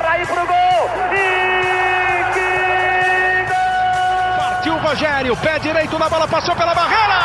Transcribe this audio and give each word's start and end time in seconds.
Garra 0.00 0.14
aí 0.14 0.24
pro 0.26 0.46
gol. 0.46 0.90
E 1.12 2.24
que 2.32 3.52
gol! 3.52 4.36
Partiu 4.38 4.74
o 4.74 4.78
Rogério, 4.78 5.36
pé 5.38 5.58
direito 5.58 5.98
na 5.98 6.08
bola, 6.08 6.28
passou 6.28 6.54
pela 6.54 6.72
barreira. 6.72 7.18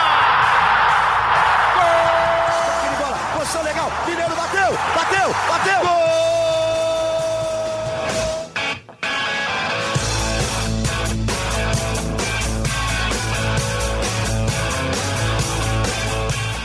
Gol! 1.75 2.97
Bola, 2.97 3.17
posição 3.37 3.61
legal. 3.61 3.91
Mineiro 4.07 4.35
bateu, 4.35 4.77
bateu, 4.95 5.35
bateu. 5.47 5.81
Gol! 5.81 6.32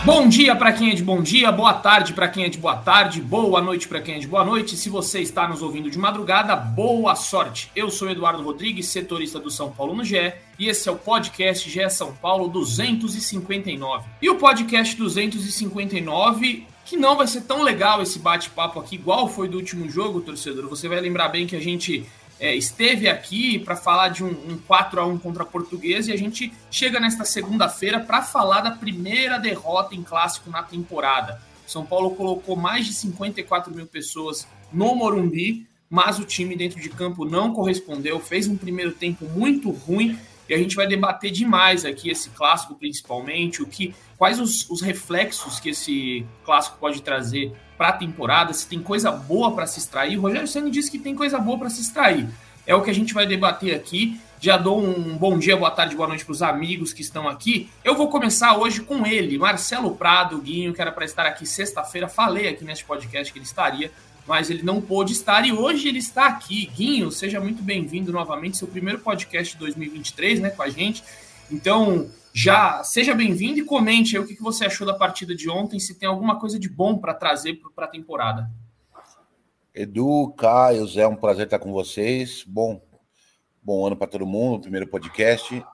Bom 0.09 0.27
dia 0.27 0.57
para 0.57 0.73
quem 0.73 0.91
é 0.91 0.95
de 0.95 1.05
bom 1.05 1.21
dia, 1.21 1.53
boa 1.53 1.75
tarde 1.75 2.15
para 2.15 2.29
quem 2.29 2.45
é 2.45 2.49
de 2.49 2.57
boa 2.57 2.77
tarde, 2.77 3.21
boa 3.21 3.61
noite 3.61 3.87
para 3.87 4.01
quem 4.01 4.15
é 4.15 4.19
de 4.19 4.27
boa 4.27 4.43
noite. 4.43 4.75
Se 4.75 4.89
você 4.89 5.21
está 5.21 5.47
nos 5.47 5.61
ouvindo 5.61 5.91
de 5.91 5.99
madrugada, 5.99 6.57
boa 6.57 7.15
sorte. 7.15 7.71
Eu 7.77 7.91
sou 7.91 8.09
Eduardo 8.09 8.43
Rodrigues, 8.43 8.87
setorista 8.87 9.39
do 9.39 9.51
São 9.51 9.71
Paulo 9.71 9.95
no 9.95 10.03
GE, 10.03 10.33
e 10.59 10.67
esse 10.67 10.89
é 10.89 10.93
o 10.93 10.97
podcast 10.97 11.69
GE 11.69 11.91
São 11.91 12.15
Paulo 12.15 12.49
259. 12.49 14.09
E 14.23 14.31
o 14.31 14.37
podcast 14.37 14.97
259 14.97 16.67
que 16.87 16.97
não 16.97 17.19
vai 17.19 17.27
ser 17.27 17.43
tão 17.43 17.63
legal 17.63 18.01
esse 18.01 18.19
bate-papo 18.19 18.81
aqui, 18.81 18.95
igual 18.95 19.29
foi 19.29 19.47
do 19.47 19.59
último 19.59 19.91
jogo, 19.91 20.23
torcedor. 20.23 20.71
Você 20.71 20.89
vai 20.89 20.99
lembrar 20.99 21.29
bem 21.29 21.47
que 21.47 21.55
a 21.55 21.61
gente 21.61 22.07
é, 22.41 22.55
esteve 22.55 23.09
aqui 23.09 23.59
para 23.59 23.75
falar 23.75 24.09
de 24.09 24.23
um, 24.23 24.29
um 24.29 24.59
4 24.67 25.01
a 25.01 25.07
1 25.07 25.19
contra 25.19 25.43
a 25.43 25.47
Portuguesa 25.47 26.11
e 26.11 26.15
a 26.15 26.19
gente 26.19 26.53
chega 26.71 27.01
nesta 27.01 27.25
segunda-feira 27.25 28.01
para 28.01 28.23
falar 28.23 28.61
da 28.61 28.71
primeira 28.71 29.39
derrota 29.39 29.95
em 29.95 30.03
clássico 30.03 30.51
na 30.51 30.63
temporada. 30.63 31.41
São 31.67 31.85
Paulo 31.85 32.13
colocou 32.13 32.57
mais 32.57 32.87
de 32.87 32.93
54 32.93 33.75
mil 33.75 33.87
pessoas 33.87 34.47
no 34.73 34.95
Morumbi, 34.95 35.67
mas 35.91 36.19
o 36.19 36.25
time 36.25 36.57
dentro 36.57 36.81
de 36.81 36.89
campo 36.89 37.25
não 37.25 37.53
correspondeu, 37.53 38.21
fez 38.21 38.47
um 38.47 38.57
primeiro 38.57 38.93
tempo 38.93 39.25
muito 39.27 39.71
ruim 39.71 40.19
e 40.49 40.55
a 40.55 40.59
gente 40.59 40.75
vai 40.75 40.87
debater 40.87 41.31
demais 41.31 41.85
aqui 41.85 42.11
esse 42.11 42.31
clássico 42.31 42.75
principalmente, 42.75 43.63
o 43.63 43.67
que, 43.67 43.95
quais 44.17 44.41
os, 44.41 44.69
os 44.71 44.81
reflexos 44.81 45.61
que 45.61 45.71
esse 45.71 46.27
clássico 46.45 46.79
pode 46.79 47.03
trazer 47.03 47.53
para 47.77 47.91
a 47.91 47.93
temporada, 47.93 48.53
se 48.53 48.67
tem 48.67 48.83
coisa 48.83 49.11
boa 49.13 49.55
para 49.55 49.67
se 49.67 49.79
extrair. 49.79 50.19
O 50.19 50.23
Rogério 50.23 50.49
Senna 50.49 50.71
disse 50.71 50.91
que 50.91 50.99
tem 50.99 51.15
coisa 51.15 51.39
boa 51.39 51.59
para 51.59 51.71
se 51.71 51.81
extrair. 51.81 52.27
É 52.67 52.75
o 52.75 52.83
que 52.83 52.91
a 52.91 52.95
gente 52.95 53.15
vai 53.15 53.27
debater 53.27 53.75
aqui. 53.75 54.21
Já 54.41 54.57
dou 54.57 54.81
um 54.81 55.17
bom 55.17 55.39
dia, 55.39 55.57
boa 55.57 55.71
tarde, 55.71 55.97
boa 55.97 56.07
noite 56.07 56.25
para 56.25 56.33
os 56.33 56.43
amigos 56.43 56.93
que 56.93 57.03
estão 57.03 57.29
aqui. 57.29 57.69
Eu 57.83 57.97
vou 57.97 58.09
começar 58.09 58.57
hoje 58.57 58.83
com 58.83 59.07
ele, 59.07 59.39
Marcelo 59.39 59.97
Prado, 59.97 60.39
Guinho, 60.39 60.73
que 60.73 60.81
era 60.81 60.93
para 60.93 61.05
estar 61.05 61.27
aqui 61.27 61.45
sexta-feira. 61.45 62.09
Falei 62.09 62.49
aqui 62.49 62.65
neste 62.65 62.85
podcast 62.85 63.33
que 63.33 63.39
ele 63.39 63.47
estaria, 63.47 63.91
mas 64.29 64.51
ele 64.51 64.63
não 64.63 64.79
pôde 64.79 65.15
estar 65.15 65.47
e 65.47 65.53
hoje 65.53 65.89
ele 65.89 65.99
está 65.99 66.27
aqui. 66.27 66.67
Guinho, 66.67 67.11
seja 67.11 67.41
muito 67.41 67.63
bem-vindo 67.63 68.13
novamente, 68.13 68.59
seu 68.59 68.69
primeiro 68.69 69.01
podcast 69.01 69.55
de 69.55 69.59
2023, 69.61 70.41
né, 70.41 70.51
com 70.51 70.63
a 70.63 70.69
gente. 70.69 71.03
Então, 71.51 72.11
já 72.31 72.85
seja 72.85 73.15
bem-vindo 73.15 73.59
e 73.59 73.65
comente 73.65 74.15
aí 74.15 74.23
o 74.23 74.27
que 74.27 74.41
você 74.43 74.67
achou 74.67 74.87
da 74.87 74.93
partida 74.93 75.35
de 75.35 75.49
ontem, 75.49 75.81
se 75.81 75.99
tem 75.99 76.07
alguma 76.07 76.39
coisa 76.39 76.59
de 76.59 76.69
bom 76.69 76.99
para 76.99 77.15
trazer 77.15 77.59
para 77.75 77.87
a 77.87 77.89
temporada. 77.89 78.51
Edu, 79.75 80.35
Caio, 80.37 80.87
Zé, 80.87 81.07
um 81.07 81.17
prazer 81.17 81.47
estar 81.47 81.59
com 81.59 81.73
vocês. 81.73 82.45
Bom, 82.47 82.83
bom 83.63 83.87
ano 83.87 83.97
para 83.97 84.09
todo 84.09 84.27
mundo, 84.27 84.61
primeiro 84.61 84.89
podcast. 84.89 85.65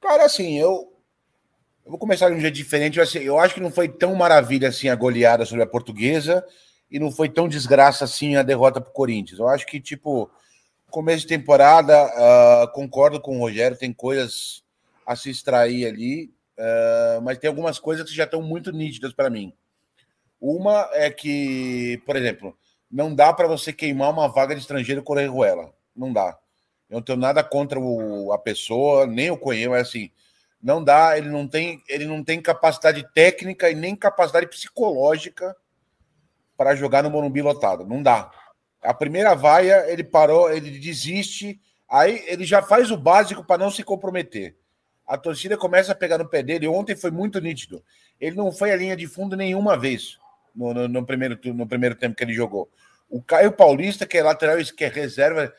Cara, 0.00 0.26
assim, 0.26 0.56
eu, 0.56 0.92
eu 1.84 1.90
vou 1.90 1.98
começar 1.98 2.30
de 2.30 2.36
um 2.36 2.40
jeito 2.40 2.54
diferente. 2.54 3.00
Assim, 3.00 3.18
eu 3.18 3.36
acho 3.36 3.54
que 3.54 3.60
não 3.60 3.72
foi 3.72 3.88
tão 3.88 4.14
maravilha 4.14 4.68
assim 4.68 4.88
a 4.88 4.94
goleada 4.94 5.44
sobre 5.44 5.64
a 5.64 5.66
portuguesa 5.66 6.44
e 6.90 6.98
não 6.98 7.10
foi 7.10 7.28
tão 7.28 7.48
desgraça 7.48 8.04
assim 8.04 8.36
a 8.36 8.42
derrota 8.42 8.80
para 8.80 8.90
o 8.90 8.92
Corinthians. 8.92 9.38
Eu 9.38 9.48
acho 9.48 9.66
que, 9.66 9.80
tipo, 9.80 10.30
começo 10.90 11.22
de 11.22 11.28
temporada, 11.28 12.06
uh, 12.06 12.72
concordo 12.72 13.20
com 13.20 13.36
o 13.36 13.40
Rogério, 13.40 13.76
tem 13.76 13.92
coisas 13.92 14.62
a 15.04 15.14
se 15.16 15.30
extrair 15.30 15.86
ali, 15.86 16.32
uh, 16.58 17.20
mas 17.22 17.38
tem 17.38 17.48
algumas 17.48 17.78
coisas 17.78 18.08
que 18.08 18.16
já 18.16 18.24
estão 18.24 18.42
muito 18.42 18.72
nítidas 18.72 19.12
para 19.12 19.30
mim. 19.30 19.52
Uma 20.40 20.88
é 20.92 21.10
que, 21.10 22.00
por 22.06 22.16
exemplo, 22.16 22.56
não 22.90 23.14
dá 23.14 23.32
para 23.32 23.48
você 23.48 23.72
queimar 23.72 24.10
uma 24.10 24.28
vaga 24.28 24.54
de 24.54 24.60
estrangeiro 24.60 25.02
com 25.02 25.12
Orejuela. 25.12 25.72
Não 25.94 26.12
dá. 26.12 26.38
Eu 26.88 26.96
não 26.96 27.02
tenho 27.02 27.18
nada 27.18 27.42
contra 27.42 27.80
o, 27.80 28.32
a 28.32 28.38
pessoa, 28.38 29.06
nem 29.06 29.30
o 29.30 29.36
conheço, 29.36 29.70
mas 29.70 29.88
assim, 29.88 30.10
não 30.62 30.82
dá, 30.82 31.18
ele 31.18 31.28
não 31.28 31.48
tem, 31.48 31.82
ele 31.88 32.06
não 32.06 32.22
tem 32.22 32.40
capacidade 32.40 33.06
técnica 33.12 33.70
e 33.70 33.74
nem 33.74 33.96
capacidade 33.96 34.46
psicológica 34.46 35.56
para 36.56 36.74
jogar 36.74 37.02
no 37.02 37.10
Morumbi 37.10 37.42
lotado. 37.42 37.84
Não 37.84 38.02
dá. 38.02 38.30
A 38.82 38.94
primeira 38.94 39.34
vaia, 39.34 39.90
ele 39.90 40.04
parou, 40.04 40.50
ele 40.50 40.78
desiste, 40.78 41.60
aí 41.88 42.24
ele 42.26 42.44
já 42.44 42.62
faz 42.62 42.90
o 42.90 42.96
básico 42.96 43.44
para 43.44 43.58
não 43.58 43.70
se 43.70 43.82
comprometer 43.82 44.56
a 45.06 45.16
torcida 45.16 45.56
começa 45.56 45.92
a 45.92 45.94
pegar 45.94 46.18
no 46.18 46.28
pé 46.28 46.42
dele. 46.42 46.66
Ontem 46.66 46.96
foi 46.96 47.10
muito 47.10 47.40
nítido. 47.40 47.82
Ele 48.20 48.34
não 48.34 48.50
foi 48.50 48.72
a 48.72 48.76
linha 48.76 48.96
de 48.96 49.06
fundo 49.06 49.36
nenhuma 49.36 49.78
vez 49.78 50.18
no, 50.54 50.74
no, 50.74 50.88
no 50.88 51.06
primeiro, 51.06 51.38
no 51.54 51.66
primeiro 51.66 51.94
tempo 51.94 52.16
que 52.16 52.24
ele 52.24 52.32
jogou. 52.32 52.68
O 53.08 53.22
Caio 53.22 53.52
Paulista, 53.52 54.04
que 54.04 54.18
é 54.18 54.22
lateral 54.22 54.56
que 54.76 54.84
é 54.84 54.88
reserva, 54.88 55.54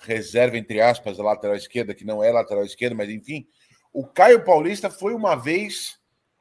reserva 0.00 0.56
entre 0.56 0.80
aspas, 0.80 1.20
a 1.20 1.22
lateral 1.22 1.56
esquerda, 1.56 1.94
que 1.94 2.06
não 2.06 2.24
é 2.24 2.32
lateral 2.32 2.64
esquerda, 2.64 2.96
mas 2.96 3.10
enfim. 3.10 3.46
O 3.92 4.06
Caio 4.06 4.44
Paulista 4.44 4.88
foi 4.88 5.12
uma 5.12 5.34
vez 5.34 5.98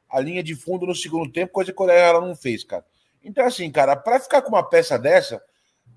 a 0.09 0.19
linha 0.19 0.41
de 0.41 0.55
fundo 0.55 0.85
no 0.85 0.95
segundo 0.95 1.29
tempo, 1.29 1.51
coisa 1.51 1.73
que 1.73 1.81
o 1.81 1.89
ela 1.89 2.21
não 2.21 2.35
fez, 2.35 2.63
cara. 2.63 2.85
Então, 3.23 3.45
assim, 3.45 3.69
cara, 3.71 3.95
para 3.95 4.19
ficar 4.19 4.41
com 4.41 4.49
uma 4.49 4.63
peça 4.63 4.97
dessa, 4.97 5.41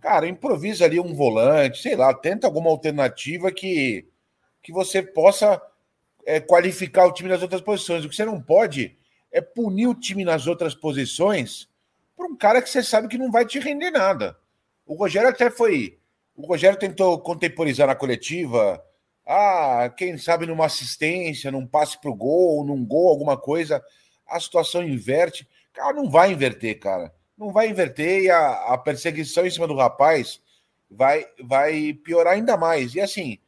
cara, 0.01 0.27
improvisa 0.27 0.85
ali 0.85 0.99
um 0.99 1.15
volante, 1.15 1.81
sei 1.81 1.97
lá, 1.97 2.13
tenta 2.13 2.47
alguma 2.47 2.71
alternativa 2.71 3.53
que, 3.53 4.07
que 4.63 4.73
você 4.73 5.03
possa 5.03 5.61
é, 6.27 6.41
qualificar 6.41 7.07
o 7.07 7.13
time 7.13 7.29
nas 7.29 7.43
outras 7.43 7.61
posições. 7.61 8.05
O 8.05 8.09
que 8.09 8.17
você 8.17 8.25
não 8.25 8.41
pode 8.41 8.97
é 9.31 9.41
punir 9.41 9.87
o 9.87 9.95
time 9.95 10.25
nas 10.25 10.47
outras 10.47 10.75
posições 10.75 11.69
por 12.17 12.27
um 12.27 12.37
cara 12.37 12.61
que 12.61 12.69
você 12.69 12.83
sabe 12.83 13.09
que 13.09 13.19
não 13.19 13.31
vai 13.31 13.47
te 13.47 13.59
render 13.59 13.91
nada. 13.91 14.37
O 14.87 14.95
Rogério 14.95 15.29
até 15.29 15.51
foi. 15.51 15.99
O 16.37 16.47
Rogério 16.47 16.79
tentou 16.79 17.19
contemporizar 17.19 17.87
na 17.87 17.95
coletiva. 17.95 18.83
Ah, 19.27 19.93
quem 19.97 20.17
sabe 20.19 20.47
numa 20.47 20.67
assistência, 20.67 21.51
num 21.51 21.67
passe 21.67 22.01
para 22.01 22.11
o 22.11 22.15
gol, 22.15 22.65
num 22.65 22.85
gol, 22.85 23.09
alguma 23.09 23.37
coisa, 23.37 23.83
a 24.27 24.39
situação 24.39 24.83
inverte. 24.83 25.49
Cara, 25.73 25.93
não 25.93 26.09
vai 26.11 26.33
inverter, 26.33 26.79
cara. 26.79 27.13
Não 27.37 27.53
vai 27.53 27.69
inverter 27.69 28.25
e 28.25 28.31
a, 28.31 28.75
a 28.75 28.79
perseguição 28.79 29.47
em 29.47 29.51
cima 29.51 29.67
do 29.67 29.75
rapaz 29.75 30.41
vai, 30.91 31.27
vai 31.43 31.95
piorar 31.95 32.35
ainda 32.35 32.57
mais. 32.57 32.95
E 32.95 33.01
assim, 33.01 33.39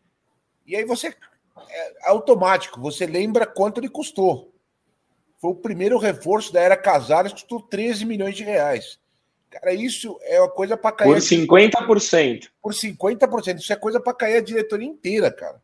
e 0.67 0.75
aí 0.75 0.84
você 0.84 1.15
é 1.71 2.11
automático, 2.11 2.81
você 2.81 3.07
lembra 3.07 3.47
quanto 3.47 3.81
ele 3.81 3.89
custou. 3.89 4.53
Foi 5.39 5.51
o 5.51 5.57
primeiro 5.57 5.99
reforço 5.99 6.53
da 6.53 6.61
era 6.61 6.77
Casares, 6.77 7.33
custou 7.33 7.61
13 7.61 8.05
milhões 8.07 8.34
de 8.34 8.43
reais. 8.43 8.99
Cara, 9.51 9.73
isso 9.73 10.19
é 10.23 10.41
uma 10.41 10.51
coisa 10.51 10.77
para 10.77 10.91
cair. 10.91 11.09
Por 11.09 11.19
50%. 11.19 12.49
Por 12.61 12.73
50%. 12.73 13.59
Isso 13.59 13.73
é 13.73 13.77
coisa 13.77 14.01
para 14.01 14.15
cair 14.15 14.37
a 14.37 14.41
diretoria 14.41 14.89
inteira, 14.89 15.31
cara. 15.31 15.63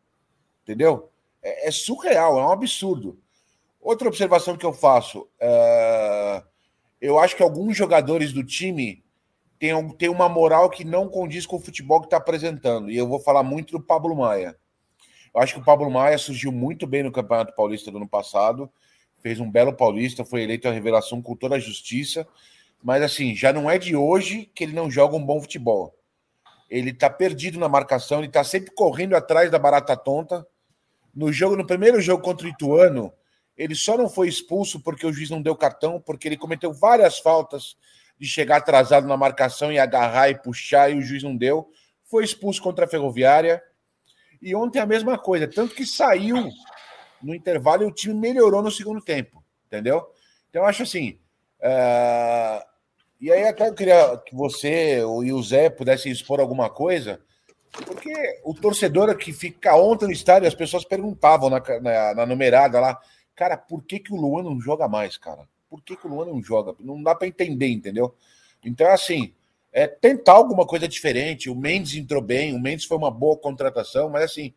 Entendeu? 0.63 1.09
É, 1.41 1.67
é, 1.67 1.71
surreal, 1.71 2.39
é 2.39 2.45
um 2.45 2.51
absurdo. 2.51 3.19
Outra 3.81 4.07
observação 4.07 4.55
que 4.55 4.65
eu 4.65 4.71
faço: 4.71 5.27
é... 5.39 6.43
eu 7.01 7.17
acho 7.17 7.35
que 7.35 7.41
alguns 7.41 7.75
jogadores 7.75 8.31
do 8.31 8.43
time 8.43 9.03
têm, 9.57 9.89
têm 9.93 10.09
uma 10.09 10.29
moral 10.29 10.69
que 10.69 10.85
não 10.85 11.09
condiz 11.09 11.47
com 11.47 11.55
o 11.55 11.59
futebol 11.59 11.99
que 11.99 12.05
está 12.05 12.17
apresentando. 12.17 12.91
E 12.91 12.95
eu 12.95 13.07
vou 13.07 13.19
falar 13.19 13.41
muito 13.41 13.71
do 13.71 13.83
Pablo 13.83 14.15
Maia. 14.15 14.55
Eu 15.33 15.41
acho 15.41 15.55
que 15.55 15.59
o 15.59 15.65
Pablo 15.65 15.89
Maia 15.89 16.17
surgiu 16.17 16.51
muito 16.51 16.85
bem 16.85 17.01
no 17.01 17.11
Campeonato 17.11 17.55
Paulista 17.55 17.89
do 17.89 17.97
ano 17.97 18.07
passado, 18.07 18.69
fez 19.19 19.39
um 19.39 19.49
belo 19.49 19.73
paulista, 19.73 20.23
foi 20.23 20.43
eleito 20.43 20.67
a 20.67 20.71
revelação 20.71 21.21
com 21.21 21.35
toda 21.35 21.55
a 21.55 21.59
justiça, 21.59 22.27
mas 22.83 23.01
assim, 23.01 23.35
já 23.35 23.53
não 23.53 23.69
é 23.69 23.77
de 23.77 23.95
hoje 23.95 24.49
que 24.53 24.63
ele 24.63 24.73
não 24.73 24.91
joga 24.91 25.15
um 25.15 25.25
bom 25.25 25.39
futebol. 25.41 25.95
Ele 26.69 26.93
tá 26.93 27.09
perdido 27.09 27.59
na 27.59 27.69
marcação, 27.69 28.19
ele 28.19 28.31
tá 28.31 28.43
sempre 28.43 28.71
correndo 28.73 29.15
atrás 29.15 29.49
da 29.49 29.59
barata 29.59 29.95
tonta. 29.95 30.45
No 31.13 31.31
jogo, 31.31 31.55
no 31.55 31.67
primeiro 31.67 31.99
jogo 31.99 32.23
contra 32.23 32.47
o 32.47 32.49
Ituano, 32.49 33.11
ele 33.57 33.75
só 33.75 33.97
não 33.97 34.09
foi 34.09 34.27
expulso 34.27 34.79
porque 34.79 35.05
o 35.05 35.13
juiz 35.13 35.29
não 35.29 35.41
deu 35.41 35.55
cartão, 35.55 35.99
porque 35.99 36.27
ele 36.27 36.37
cometeu 36.37 36.73
várias 36.73 37.19
faltas 37.19 37.75
de 38.19 38.27
chegar 38.27 38.57
atrasado 38.57 39.07
na 39.07 39.17
marcação 39.17 39.71
e 39.71 39.79
agarrar 39.79 40.29
e 40.29 40.35
puxar 40.35 40.91
e 40.91 40.97
o 40.97 41.01
juiz 41.01 41.23
não 41.23 41.35
deu. 41.35 41.69
Foi 42.05 42.23
expulso 42.23 42.61
contra 42.61 42.85
a 42.85 42.87
Ferroviária 42.87 43.61
e 44.41 44.55
ontem 44.55 44.79
a 44.79 44.85
mesma 44.85 45.17
coisa, 45.17 45.47
tanto 45.47 45.75
que 45.75 45.85
saiu 45.85 46.49
no 47.21 47.35
intervalo 47.35 47.83
e 47.83 47.85
o 47.85 47.91
time 47.91 48.15
melhorou 48.15 48.61
no 48.61 48.71
segundo 48.71 49.01
tempo, 49.01 49.43
entendeu? 49.67 50.07
Então 50.49 50.63
eu 50.63 50.67
acho 50.67 50.83
assim. 50.83 51.19
Uh... 51.59 52.71
E 53.21 53.31
aí 53.31 53.47
até 53.47 53.67
eu 53.67 53.75
queria 53.75 54.17
que 54.25 54.35
você 54.35 54.97
e 54.97 55.31
o 55.31 55.43
Zé 55.43 55.69
pudessem 55.69 56.11
expor 56.11 56.39
alguma 56.39 56.71
coisa, 56.71 57.21
porque 57.85 58.11
o 58.43 58.51
torcedor 58.51 59.15
que 59.15 59.31
fica 59.31 59.75
ontem 59.75 60.07
no 60.07 60.11
estádio, 60.11 60.47
as 60.47 60.55
pessoas 60.55 60.83
perguntavam 60.83 61.47
na, 61.47 61.61
na, 61.81 62.15
na 62.15 62.25
numerada 62.25 62.79
lá, 62.79 62.99
cara, 63.35 63.57
por 63.57 63.83
que, 63.83 63.99
que 63.99 64.13
o 64.13 64.17
Luan 64.17 64.43
não 64.43 64.59
joga 64.59 64.87
mais, 64.87 65.17
cara? 65.17 65.47
Por 65.69 65.81
que, 65.81 65.95
que 65.95 66.05
o 66.05 66.09
Luan 66.09 66.25
não 66.25 66.43
joga? 66.43 66.75
Não 66.79 67.01
dá 67.01 67.15
para 67.15 67.27
entender, 67.27 67.67
entendeu? 67.67 68.13
Então, 68.63 68.87
assim, 68.87 69.33
é 69.71 69.87
tentar 69.87 70.33
alguma 70.33 70.65
coisa 70.65 70.87
diferente. 70.87 71.49
O 71.49 71.55
Mendes 71.55 71.95
entrou 71.95 72.21
bem, 72.21 72.53
o 72.53 72.59
Mendes 72.59 72.85
foi 72.85 72.97
uma 72.97 73.11
boa 73.11 73.37
contratação, 73.37 74.09
mas 74.09 74.23
assim, 74.23 74.53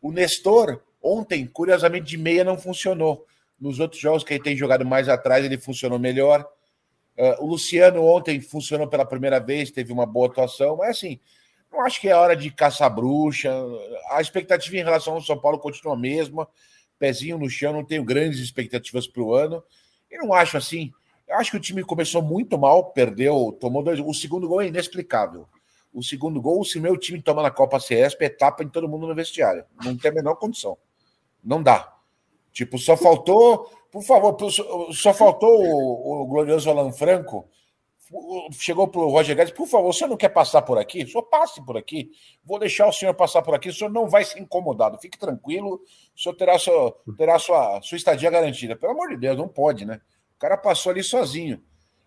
o 0.00 0.12
Nestor, 0.12 0.80
ontem, 1.02 1.46
curiosamente, 1.46 2.06
de 2.06 2.16
meia 2.16 2.44
não 2.44 2.56
funcionou. 2.56 3.26
Nos 3.60 3.80
outros 3.80 4.00
jogos 4.00 4.24
que 4.24 4.34
ele 4.34 4.42
tem 4.42 4.56
jogado 4.56 4.84
mais 4.84 5.08
atrás, 5.08 5.44
ele 5.44 5.58
funcionou 5.58 5.98
melhor. 5.98 6.48
Uh, 7.16 7.44
o 7.44 7.46
Luciano 7.46 8.02
ontem 8.04 8.40
funcionou 8.40 8.88
pela 8.88 9.04
primeira 9.04 9.38
vez, 9.38 9.70
teve 9.70 9.92
uma 9.92 10.06
boa 10.06 10.28
atuação, 10.28 10.76
mas 10.76 10.90
assim, 10.90 11.20
não 11.70 11.80
acho 11.82 12.00
que 12.00 12.08
é 12.08 12.14
hora 12.14 12.36
de 12.36 12.50
caçar 12.50 12.92
bruxa. 12.94 13.52
A 14.10 14.20
expectativa 14.20 14.76
em 14.76 14.84
relação 14.84 15.14
ao 15.14 15.22
São 15.22 15.38
Paulo 15.38 15.58
continua 15.58 15.94
a 15.94 15.98
mesma. 15.98 16.48
Pezinho 17.02 17.36
no 17.36 17.50
chão, 17.50 17.72
não 17.72 17.84
tenho 17.84 18.04
grandes 18.04 18.38
expectativas 18.38 19.08
para 19.08 19.20
o 19.20 19.34
ano. 19.34 19.60
E 20.08 20.16
não 20.18 20.32
acho 20.32 20.56
assim. 20.56 20.92
Eu 21.26 21.34
acho 21.34 21.50
que 21.50 21.56
o 21.56 21.60
time 21.60 21.82
começou 21.82 22.22
muito 22.22 22.56
mal, 22.56 22.92
perdeu, 22.92 23.56
tomou 23.60 23.82
dois. 23.82 23.98
O 23.98 24.14
segundo 24.14 24.46
gol 24.46 24.62
é 24.62 24.68
inexplicável. 24.68 25.48
O 25.92 26.00
segundo 26.00 26.40
gol, 26.40 26.64
se 26.64 26.78
meu 26.78 26.96
time 26.96 27.20
toma 27.20 27.42
na 27.42 27.50
Copa 27.50 27.80
CS, 27.80 28.16
é 28.20 28.28
tapa 28.28 28.62
em 28.62 28.68
todo 28.68 28.88
mundo 28.88 29.08
no 29.08 29.16
vestiário. 29.16 29.64
Não 29.84 29.96
tem 29.96 30.12
a 30.12 30.14
menor 30.14 30.36
condição. 30.36 30.78
Não 31.42 31.60
dá. 31.60 31.92
Tipo, 32.52 32.78
só 32.78 32.96
faltou, 32.96 33.68
por 33.90 34.04
favor, 34.04 34.36
só 34.92 35.12
faltou 35.12 35.60
o, 35.60 36.22
o 36.22 36.26
glorioso 36.28 36.70
Alan 36.70 36.92
Franco. 36.92 37.48
Chegou 38.52 38.88
para 38.88 39.00
o 39.00 39.08
Roger 39.08 39.34
Guedes, 39.34 39.54
por 39.54 39.66
favor, 39.66 39.88
o 39.88 39.92
senhor 39.92 40.10
não 40.10 40.16
quer 40.16 40.28
passar 40.28 40.62
por 40.62 40.78
aqui? 40.78 41.02
O 41.04 41.08
senhor 41.08 41.22
passe 41.22 41.64
por 41.64 41.76
aqui. 41.76 42.10
Vou 42.44 42.58
deixar 42.58 42.86
o 42.86 42.92
senhor 42.92 43.14
passar 43.14 43.42
por 43.42 43.54
aqui, 43.54 43.68
o 43.68 43.72
senhor 43.72 43.90
não 43.90 44.08
vai 44.08 44.24
ser 44.24 44.38
incomodado. 44.38 44.98
Fique 44.98 45.18
tranquilo, 45.18 45.80
o 46.14 46.20
senhor 46.20 46.34
terá, 46.34 46.58
sua, 46.58 46.94
terá 47.16 47.38
sua, 47.38 47.80
sua 47.82 47.96
estadia 47.96 48.30
garantida. 48.30 48.76
Pelo 48.76 48.92
amor 48.92 49.08
de 49.08 49.16
Deus, 49.16 49.36
não 49.38 49.48
pode, 49.48 49.84
né? 49.84 50.00
O 50.36 50.38
cara 50.38 50.56
passou 50.56 50.90
ali 50.92 51.02
sozinho. 51.02 51.62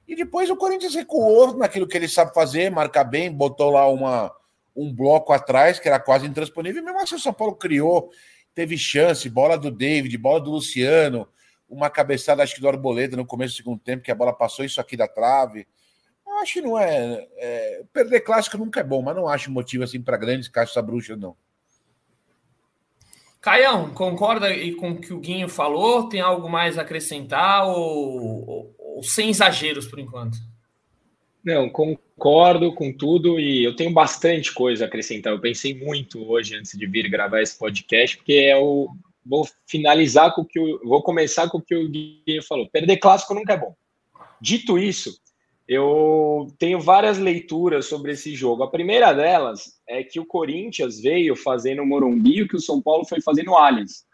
E 0.08 0.16
depois 0.16 0.50
o 0.50 0.56
Corinthians 0.56 0.94
recuou 0.94 1.58
naquilo 1.58 1.88
que 1.88 1.98
ele 1.98 2.08
sabe 2.08 2.34
fazer, 2.34 2.70
marcar 2.70 3.04
bem, 3.04 3.32
botou 3.32 3.72
lá 3.72 3.88
uma, 3.88 4.32
um 4.76 4.94
bloco 4.94 5.34
atrás, 5.34 5.80
que 5.80 5.88
era 5.88 6.00
quase 6.00 6.28
intransponível. 6.28 6.84
Mesmo 6.84 7.00
assim, 7.00 7.16
o 7.16 7.20
São 7.20 7.34
Paulo 7.34 7.56
criou, 7.56 8.12
teve 8.54 8.78
chance, 8.78 9.28
bola 9.30 9.58
do 9.58 9.72
David, 9.72 10.16
bola 10.18 10.40
do 10.40 10.52
Luciano, 10.52 11.28
uma 11.68 11.90
cabeçada, 11.90 12.44
acho 12.44 12.56
que 12.56 12.62
do 12.62 12.68
Arboleda 12.68 13.18
no 13.18 13.26
começo 13.26 13.56
do 13.56 13.58
segundo 13.58 13.80
tempo, 13.80 14.04
que 14.04 14.12
a 14.12 14.16
bola 14.16 14.34
passou 14.34 14.64
isso 14.64 14.80
aqui 14.80 14.96
da 14.96 15.08
trave. 15.08 15.68
Eu 16.36 16.42
acho 16.42 16.54
que 16.54 16.62
não 16.62 16.78
é, 16.78 17.28
é, 17.38 17.84
Perder 17.94 18.20
clássico 18.20 18.58
nunca 18.58 18.82
é 18.82 18.84
bom, 18.84 19.02
mas 19.02 19.16
não 19.16 19.30
acho 19.30 19.50
motivo 19.50 19.86
assim 19.86 20.02
para 20.02 20.18
grandes 20.18 20.50
caixas 20.50 20.84
bruxa, 20.84 21.16
não. 21.16 21.34
Caião, 23.40 23.94
concorda 23.94 24.50
com 24.76 24.92
o 24.92 25.00
que 25.00 25.14
o 25.14 25.20
Guinho 25.20 25.48
falou? 25.48 26.10
Tem 26.10 26.20
algo 26.20 26.50
mais 26.50 26.78
a 26.78 26.82
acrescentar 26.82 27.66
ou, 27.68 28.50
ou, 28.50 28.76
ou 28.78 29.04
sem 29.04 29.30
exageros 29.30 29.88
por 29.88 29.98
enquanto? 29.98 30.38
Não, 31.42 31.70
concordo 31.70 32.74
com 32.74 32.92
tudo 32.92 33.40
e 33.40 33.64
eu 33.64 33.74
tenho 33.74 33.94
bastante 33.94 34.54
coisa 34.54 34.84
a 34.84 34.88
acrescentar. 34.88 35.32
Eu 35.32 35.40
pensei 35.40 35.74
muito 35.74 36.22
hoje 36.30 36.58
antes 36.58 36.78
de 36.78 36.86
vir 36.86 37.10
gravar 37.10 37.42
esse 37.42 37.58
podcast, 37.58 38.18
porque 38.18 38.34
é 38.34 38.58
o 38.58 38.90
vou 39.26 39.48
finalizar 39.66 40.36
com 40.36 40.42
o 40.42 40.46
que 40.46 40.60
o, 40.60 40.82
vou 40.84 41.02
começar 41.02 41.50
com 41.50 41.60
o 41.60 41.62
que 41.62 41.76
o 41.76 41.88
Guilherme 41.88 42.46
falou. 42.46 42.70
Perder 42.70 42.98
clássico 42.98 43.34
nunca 43.34 43.54
é 43.54 43.58
bom. 43.58 43.74
Dito 44.42 44.78
isso, 44.78 45.18
eu 45.68 46.48
tenho 46.60 46.80
várias 46.80 47.18
leituras 47.18 47.88
sobre 47.88 48.12
esse 48.12 48.36
jogo. 48.36 48.64
A 48.64 48.70
primeira 48.70 49.14
delas 49.14 49.80
é 49.88 50.04
que 50.04 50.20
o 50.20 50.26
Corinthians 50.26 51.02
veio 51.02 51.36
fazendo 51.36 51.82
o 51.82 51.86
Morumbi 51.86 52.44
o 52.44 52.48
que 52.48 52.56
o 52.56 52.62
São 52.62 52.82
Paulo 52.82 53.06
foi 53.06 53.20
fazendo 53.22 53.48
no 53.48 53.58
Allianz. 53.58 54.06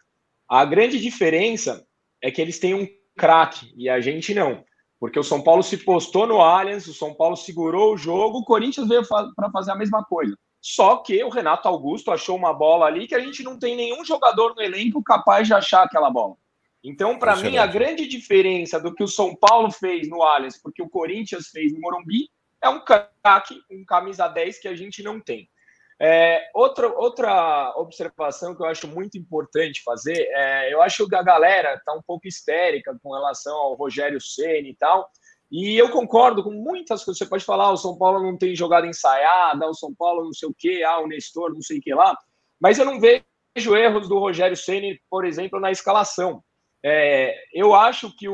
A 0.48 0.64
grande 0.64 1.00
diferença 1.00 1.86
é 2.22 2.32
que 2.32 2.42
eles 2.42 2.60
têm 2.60 2.74
um 2.74 2.88
craque 3.18 3.74
e 3.76 3.90
a 3.90 4.00
gente 4.00 4.34
não. 4.34 4.64
Porque 5.00 5.20
o 5.20 5.24
São 5.24 5.42
Paulo 5.42 5.64
se 5.64 5.78
postou 5.78 6.26
no 6.26 6.42
Allianz, 6.42 6.88
o 6.88 6.94
São 6.94 7.14
Paulo 7.14 7.36
segurou 7.36 7.94
o 7.94 7.98
jogo, 7.98 8.40
o 8.40 8.46
Corinthians 8.46 8.88
veio 8.88 9.04
para 9.08 9.52
fazer 9.52 9.72
a 9.72 9.76
mesma 9.76 10.04
coisa. 10.06 10.38
Só 10.62 10.98
que 10.98 11.22
o 11.24 11.30
Renato 11.30 11.68
Augusto 11.68 12.12
achou 12.12 12.38
uma 12.38 12.54
bola 12.54 12.86
ali 12.86 13.08
que 13.08 13.16
a 13.16 13.20
gente 13.20 13.42
não 13.44 13.58
tem 13.58 13.76
nenhum 13.76 14.06
jogador 14.06 14.54
no 14.56 14.62
elenco 14.62 15.04
capaz 15.04 15.48
de 15.48 15.54
achar 15.54 15.84
aquela 15.84 16.12
bola. 16.12 16.36
Então, 16.84 17.20
para 17.20 17.36
mim, 17.36 17.58
a 17.58 17.68
grande 17.68 18.08
diferença 18.08 18.80
do 18.80 18.94
que 18.94 19.04
o 19.04 19.08
São 19.08 19.36
Paulo 19.36 19.72
fez 19.72 20.10
no 20.10 20.24
Allianz, 20.24 20.60
porque 20.62 20.82
o 20.82 20.90
Corinthians 20.90 21.50
fez 21.50 21.72
no 21.74 21.80
Morumbi, 21.80 22.30
é 22.62 22.70
um 22.70 22.84
craque, 22.84 23.60
um 23.72 23.86
camisa 23.86 24.28
10 24.28 24.60
que 24.60 24.68
a 24.68 24.76
gente 24.76 25.04
não 25.04 25.20
tem. 25.20 25.50
É, 26.04 26.50
outra, 26.56 26.88
outra 26.88 27.74
observação 27.78 28.56
que 28.56 28.64
eu 28.64 28.66
acho 28.66 28.88
muito 28.88 29.20
importante 29.20 29.84
fazer, 29.84 30.18
é, 30.32 30.74
eu 30.74 30.82
acho 30.82 31.08
que 31.08 31.16
a 31.16 31.22
galera 31.22 31.76
está 31.76 31.94
um 31.94 32.02
pouco 32.02 32.28
histérica 32.28 32.98
com 33.04 33.14
relação 33.14 33.56
ao 33.56 33.76
Rogério 33.76 34.20
Ceni 34.20 34.72
e 34.72 34.76
tal, 34.76 35.08
e 35.52 35.78
eu 35.78 35.92
concordo 35.92 36.44
com 36.44 36.52
muitas 36.52 37.04
coisas. 37.04 37.20
Você 37.20 37.26
pode 37.28 37.46
falar, 37.46 37.66
ah, 37.66 37.74
o 37.74 37.78
São 37.78 37.96
Paulo 37.98 38.24
não 38.24 38.36
tem 38.36 38.56
jogada 38.56 38.88
ensaiada, 38.88 39.68
o 39.68 39.76
São 39.76 39.94
Paulo 39.94 40.24
não 40.24 40.34
sei 40.34 40.50
o 40.50 40.56
quê, 40.58 40.82
ah, 40.84 41.00
o 41.00 41.08
Nestor 41.08 41.54
não 41.54 41.62
sei 41.62 41.78
o 41.78 41.82
que 41.82 41.94
lá, 41.94 42.18
mas 42.60 42.80
eu 42.80 42.86
não 42.86 43.00
vejo 43.00 43.76
erros 43.76 44.10
do 44.10 44.18
Rogério 44.18 44.58
Ceni, 44.58 45.00
por 45.08 45.24
exemplo, 45.24 45.60
na 45.60 45.70
escalação. 45.70 46.44
É, 46.84 47.36
eu 47.54 47.76
acho 47.76 48.16
que 48.16 48.28
o, 48.28 48.34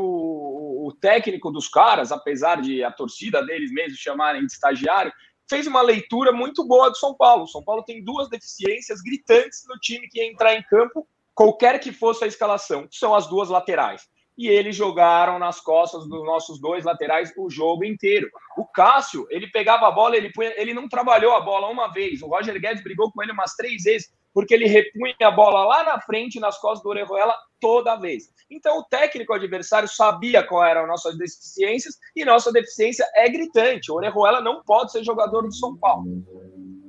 o, 0.88 0.94
técnico 1.02 1.52
dos 1.52 1.68
caras, 1.68 2.12
apesar 2.12 2.62
de 2.62 2.84
a 2.84 2.92
torcida 2.92 3.46
deles 3.46 3.72
mesmos 3.72 4.00
chamarem 4.00 4.46
de 4.46 4.52
estagiário, 4.54 5.12
fez 5.50 5.68
uma 5.68 5.82
leitura 5.82 6.32
muito 6.32 6.66
boa 6.66 6.90
do 6.90 6.98
São 6.98 7.14
Paulo. 7.14 7.44
O 7.44 7.48
São 7.48 7.64
Paulo 7.64 7.84
tem 7.84 8.04
duas 8.04 8.30
deficiências 8.30 9.02
gritantes 9.02 9.64
no 9.68 9.78
time 9.80 10.08
que 10.08 10.20
ia 10.20 10.32
entrar 10.32 10.54
em 10.54 10.64
campo, 10.64 11.08
qualquer 11.36 11.80
que 11.80 11.92
fosse 11.92 12.24
a 12.24 12.28
escalação, 12.28 12.88
que 12.88 12.96
são 12.96 13.14
as 13.14 13.28
duas 13.28 13.50
laterais. 13.50 14.08
E 14.38 14.48
eles 14.48 14.76
jogaram 14.76 15.40
nas 15.40 15.60
costas 15.60 16.08
dos 16.08 16.24
nossos 16.24 16.62
dois 16.62 16.86
laterais 16.86 17.34
o 17.36 17.50
jogo 17.50 17.84
inteiro. 17.84 18.30
O 18.56 18.66
Cássio, 18.66 19.26
ele 19.32 19.48
pegava 19.48 19.88
a 19.88 19.92
bola, 19.92 20.16
ele, 20.16 20.32
punha, 20.32 20.54
ele 20.56 20.76
não 20.76 20.88
trabalhou 20.88 21.34
a 21.34 21.42
bola 21.42 21.68
uma 21.68 21.88
vez. 21.88 22.22
O 22.22 22.28
Roger 22.28 22.60
Guedes 22.62 22.84
brigou 22.84 23.12
com 23.12 23.24
ele 23.24 23.32
umas 23.32 23.56
três 23.56 23.84
vezes, 23.84 24.10
porque 24.38 24.54
ele 24.54 24.68
repunha 24.68 25.16
a 25.24 25.32
bola 25.32 25.66
lá 25.66 25.84
na 25.84 26.00
frente, 26.00 26.40
nas 26.40 26.60
costas 26.60 26.84
do 26.84 26.90
Orejuela, 26.90 27.36
toda 27.60 27.96
vez. 27.96 28.26
Então, 28.52 28.78
o 28.78 28.84
técnico 28.84 29.34
adversário 29.34 29.90
sabia 29.90 30.44
qual 30.44 30.64
eram 30.64 30.86
nossas 30.86 31.18
deficiências 31.18 31.96
e 32.16 32.24
nossa 32.24 32.52
deficiência 32.52 33.04
é 33.16 33.28
gritante. 33.28 33.92
O 33.92 33.96
Orejuela 33.96 34.40
não 34.40 34.62
pode 34.62 34.92
ser 34.92 35.04
jogador 35.04 35.42
do 35.42 35.52
São 35.52 35.76
Paulo. 35.76 36.06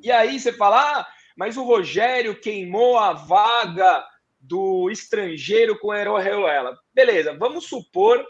E 0.03 0.13
aí 0.13 0.39
você 0.39 0.53
fala, 0.53 1.01
ah, 1.01 1.07
mas 1.39 1.57
o 1.57 1.65
Rogério 1.65 2.39
queimou 2.39 2.99
a 2.99 3.15
vaga 3.15 4.05
do 4.39 4.91
estrangeiro 4.91 5.79
com 5.79 5.89
o 5.89 5.91
Orejuela. 5.93 6.77
Beleza, 6.93 7.35
vamos 7.35 7.65
supor 7.65 8.23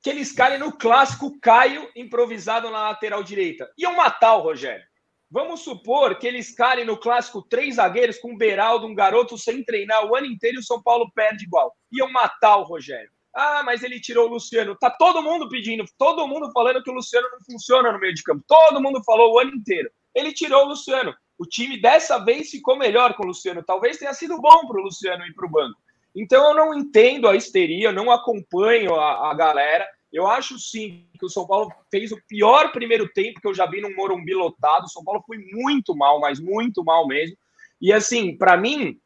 que 0.00 0.08
eles 0.08 0.32
caem 0.32 0.58
no 0.58 0.72
clássico 0.72 1.38
Caio 1.40 1.90
improvisado 1.94 2.70
na 2.70 2.88
lateral 2.88 3.22
direita. 3.22 3.70
Iam 3.76 3.94
matar 3.94 4.36
o 4.36 4.40
Rogério. 4.40 4.86
Vamos 5.30 5.60
supor 5.60 6.18
que 6.18 6.26
eles 6.26 6.54
calem 6.54 6.84
no 6.84 6.96
clássico 6.96 7.42
três 7.42 7.76
zagueiros 7.76 8.18
com 8.18 8.34
o 8.34 8.36
Beraldo, 8.38 8.86
um 8.86 8.94
garoto 8.94 9.36
sem 9.36 9.64
treinar 9.64 10.06
o 10.06 10.14
ano 10.14 10.26
inteiro 10.26 10.58
e 10.58 10.60
o 10.60 10.64
São 10.64 10.80
Paulo 10.80 11.10
perde 11.14 11.44
igual. 11.44 11.74
Iam 11.92 12.10
matar 12.12 12.56
o 12.58 12.62
Rogério. 12.62 13.10
Ah, 13.34 13.62
mas 13.64 13.82
ele 13.82 14.00
tirou 14.00 14.26
o 14.26 14.30
Luciano. 14.30 14.76
Tá 14.76 14.88
todo 14.88 15.22
mundo 15.22 15.48
pedindo, 15.48 15.84
todo 15.98 16.26
mundo 16.26 16.50
falando 16.52 16.82
que 16.82 16.90
o 16.90 16.94
Luciano 16.94 17.28
não 17.30 17.38
funciona 17.44 17.92
no 17.92 17.98
meio 17.98 18.14
de 18.14 18.22
campo. 18.22 18.42
Todo 18.46 18.80
mundo 18.80 19.02
falou 19.04 19.34
o 19.34 19.38
ano 19.38 19.54
inteiro. 19.54 19.90
Ele 20.14 20.32
tirou 20.32 20.64
o 20.64 20.68
Luciano. 20.68 21.14
O 21.38 21.44
time 21.44 21.78
dessa 21.78 22.18
vez 22.18 22.50
ficou 22.50 22.78
melhor 22.78 23.14
com 23.14 23.24
o 23.24 23.26
Luciano. 23.26 23.62
Talvez 23.62 23.98
tenha 23.98 24.14
sido 24.14 24.40
bom 24.40 24.66
para 24.66 24.80
o 24.80 24.84
Luciano 24.84 25.26
ir 25.26 25.34
para 25.34 25.46
o 25.46 25.50
banco. 25.50 25.78
Então 26.14 26.48
eu 26.48 26.54
não 26.54 26.72
entendo 26.72 27.28
a 27.28 27.36
histeria, 27.36 27.88
eu 27.88 27.92
não 27.92 28.10
acompanho 28.10 28.94
a, 28.94 29.30
a 29.30 29.34
galera. 29.34 29.86
Eu 30.12 30.26
acho 30.26 30.58
sim 30.58 31.08
que 31.18 31.26
o 31.26 31.28
São 31.28 31.46
Paulo 31.46 31.70
fez 31.90 32.12
o 32.12 32.22
pior 32.26 32.72
primeiro 32.72 33.08
tempo 33.12 33.40
que 33.40 33.46
eu 33.46 33.54
já 33.54 33.66
vi 33.66 33.80
num 33.80 33.94
Morumbi 33.94 34.34
lotado. 34.34 34.84
O 34.84 34.88
São 34.88 35.04
Paulo 35.04 35.22
foi 35.26 35.38
muito 35.38 35.94
mal, 35.94 36.20
mas 36.20 36.40
muito 36.40 36.84
mal 36.84 37.06
mesmo. 37.06 37.36
E 37.80 37.92
assim, 37.92 38.36
para 38.36 38.56
mim, 38.56 38.98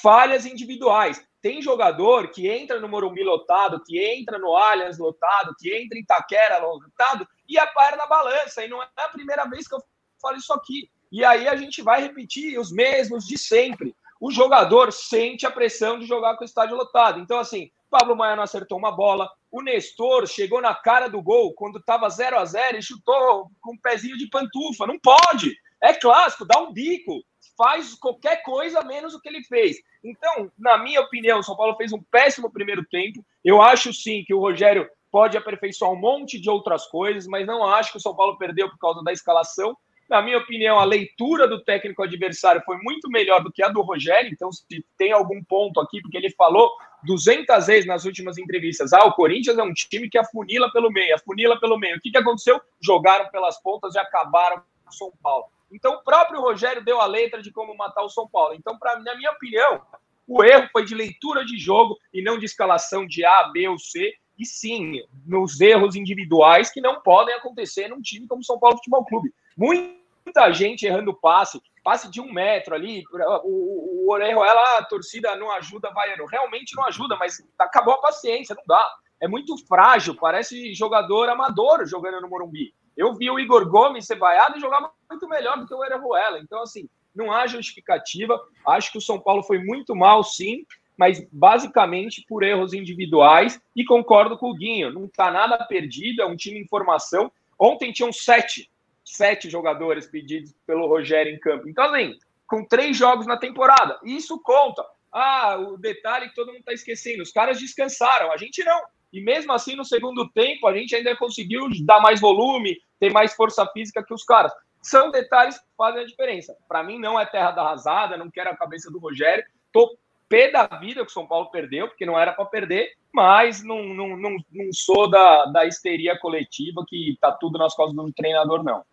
falhas 0.00 0.46
individuais. 0.46 1.22
Tem 1.42 1.60
jogador 1.60 2.30
que 2.30 2.48
entra 2.48 2.80
no 2.80 2.88
Morumbi 2.88 3.22
lotado, 3.22 3.82
que 3.84 4.02
entra 4.02 4.38
no 4.38 4.56
Allianz 4.56 4.98
lotado, 4.98 5.54
que 5.58 5.74
entra 5.74 5.98
em 5.98 6.02
Itaquera 6.02 6.58
lotado 6.58 7.28
e 7.46 7.58
a 7.58 7.66
perna 7.66 8.06
balança. 8.06 8.64
E 8.64 8.68
não 8.68 8.82
é 8.82 8.88
a 8.96 9.08
primeira 9.08 9.44
vez 9.44 9.68
que 9.68 9.74
eu 9.74 9.82
falo 10.20 10.38
isso 10.38 10.52
aqui. 10.52 10.88
E 11.12 11.22
aí 11.24 11.46
a 11.46 11.54
gente 11.54 11.82
vai 11.82 12.00
repetir 12.00 12.58
os 12.58 12.72
mesmos 12.72 13.26
de 13.26 13.36
sempre. 13.36 13.94
O 14.18 14.30
jogador 14.30 14.90
sente 14.92 15.44
a 15.44 15.50
pressão 15.50 15.98
de 15.98 16.06
jogar 16.06 16.36
com 16.36 16.44
o 16.44 16.46
estádio 16.46 16.76
lotado. 16.76 17.20
Então, 17.20 17.38
assim, 17.38 17.70
Pablo 17.96 18.16
Maia 18.16 18.34
não 18.34 18.42
acertou 18.42 18.76
uma 18.76 18.90
bola. 18.90 19.30
O 19.52 19.62
Nestor 19.62 20.26
chegou 20.26 20.60
na 20.60 20.74
cara 20.74 21.06
do 21.06 21.22
gol 21.22 21.54
quando 21.54 21.78
estava 21.78 22.10
0 22.10 22.36
a 22.36 22.44
0 22.44 22.76
e 22.76 22.82
chutou 22.82 23.48
com 23.60 23.74
um 23.74 23.78
pezinho 23.78 24.18
de 24.18 24.28
pantufa. 24.28 24.84
Não 24.84 24.98
pode. 24.98 25.56
É 25.80 25.94
clássico, 25.94 26.44
dá 26.44 26.58
um 26.58 26.72
bico. 26.72 27.22
Faz 27.56 27.94
qualquer 27.94 28.42
coisa 28.42 28.82
menos 28.82 29.14
o 29.14 29.20
que 29.20 29.28
ele 29.28 29.44
fez. 29.44 29.76
Então, 30.02 30.50
na 30.58 30.76
minha 30.76 31.00
opinião, 31.00 31.38
o 31.38 31.42
São 31.44 31.56
Paulo 31.56 31.76
fez 31.76 31.92
um 31.92 32.02
péssimo 32.10 32.50
primeiro 32.50 32.84
tempo. 32.90 33.24
Eu 33.44 33.62
acho 33.62 33.92
sim 33.92 34.24
que 34.26 34.34
o 34.34 34.40
Rogério 34.40 34.90
pode 35.08 35.36
aperfeiçoar 35.36 35.92
um 35.92 36.00
monte 36.00 36.40
de 36.40 36.50
outras 36.50 36.86
coisas, 36.86 37.28
mas 37.28 37.46
não 37.46 37.64
acho 37.64 37.92
que 37.92 37.98
o 37.98 38.00
São 38.00 38.16
Paulo 38.16 38.36
perdeu 38.36 38.68
por 38.68 38.78
causa 38.78 39.04
da 39.04 39.12
escalação. 39.12 39.76
Na 40.08 40.20
minha 40.20 40.38
opinião, 40.38 40.78
a 40.78 40.84
leitura 40.84 41.48
do 41.48 41.62
técnico 41.62 42.02
adversário 42.02 42.62
foi 42.64 42.76
muito 42.78 43.08
melhor 43.08 43.42
do 43.42 43.50
que 43.50 43.62
a 43.62 43.68
do 43.68 43.80
Rogério. 43.80 44.30
Então, 44.30 44.52
se 44.52 44.64
tem 44.98 45.12
algum 45.12 45.42
ponto 45.42 45.80
aqui, 45.80 46.00
porque 46.02 46.16
ele 46.16 46.30
falou 46.30 46.70
200 47.04 47.66
vezes 47.66 47.86
nas 47.86 48.04
últimas 48.04 48.38
entrevistas: 48.38 48.92
ah, 48.92 49.04
o 49.04 49.12
Corinthians 49.12 49.58
é 49.58 49.62
um 49.62 49.72
time 49.72 50.08
que 50.08 50.18
afunila 50.18 50.70
pelo 50.72 50.90
meio, 50.90 51.14
afunila 51.14 51.58
pelo 51.58 51.78
meio. 51.78 51.96
O 51.96 52.00
que, 52.00 52.10
que 52.10 52.18
aconteceu? 52.18 52.60
Jogaram 52.80 53.30
pelas 53.30 53.60
pontas 53.62 53.94
e 53.94 53.98
acabaram 53.98 54.56
com 54.56 54.90
o 54.90 54.92
São 54.92 55.12
Paulo. 55.22 55.46
Então, 55.72 55.94
o 55.94 56.04
próprio 56.04 56.40
Rogério 56.40 56.84
deu 56.84 57.00
a 57.00 57.06
letra 57.06 57.42
de 57.42 57.50
como 57.50 57.76
matar 57.76 58.02
o 58.02 58.10
São 58.10 58.28
Paulo. 58.28 58.54
Então, 58.54 58.78
pra, 58.78 58.98
na 59.00 59.16
minha 59.16 59.32
opinião, 59.32 59.82
o 60.26 60.44
erro 60.44 60.68
foi 60.70 60.84
de 60.84 60.94
leitura 60.94 61.44
de 61.44 61.58
jogo 61.58 61.98
e 62.12 62.22
não 62.22 62.38
de 62.38 62.44
escalação 62.44 63.06
de 63.06 63.24
A, 63.24 63.44
B 63.52 63.68
ou 63.68 63.78
C. 63.78 64.14
E 64.38 64.44
sim, 64.44 65.00
nos 65.26 65.60
erros 65.60 65.94
individuais 65.94 66.70
que 66.70 66.80
não 66.80 67.00
podem 67.00 67.34
acontecer 67.34 67.88
num 67.88 68.00
time 68.00 68.26
como 68.26 68.42
São 68.42 68.58
Paulo 68.58 68.76
Futebol 68.76 69.04
Clube. 69.04 69.32
Muita 69.56 70.52
gente 70.52 70.86
errando 70.86 71.14
passe, 71.14 71.60
passe 71.82 72.10
de 72.10 72.20
um 72.20 72.32
metro 72.32 72.74
ali. 72.74 73.04
O, 73.12 73.48
o, 73.48 74.06
o 74.06 74.12
Orejuela, 74.12 74.78
a 74.78 74.84
torcida 74.84 75.36
não 75.36 75.50
ajuda, 75.52 75.90
vai. 75.90 76.14
Realmente 76.30 76.74
não 76.76 76.84
ajuda, 76.86 77.16
mas 77.16 77.36
acabou 77.58 77.94
a 77.94 78.00
paciência, 78.00 78.54
não 78.54 78.64
dá. 78.66 78.90
É 79.20 79.28
muito 79.28 79.56
frágil, 79.66 80.14
parece 80.14 80.74
jogador 80.74 81.28
amador 81.28 81.86
jogando 81.86 82.20
no 82.20 82.28
Morumbi. 82.28 82.74
Eu 82.96 83.14
vi 83.14 83.30
o 83.30 83.38
Igor 83.38 83.68
Gomes 83.68 84.06
ser 84.06 84.16
vaiado 84.16 84.56
e 84.56 84.60
jogar 84.60 84.90
muito 85.10 85.28
melhor 85.28 85.58
do 85.58 85.66
que 85.66 85.74
o 85.74 85.78
Orejuela. 85.78 86.38
Então, 86.38 86.62
assim, 86.62 86.88
não 87.14 87.32
há 87.32 87.46
justificativa. 87.46 88.40
Acho 88.66 88.92
que 88.92 88.98
o 88.98 89.02
São 89.02 89.20
Paulo 89.20 89.42
foi 89.42 89.58
muito 89.58 89.94
mal, 89.94 90.22
sim, 90.22 90.66
mas 90.96 91.26
basicamente 91.32 92.24
por 92.28 92.42
erros 92.42 92.72
individuais. 92.72 93.60
E 93.74 93.84
concordo 93.84 94.38
com 94.38 94.50
o 94.50 94.54
Guinho, 94.54 94.92
não 94.92 95.04
está 95.06 95.30
nada 95.30 95.56
perdido, 95.64 96.22
é 96.22 96.26
um 96.26 96.36
time 96.36 96.58
em 96.60 96.68
formação. 96.68 97.30
Ontem 97.58 97.92
tinham 97.92 98.12
sete 98.12 98.70
sete 99.04 99.50
jogadores 99.50 100.06
pedidos 100.06 100.54
pelo 100.66 100.86
Rogério 100.86 101.32
em 101.32 101.38
campo. 101.38 101.68
Então, 101.68 101.84
assim, 101.84 102.18
com 102.46 102.64
três 102.64 102.96
jogos 102.96 103.26
na 103.26 103.36
temporada, 103.36 103.98
isso 104.04 104.40
conta. 104.42 104.84
Ah, 105.12 105.56
o 105.58 105.76
detalhe 105.76 106.28
que 106.28 106.34
todo 106.34 106.48
mundo 106.48 106.58
está 106.58 106.72
esquecendo: 106.72 107.22
os 107.22 107.30
caras 107.30 107.60
descansaram, 107.60 108.32
a 108.32 108.36
gente 108.36 108.64
não. 108.64 108.80
E 109.12 109.20
mesmo 109.20 109.52
assim, 109.52 109.76
no 109.76 109.84
segundo 109.84 110.28
tempo, 110.30 110.66
a 110.66 110.76
gente 110.76 110.94
ainda 110.96 111.14
conseguiu 111.16 111.68
dar 111.84 112.00
mais 112.00 112.20
volume, 112.20 112.76
ter 112.98 113.12
mais 113.12 113.32
força 113.34 113.64
física 113.68 114.02
que 114.02 114.12
os 114.12 114.24
caras. 114.24 114.52
São 114.82 115.10
detalhes 115.10 115.56
que 115.56 115.64
fazem 115.78 116.02
a 116.02 116.06
diferença. 116.06 116.56
Para 116.68 116.82
mim, 116.82 116.98
não 116.98 117.18
é 117.18 117.24
terra 117.24 117.52
da 117.52 117.62
arrasada, 117.62 118.16
não 118.16 118.30
quero 118.30 118.50
a 118.50 118.56
cabeça 118.56 118.90
do 118.90 118.98
Rogério. 118.98 119.44
Tô 119.72 119.96
pé 120.28 120.50
da 120.50 120.66
vida 120.66 121.04
que 121.04 121.10
o 121.10 121.14
São 121.14 121.26
Paulo 121.26 121.50
perdeu, 121.50 121.86
porque 121.86 122.04
não 122.04 122.18
era 122.18 122.32
para 122.32 122.44
perder, 122.44 122.92
mas 123.12 123.62
não, 123.62 123.84
não, 123.84 124.16
não, 124.16 124.36
não 124.50 124.72
sou 124.72 125.08
da, 125.08 125.46
da 125.46 125.64
histeria 125.64 126.18
coletiva 126.18 126.84
que 126.88 127.16
tá 127.20 127.30
tudo 127.30 127.56
nas 127.56 127.74
costas 127.74 127.94
do 127.94 128.12
treinador, 128.12 128.64
não. 128.64 128.84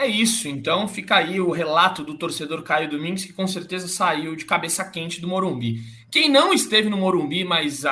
É 0.00 0.06
isso, 0.06 0.48
então 0.48 0.88
fica 0.88 1.16
aí 1.16 1.42
o 1.42 1.50
relato 1.50 2.02
do 2.02 2.16
torcedor 2.16 2.62
Caio 2.62 2.88
Domingues, 2.88 3.26
que 3.26 3.34
com 3.34 3.46
certeza 3.46 3.86
saiu 3.86 4.34
de 4.34 4.46
cabeça 4.46 4.82
quente 4.82 5.20
do 5.20 5.28
Morumbi. 5.28 5.82
Quem 6.10 6.26
não 6.26 6.54
esteve 6.54 6.88
no 6.88 6.96
Morumbi, 6.96 7.44
mas 7.44 7.84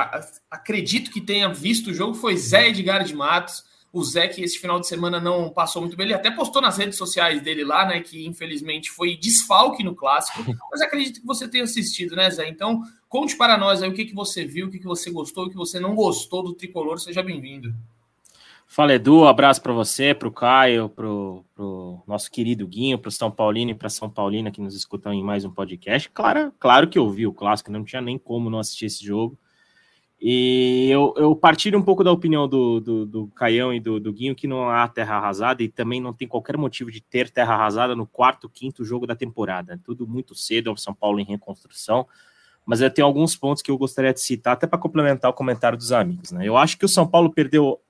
acredito 0.50 1.10
que 1.10 1.20
tenha 1.20 1.52
visto 1.52 1.90
o 1.90 1.94
jogo, 1.94 2.14
foi 2.14 2.34
Zé 2.34 2.68
Edgar 2.68 3.04
de 3.04 3.14
Matos. 3.14 3.62
O 3.92 4.02
Zé, 4.02 4.26
que 4.26 4.42
esse 4.42 4.58
final 4.58 4.80
de 4.80 4.88
semana 4.88 5.20
não 5.20 5.50
passou 5.50 5.82
muito 5.82 5.98
bem, 5.98 6.06
ele 6.06 6.14
até 6.14 6.30
postou 6.30 6.62
nas 6.62 6.78
redes 6.78 6.96
sociais 6.96 7.42
dele 7.42 7.62
lá, 7.62 7.84
né? 7.84 8.00
Que 8.00 8.26
infelizmente 8.26 8.90
foi 8.90 9.14
desfalque 9.14 9.84
no 9.84 9.94
clássico, 9.94 10.42
mas 10.72 10.80
acredito 10.80 11.20
que 11.20 11.26
você 11.26 11.46
tenha 11.46 11.64
assistido, 11.64 12.16
né, 12.16 12.30
Zé? 12.30 12.48
Então, 12.48 12.80
conte 13.06 13.36
para 13.36 13.58
nós 13.58 13.82
aí 13.82 13.88
o 13.90 13.92
que, 13.92 14.06
que 14.06 14.14
você 14.14 14.46
viu, 14.46 14.68
o 14.68 14.70
que, 14.70 14.78
que 14.78 14.86
você 14.86 15.10
gostou, 15.10 15.44
o 15.44 15.50
que 15.50 15.56
você 15.56 15.78
não 15.78 15.94
gostou 15.94 16.42
do 16.42 16.54
tricolor. 16.54 16.98
Seja 16.98 17.22
bem-vindo. 17.22 17.74
Fala 18.70 18.92
Edu, 18.92 19.20
um 19.20 19.24
abraço 19.24 19.62
para 19.62 19.72
você, 19.72 20.12
para 20.12 20.28
o 20.28 20.30
Caio, 20.30 20.90
para 20.90 21.08
o 21.08 22.02
nosso 22.06 22.30
querido 22.30 22.68
Guinho, 22.68 22.98
para 22.98 23.08
o 23.08 23.10
São 23.10 23.30
Paulino 23.30 23.70
e 23.70 23.74
para 23.74 23.88
São 23.88 24.10
Paulina 24.10 24.50
que 24.50 24.60
nos 24.60 24.74
escutam 24.74 25.10
em 25.10 25.22
mais 25.22 25.42
um 25.42 25.50
podcast. 25.50 26.10
Claro, 26.10 26.52
claro 26.60 26.86
que 26.86 26.98
eu 26.98 27.08
vi 27.08 27.26
o 27.26 27.32
clássico, 27.32 27.72
não 27.72 27.82
tinha 27.82 28.02
nem 28.02 28.18
como 28.18 28.50
não 28.50 28.58
assistir 28.58 28.84
esse 28.84 29.02
jogo. 29.02 29.38
E 30.20 30.86
eu, 30.90 31.14
eu 31.16 31.34
partilho 31.34 31.78
um 31.78 31.82
pouco 31.82 32.04
da 32.04 32.12
opinião 32.12 32.46
do, 32.46 32.78
do, 32.78 33.06
do 33.06 33.26
Caião 33.28 33.72
e 33.72 33.80
do, 33.80 33.98
do, 33.98 34.12
Guinho 34.12 34.34
que 34.34 34.46
não 34.46 34.68
há 34.68 34.86
terra 34.86 35.16
arrasada 35.16 35.62
e 35.62 35.68
também 35.68 35.98
não 35.98 36.12
tem 36.12 36.28
qualquer 36.28 36.58
motivo 36.58 36.90
de 36.90 37.00
ter 37.00 37.30
terra 37.30 37.54
arrasada 37.54 37.96
no 37.96 38.06
quarto, 38.06 38.50
quinto 38.50 38.84
jogo 38.84 39.06
da 39.06 39.16
temporada. 39.16 39.80
Tudo 39.82 40.06
muito 40.06 40.34
cedo, 40.34 40.68
é 40.68 40.72
o 40.72 40.76
São 40.76 40.92
Paulo 40.92 41.18
em 41.18 41.24
reconstrução. 41.24 42.06
Mas 42.66 42.82
eu 42.82 42.90
tenho 42.90 43.06
alguns 43.06 43.34
pontos 43.34 43.62
que 43.62 43.70
eu 43.70 43.78
gostaria 43.78 44.12
de 44.12 44.20
citar, 44.20 44.52
até 44.52 44.66
para 44.66 44.78
complementar 44.78 45.30
o 45.30 45.34
comentário 45.34 45.78
dos 45.78 45.90
amigos. 45.90 46.32
Né? 46.32 46.46
Eu 46.46 46.54
acho 46.54 46.76
que 46.76 46.84
o 46.84 46.88
São 46.88 47.06
Paulo 47.06 47.32
perdeu 47.32 47.80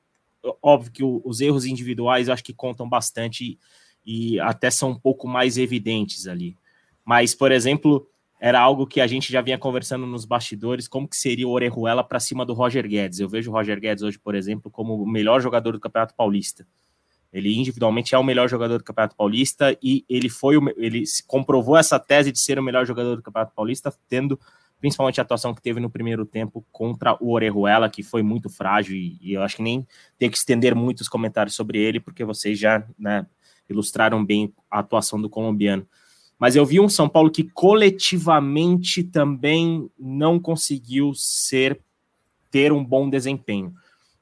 óbvio 0.62 0.92
que 0.92 1.04
o, 1.04 1.20
os 1.24 1.40
erros 1.40 1.64
individuais 1.64 2.28
acho 2.28 2.44
que 2.44 2.52
contam 2.52 2.88
bastante 2.88 3.58
e, 4.06 4.34
e 4.34 4.40
até 4.40 4.70
são 4.70 4.90
um 4.90 4.98
pouco 4.98 5.28
mais 5.28 5.58
evidentes 5.58 6.26
ali. 6.26 6.56
Mas, 7.04 7.34
por 7.34 7.52
exemplo, 7.52 8.06
era 8.40 8.60
algo 8.60 8.86
que 8.86 9.00
a 9.00 9.06
gente 9.06 9.32
já 9.32 9.40
vinha 9.40 9.58
conversando 9.58 10.06
nos 10.06 10.24
bastidores, 10.24 10.86
como 10.86 11.08
que 11.08 11.16
seria 11.16 11.48
o 11.48 11.50
Orejuela 11.50 12.04
para 12.04 12.20
cima 12.20 12.44
do 12.44 12.54
Roger 12.54 12.86
Guedes. 12.86 13.18
Eu 13.18 13.28
vejo 13.28 13.50
o 13.50 13.54
Roger 13.54 13.80
Guedes 13.80 14.02
hoje, 14.02 14.18
por 14.18 14.34
exemplo, 14.34 14.70
como 14.70 15.02
o 15.02 15.06
melhor 15.06 15.40
jogador 15.40 15.72
do 15.72 15.80
Campeonato 15.80 16.14
Paulista. 16.14 16.66
Ele 17.32 17.54
individualmente 17.54 18.14
é 18.14 18.18
o 18.18 18.24
melhor 18.24 18.48
jogador 18.48 18.78
do 18.78 18.84
Campeonato 18.84 19.16
Paulista 19.16 19.76
e 19.82 20.04
ele 20.08 20.28
foi 20.28 20.56
o, 20.56 20.68
ele 20.76 21.04
comprovou 21.26 21.76
essa 21.76 21.98
tese 21.98 22.32
de 22.32 22.38
ser 22.38 22.58
o 22.58 22.62
melhor 22.62 22.86
jogador 22.86 23.16
do 23.16 23.22
Campeonato 23.22 23.54
Paulista, 23.54 23.92
tendo 24.08 24.40
principalmente 24.80 25.20
a 25.20 25.22
atuação 25.22 25.54
que 25.54 25.62
teve 25.62 25.80
no 25.80 25.90
primeiro 25.90 26.24
tempo 26.24 26.64
contra 26.70 27.16
o 27.20 27.32
Orejuela, 27.32 27.90
que 27.90 28.02
foi 28.02 28.22
muito 28.22 28.48
frágil, 28.48 28.96
e, 28.96 29.18
e 29.20 29.32
eu 29.32 29.42
acho 29.42 29.56
que 29.56 29.62
nem 29.62 29.86
tem 30.18 30.30
que 30.30 30.36
estender 30.36 30.74
muito 30.74 31.00
os 31.00 31.08
comentários 31.08 31.54
sobre 31.54 31.78
ele, 31.78 32.00
porque 32.00 32.24
vocês 32.24 32.58
já 32.58 32.86
né, 32.98 33.26
ilustraram 33.68 34.24
bem 34.24 34.52
a 34.70 34.78
atuação 34.78 35.20
do 35.20 35.28
colombiano. 35.28 35.86
Mas 36.38 36.54
eu 36.54 36.64
vi 36.64 36.78
um 36.78 36.88
São 36.88 37.08
Paulo 37.08 37.30
que 37.30 37.42
coletivamente 37.42 39.02
também 39.02 39.90
não 39.98 40.38
conseguiu 40.38 41.12
ser 41.14 41.80
ter 42.50 42.72
um 42.72 42.84
bom 42.84 43.10
desempenho. 43.10 43.74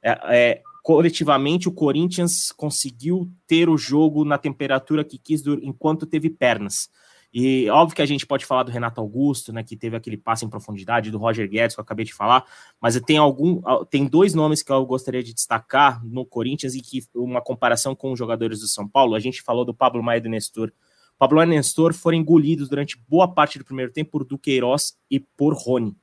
É, 0.02 0.18
é, 0.28 0.62
coletivamente, 0.82 1.68
o 1.68 1.72
Corinthians 1.72 2.50
conseguiu 2.52 3.30
ter 3.46 3.68
o 3.68 3.76
jogo 3.76 4.24
na 4.24 4.38
temperatura 4.38 5.04
que 5.04 5.18
quis 5.18 5.44
enquanto 5.62 6.06
teve 6.06 6.30
pernas. 6.30 6.88
E 7.38 7.68
óbvio 7.68 7.94
que 7.94 8.00
a 8.00 8.06
gente 8.06 8.26
pode 8.26 8.46
falar 8.46 8.62
do 8.62 8.70
Renato 8.70 8.98
Augusto, 8.98 9.52
né, 9.52 9.62
que 9.62 9.76
teve 9.76 9.94
aquele 9.94 10.16
passe 10.16 10.46
em 10.46 10.48
profundidade, 10.48 11.10
do 11.10 11.18
Roger 11.18 11.46
Guedes, 11.46 11.76
que 11.76 11.80
eu 11.80 11.82
acabei 11.82 12.02
de 12.02 12.14
falar, 12.14 12.46
mas 12.80 12.98
tem 13.02 13.18
algum 13.18 13.60
tem 13.90 14.06
dois 14.06 14.32
nomes 14.32 14.62
que 14.62 14.72
eu 14.72 14.86
gostaria 14.86 15.22
de 15.22 15.34
destacar 15.34 16.02
no 16.02 16.24
Corinthians 16.24 16.74
e 16.74 16.80
que 16.80 17.04
uma 17.14 17.42
comparação 17.42 17.94
com 17.94 18.10
os 18.10 18.18
jogadores 18.18 18.60
do 18.60 18.66
São 18.66 18.88
Paulo, 18.88 19.14
a 19.14 19.20
gente 19.20 19.42
falou 19.42 19.66
do 19.66 19.74
Pablo 19.74 20.02
Maia 20.02 20.16
e 20.16 20.20
do 20.22 20.30
Nestor. 20.30 20.72
Pablo 21.18 21.36
Maia 21.36 21.48
e 21.48 21.56
Nestor 21.56 21.92
foram 21.92 22.16
engolidos 22.16 22.70
durante 22.70 22.98
boa 23.06 23.28
parte 23.28 23.58
do 23.58 23.66
primeiro 23.66 23.92
tempo 23.92 24.12
por 24.12 24.24
Duqueiroz 24.24 24.96
e 25.10 25.20
por 25.20 25.52
Rony. 25.52 25.94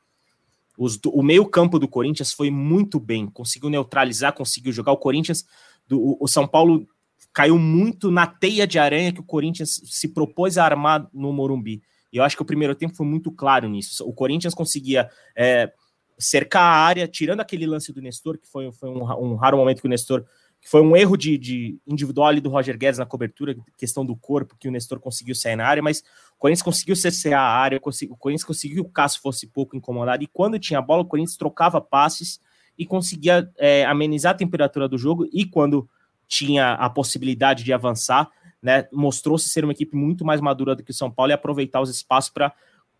Os, 0.77 0.99
o 1.03 1.23
meio-campo 1.23 1.79
do 1.79 1.87
Corinthians 1.87 2.31
foi 2.31 2.51
muito 2.51 2.99
bem, 2.99 3.25
conseguiu 3.25 3.71
neutralizar, 3.71 4.33
conseguiu 4.33 4.71
jogar. 4.71 4.91
O 4.91 4.97
Corinthians, 4.97 5.47
do, 5.87 6.15
o 6.19 6.27
São 6.27 6.47
Paulo 6.47 6.87
caiu 7.33 7.57
muito 7.57 8.11
na 8.11 8.27
teia 8.27 8.67
de 8.67 8.77
aranha 8.77 9.11
que 9.11 9.19
o 9.19 9.25
Corinthians 9.25 9.81
se 9.85 10.07
propôs 10.09 10.57
a 10.57 10.63
armar 10.63 11.09
no 11.11 11.33
Morumbi. 11.33 11.81
E 12.11 12.17
eu 12.17 12.23
acho 12.23 12.35
que 12.35 12.43
o 12.43 12.45
primeiro 12.45 12.75
tempo 12.75 12.95
foi 12.95 13.07
muito 13.07 13.31
claro 13.31 13.67
nisso. 13.67 14.07
O 14.07 14.13
Corinthians 14.13 14.53
conseguia 14.53 15.09
é, 15.35 15.73
cercar 16.17 16.61
a 16.61 16.85
área, 16.85 17.07
tirando 17.07 17.39
aquele 17.39 17.65
lance 17.65 17.91
do 17.91 18.01
Nestor, 18.01 18.37
que 18.37 18.47
foi, 18.47 18.71
foi 18.71 18.89
um, 18.89 19.01
um, 19.01 19.35
raro 19.35 19.57
momento 19.57 19.81
que 19.81 19.87
o 19.87 19.89
Nestor. 19.89 20.23
que 20.61 20.69
foi 20.69 20.81
um 20.81 20.95
erro 20.95 21.17
de, 21.17 21.35
de, 21.39 21.79
individual 21.87 22.27
ali 22.27 22.39
do 22.39 22.51
Roger 22.51 22.77
Guedes 22.77 22.99
na 22.99 23.05
cobertura, 23.05 23.55
questão 23.79 24.05
do 24.05 24.15
corpo, 24.15 24.55
que 24.59 24.67
o 24.67 24.71
Nestor 24.71 24.99
conseguiu 24.99 25.33
sair 25.33 25.55
na 25.55 25.65
área, 25.65 25.81
mas 25.81 26.03
o 26.35 26.37
Corinthians 26.37 26.61
conseguiu 26.61 26.95
cercear 26.95 27.41
a 27.41 27.57
área, 27.57 27.77
o 27.79 28.15
Corinthians 28.15 28.43
conseguiu 28.43 28.83
que 28.83 28.89
o 28.89 28.93
Cássio 28.93 29.19
fosse 29.19 29.47
pouco 29.47 29.75
incomodado, 29.75 30.23
e 30.23 30.27
quando 30.27 30.59
tinha 30.59 30.77
a 30.77 30.83
bola, 30.83 31.01
o 31.01 31.07
Corinthians 31.07 31.35
trocava 31.35 31.81
passes 31.81 32.39
e 32.77 32.85
conseguia 32.85 33.51
é, 33.57 33.85
amenizar 33.85 34.33
a 34.33 34.37
temperatura 34.37 34.87
do 34.87 34.99
jogo, 34.99 35.27
e 35.33 35.45
quando 35.45 35.89
tinha 36.27 36.73
a 36.73 36.89
possibilidade 36.89 37.63
de 37.63 37.73
avançar, 37.73 38.29
né? 38.61 38.87
Mostrou-se 38.91 39.49
ser 39.49 39.63
uma 39.63 39.73
equipe 39.73 39.95
muito 39.95 40.25
mais 40.25 40.39
madura 40.39 40.75
do 40.75 40.83
que 40.83 40.91
o 40.91 40.93
São 40.93 41.11
Paulo 41.11 41.31
e 41.31 41.33
aproveitar 41.33 41.81
os 41.81 41.89
espaços 41.89 42.31
para, 42.31 42.53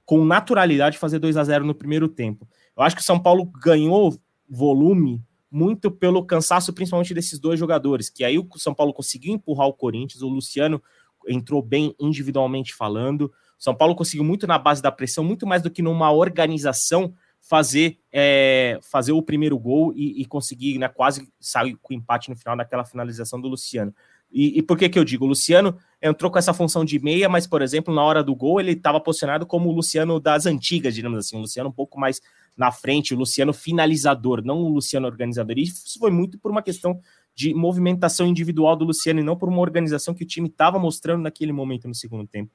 com 0.06 0.26
naturalidade, 0.26 0.98
fazer 0.98 1.20
2 1.20 1.38
a 1.38 1.44
0 1.44 1.66
no 1.66 1.74
primeiro 1.74 2.08
tempo. 2.08 2.48
Eu 2.76 2.84
acho 2.84 2.96
que 2.96 3.02
o 3.02 3.06
São 3.06 3.20
Paulo 3.20 3.46
ganhou 3.46 4.18
volume 4.50 5.24
muito 5.50 5.92
pelo 5.92 6.26
cansaço, 6.26 6.74
principalmente 6.74 7.14
desses 7.14 7.40
dois 7.40 7.60
jogadores, 7.60 8.10
que 8.10 8.24
aí 8.24 8.40
o 8.40 8.48
São 8.58 8.74
Paulo 8.74 8.92
conseguiu 8.92 9.34
empurrar 9.34 9.68
o 9.68 9.74
Corinthians, 9.74 10.24
o 10.24 10.28
Luciano 10.28 10.82
entrou 11.28 11.62
bem 11.62 11.96
individualmente 12.00 12.74
falando. 12.74 13.26
O 13.58 13.64
São 13.64 13.76
Paulo 13.76 13.96
conseguiu 13.96 14.24
muito 14.24 14.48
na 14.48 14.58
base 14.58 14.82
da 14.82 14.92
pressão, 14.92 15.24
muito 15.24 15.48
mais 15.48 15.62
do 15.62 15.70
que 15.70 15.82
numa 15.82 16.12
organização 16.12 17.14
fazer 17.44 18.00
é, 18.12 18.80
fazer 18.82 19.12
o 19.12 19.22
primeiro 19.22 19.60
gol 19.60 19.94
e, 19.94 20.22
e, 20.22 20.26
conseguir 20.26 20.78
né, 20.78 20.88
quase 20.88 21.28
sair 21.42 21.78
com 21.82 21.94
empate 21.94 22.30
no 22.30 22.38
final 22.38 22.56
daquela 22.56 22.86
finalização 22.86 23.40
do 23.40 23.50
Luciano. 23.50 23.94
E, 24.32 24.58
e, 24.58 24.64
por 24.64 24.78
que 24.78 24.88
que 24.88 24.98
eu 24.98 25.04
digo? 25.04 25.26
O 25.26 25.28
Luciano 25.28 25.78
entrou 26.02 26.32
com 26.32 26.40
essa 26.40 26.54
função 26.54 26.86
de 26.86 26.98
meia, 27.00 27.28
mas, 27.28 27.46
por 27.46 27.62
exemplo, 27.62 27.94
na 27.94 28.02
hora 28.02 28.24
do 28.24 28.34
gol 28.34 28.60
ele 28.60 28.72
estava 28.72 29.00
posicionado 29.00 29.46
como 29.46 29.70
o 29.70 29.74
Luciano 29.74 30.20
das 30.20 30.46
antigas, 30.46 30.96
digamos 30.96 31.20
assim, 31.20 31.36
o 31.36 31.42
Luciano 31.42 31.70
um 31.70 31.74
pouco 31.74 32.00
mais 32.00 32.22
na 32.56 32.72
frente, 32.72 33.14
o 33.14 33.18
Luciano 33.18 33.54
finalizador, 33.54 34.44
não 34.44 34.60
o 34.60 34.70
Luciano 34.70 35.06
organizador. 35.06 35.58
E 35.58 35.64
isso 35.64 36.00
foi 36.00 36.12
muito 36.12 36.40
por 36.40 36.50
uma 36.50 36.64
questão 36.64 37.00
de 37.36 37.54
movimentação 37.54 38.26
individual 38.26 38.76
do 38.76 38.86
Luciano 38.86 39.20
e 39.20 39.24
não 39.24 39.36
por 39.36 39.50
uma 39.50 39.60
organização 39.60 40.14
que 40.14 40.24
o 40.24 40.28
time 40.28 40.48
estava 40.48 40.80
mostrando 40.80 41.22
naquele 41.24 41.52
momento 41.52 41.88
no 41.88 41.94
segundo 41.94 42.28
tempo. 42.28 42.52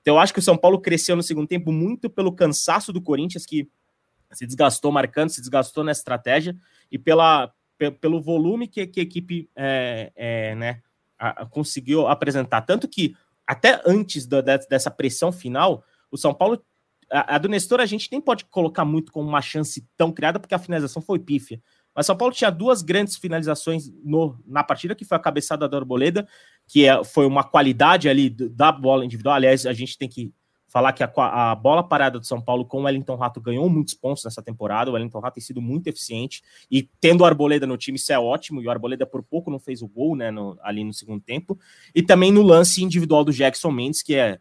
Então, 0.00 0.14
eu 0.14 0.18
acho 0.18 0.32
que 0.32 0.38
o 0.38 0.42
São 0.42 0.56
Paulo 0.56 0.80
cresceu 0.80 1.14
no 1.14 1.22
segundo 1.22 1.46
tempo 1.46 1.70
muito 1.70 2.08
pelo 2.08 2.32
cansaço 2.32 2.92
do 2.92 3.02
Corinthians, 3.02 3.44
que 3.44 3.68
se 4.32 4.46
desgastou 4.46 4.92
marcando, 4.92 5.30
se 5.30 5.40
desgastou 5.40 5.84
na 5.84 5.92
estratégia, 5.92 6.56
e 6.90 6.98
pela, 6.98 7.52
pelo 8.00 8.20
volume 8.20 8.68
que, 8.68 8.86
que 8.86 9.00
a 9.00 9.02
equipe 9.02 9.50
é, 9.56 10.12
é, 10.14 10.54
né, 10.54 10.82
a, 11.18 11.42
a 11.42 11.46
conseguiu 11.46 12.06
apresentar. 12.06 12.62
Tanto 12.62 12.88
que, 12.88 13.14
até 13.46 13.80
antes 13.86 14.26
da, 14.26 14.40
dessa 14.40 14.90
pressão 14.90 15.32
final, 15.32 15.84
o 16.10 16.16
São 16.16 16.34
Paulo. 16.34 16.62
A, 17.10 17.34
a 17.34 17.38
do 17.38 17.48
Nestor 17.48 17.80
a 17.80 17.86
gente 17.86 18.08
nem 18.12 18.20
pode 18.20 18.44
colocar 18.44 18.84
muito 18.84 19.10
como 19.10 19.28
uma 19.28 19.42
chance 19.42 19.84
tão 19.96 20.12
criada, 20.12 20.38
porque 20.38 20.54
a 20.54 20.58
finalização 20.58 21.02
foi 21.02 21.18
pífia. 21.18 21.60
Mas 21.94 22.06
São 22.06 22.16
Paulo 22.16 22.32
tinha 22.32 22.50
duas 22.50 22.82
grandes 22.82 23.16
finalizações 23.16 23.90
no, 24.04 24.38
na 24.46 24.62
partida, 24.62 24.94
que 24.94 25.04
foi 25.04 25.16
a 25.16 25.20
cabeçada 25.20 25.68
da 25.68 25.76
Arboleda, 25.76 26.26
que 26.68 26.86
é, 26.86 27.02
foi 27.02 27.26
uma 27.26 27.42
qualidade 27.42 28.08
ali 28.08 28.30
da 28.30 28.70
bola 28.70 29.04
individual. 29.04 29.34
Aliás, 29.34 29.66
a 29.66 29.72
gente 29.72 29.98
tem 29.98 30.08
que 30.08 30.32
falar 30.70 30.92
que 30.92 31.02
a, 31.02 31.10
a, 31.16 31.54
bola 31.54 31.82
parada 31.82 32.18
do 32.18 32.24
São 32.24 32.40
Paulo 32.40 32.64
com 32.64 32.82
o 32.82 32.84
Wellington 32.84 33.16
Rato 33.16 33.40
ganhou 33.40 33.68
muitos 33.68 33.92
pontos 33.92 34.24
nessa 34.24 34.40
temporada. 34.40 34.90
O 34.90 34.94
Wellington 34.94 35.18
Rato 35.18 35.34
tem 35.34 35.42
sido 35.42 35.60
muito 35.60 35.88
eficiente 35.88 36.42
e 36.70 36.88
tendo 37.00 37.22
o 37.22 37.24
Arboleda 37.24 37.66
no 37.66 37.76
time, 37.76 37.96
isso 37.96 38.12
é 38.12 38.18
ótimo. 38.18 38.62
E 38.62 38.66
o 38.66 38.70
Arboleda 38.70 39.04
por 39.04 39.22
pouco 39.22 39.50
não 39.50 39.58
fez 39.58 39.82
o 39.82 39.88
gol 39.88 40.14
né, 40.14 40.30
no, 40.30 40.56
ali 40.62 40.84
no 40.84 40.94
segundo 40.94 41.20
tempo. 41.20 41.58
E 41.92 42.02
também 42.02 42.30
no 42.30 42.42
lance 42.42 42.82
individual 42.84 43.24
do 43.24 43.32
Jackson 43.32 43.72
Mendes, 43.72 44.02
que 44.02 44.14
é. 44.14 44.38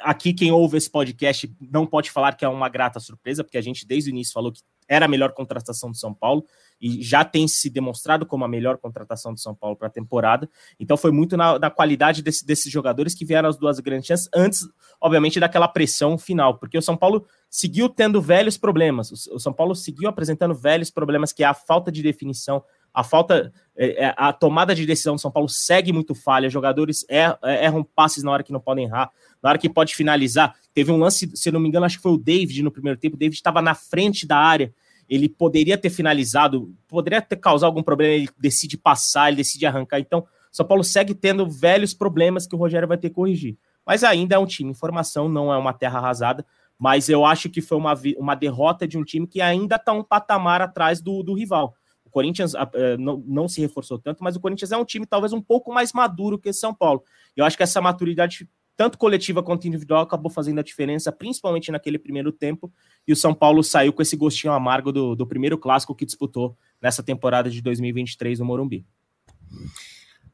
Aqui, 0.00 0.32
quem 0.32 0.50
ouve 0.50 0.76
esse 0.76 0.90
podcast 0.90 1.54
não 1.60 1.86
pode 1.86 2.10
falar 2.10 2.34
que 2.34 2.44
é 2.44 2.48
uma 2.48 2.68
grata 2.68 2.98
surpresa, 2.98 3.44
porque 3.44 3.58
a 3.58 3.62
gente 3.62 3.86
desde 3.86 4.10
o 4.10 4.12
início 4.12 4.32
falou 4.32 4.50
que 4.52 4.62
era 4.90 5.06
a 5.06 5.08
melhor 5.08 5.32
contratação 5.32 5.88
do 5.88 5.96
São 5.96 6.12
Paulo 6.12 6.44
e 6.80 7.00
já 7.00 7.24
tem 7.24 7.46
se 7.46 7.70
demonstrado 7.70 8.26
como 8.26 8.44
a 8.44 8.48
melhor 8.48 8.76
contratação 8.76 9.32
do 9.32 9.38
São 9.38 9.54
Paulo 9.54 9.76
para 9.76 9.86
a 9.86 9.90
temporada. 9.90 10.50
Então 10.80 10.96
foi 10.96 11.12
muito 11.12 11.36
na, 11.36 11.60
na 11.60 11.70
qualidade 11.70 12.22
desse, 12.22 12.44
desses 12.44 12.72
jogadores 12.72 13.14
que 13.14 13.24
vieram 13.24 13.48
as 13.48 13.56
duas 13.56 13.78
grandes 13.78 14.08
chances, 14.08 14.28
antes, 14.34 14.66
obviamente, 15.00 15.38
daquela 15.38 15.68
pressão 15.68 16.18
final, 16.18 16.58
porque 16.58 16.76
o 16.76 16.82
São 16.82 16.96
Paulo 16.96 17.24
seguiu 17.48 17.88
tendo 17.88 18.20
velhos 18.20 18.58
problemas. 18.58 19.12
O, 19.12 19.36
o 19.36 19.38
São 19.38 19.52
Paulo 19.52 19.76
seguiu 19.76 20.08
apresentando 20.08 20.54
velhos 20.56 20.90
problemas, 20.90 21.32
que 21.32 21.44
é 21.44 21.46
a 21.46 21.54
falta 21.54 21.92
de 21.92 22.02
definição, 22.02 22.64
a 22.92 23.04
falta, 23.04 23.52
é, 23.76 24.06
é 24.06 24.14
a 24.16 24.32
tomada 24.32 24.74
de 24.74 24.84
decisão 24.84 25.14
do 25.14 25.20
São 25.20 25.30
Paulo 25.30 25.48
segue 25.48 25.92
muito 25.92 26.14
falha, 26.14 26.50
jogadores 26.50 27.04
er, 27.08 27.38
erram 27.44 27.84
passes 27.84 28.24
na 28.24 28.32
hora 28.32 28.42
que 28.42 28.52
não 28.52 28.60
podem 28.60 28.86
errar, 28.86 29.10
na 29.42 29.50
hora 29.50 29.58
que 29.58 29.68
pode 29.68 29.94
finalizar. 29.94 30.54
Teve 30.74 30.92
um 30.92 30.96
lance, 30.96 31.30
se 31.34 31.50
não 31.50 31.60
me 31.60 31.68
engano, 31.68 31.86
acho 31.86 31.96
que 31.96 32.02
foi 32.02 32.12
o 32.12 32.18
David 32.18 32.62
no 32.62 32.70
primeiro 32.70 32.98
tempo. 32.98 33.16
O 33.16 33.18
David 33.18 33.36
estava 33.36 33.60
na 33.60 33.74
frente 33.74 34.26
da 34.26 34.36
área. 34.36 34.72
Ele 35.08 35.28
poderia 35.28 35.76
ter 35.76 35.90
finalizado, 35.90 36.72
poderia 36.86 37.20
ter 37.20 37.36
causado 37.36 37.68
algum 37.68 37.82
problema. 37.82 38.14
Ele 38.14 38.28
decide 38.38 38.76
passar, 38.76 39.28
ele 39.28 39.38
decide 39.38 39.66
arrancar. 39.66 39.98
Então, 39.98 40.24
São 40.52 40.66
Paulo 40.66 40.84
segue 40.84 41.14
tendo 41.14 41.48
velhos 41.48 41.92
problemas 41.92 42.46
que 42.46 42.54
o 42.54 42.58
Rogério 42.58 42.86
vai 42.86 42.96
ter 42.96 43.08
que 43.08 43.16
corrigir. 43.16 43.56
Mas 43.84 44.04
ainda 44.04 44.36
é 44.36 44.38
um 44.38 44.46
time 44.46 44.70
em 44.70 44.74
formação, 44.74 45.28
não 45.28 45.52
é 45.52 45.56
uma 45.56 45.72
terra 45.72 45.98
arrasada. 45.98 46.46
Mas 46.78 47.08
eu 47.08 47.24
acho 47.24 47.50
que 47.50 47.60
foi 47.60 47.76
uma, 47.76 47.94
uma 48.16 48.34
derrota 48.34 48.86
de 48.86 48.96
um 48.96 49.04
time 49.04 49.26
que 49.26 49.40
ainda 49.40 49.76
está 49.76 49.92
um 49.92 50.02
patamar 50.02 50.62
atrás 50.62 51.00
do, 51.00 51.22
do 51.22 51.34
rival. 51.34 51.74
O 52.04 52.10
Corinthians 52.10 52.54
uh, 52.54 52.98
não, 52.98 53.22
não 53.26 53.48
se 53.48 53.60
reforçou 53.60 53.98
tanto, 53.98 54.24
mas 54.24 54.34
o 54.34 54.40
Corinthians 54.40 54.72
é 54.72 54.76
um 54.76 54.84
time 54.84 55.06
talvez 55.06 55.32
um 55.32 55.40
pouco 55.42 55.72
mais 55.72 55.92
maduro 55.92 56.38
que 56.38 56.52
São 56.52 56.74
Paulo. 56.74 57.04
Eu 57.36 57.44
acho 57.44 57.56
que 57.56 57.62
essa 57.62 57.80
maturidade 57.80 58.48
tanto 58.76 58.96
coletiva 58.96 59.42
quanto 59.42 59.66
individual, 59.66 60.02
acabou 60.02 60.30
fazendo 60.30 60.58
a 60.58 60.62
diferença, 60.62 61.12
principalmente 61.12 61.70
naquele 61.70 61.98
primeiro 61.98 62.32
tempo. 62.32 62.72
E 63.06 63.12
o 63.12 63.16
São 63.16 63.34
Paulo 63.34 63.62
saiu 63.62 63.92
com 63.92 64.02
esse 64.02 64.16
gostinho 64.16 64.52
amargo 64.52 64.90
do, 64.90 65.14
do 65.14 65.26
primeiro 65.26 65.58
clássico 65.58 65.94
que 65.94 66.06
disputou 66.06 66.56
nessa 66.80 67.02
temporada 67.02 67.50
de 67.50 67.60
2023 67.60 68.38
no 68.38 68.46
Morumbi. 68.46 68.86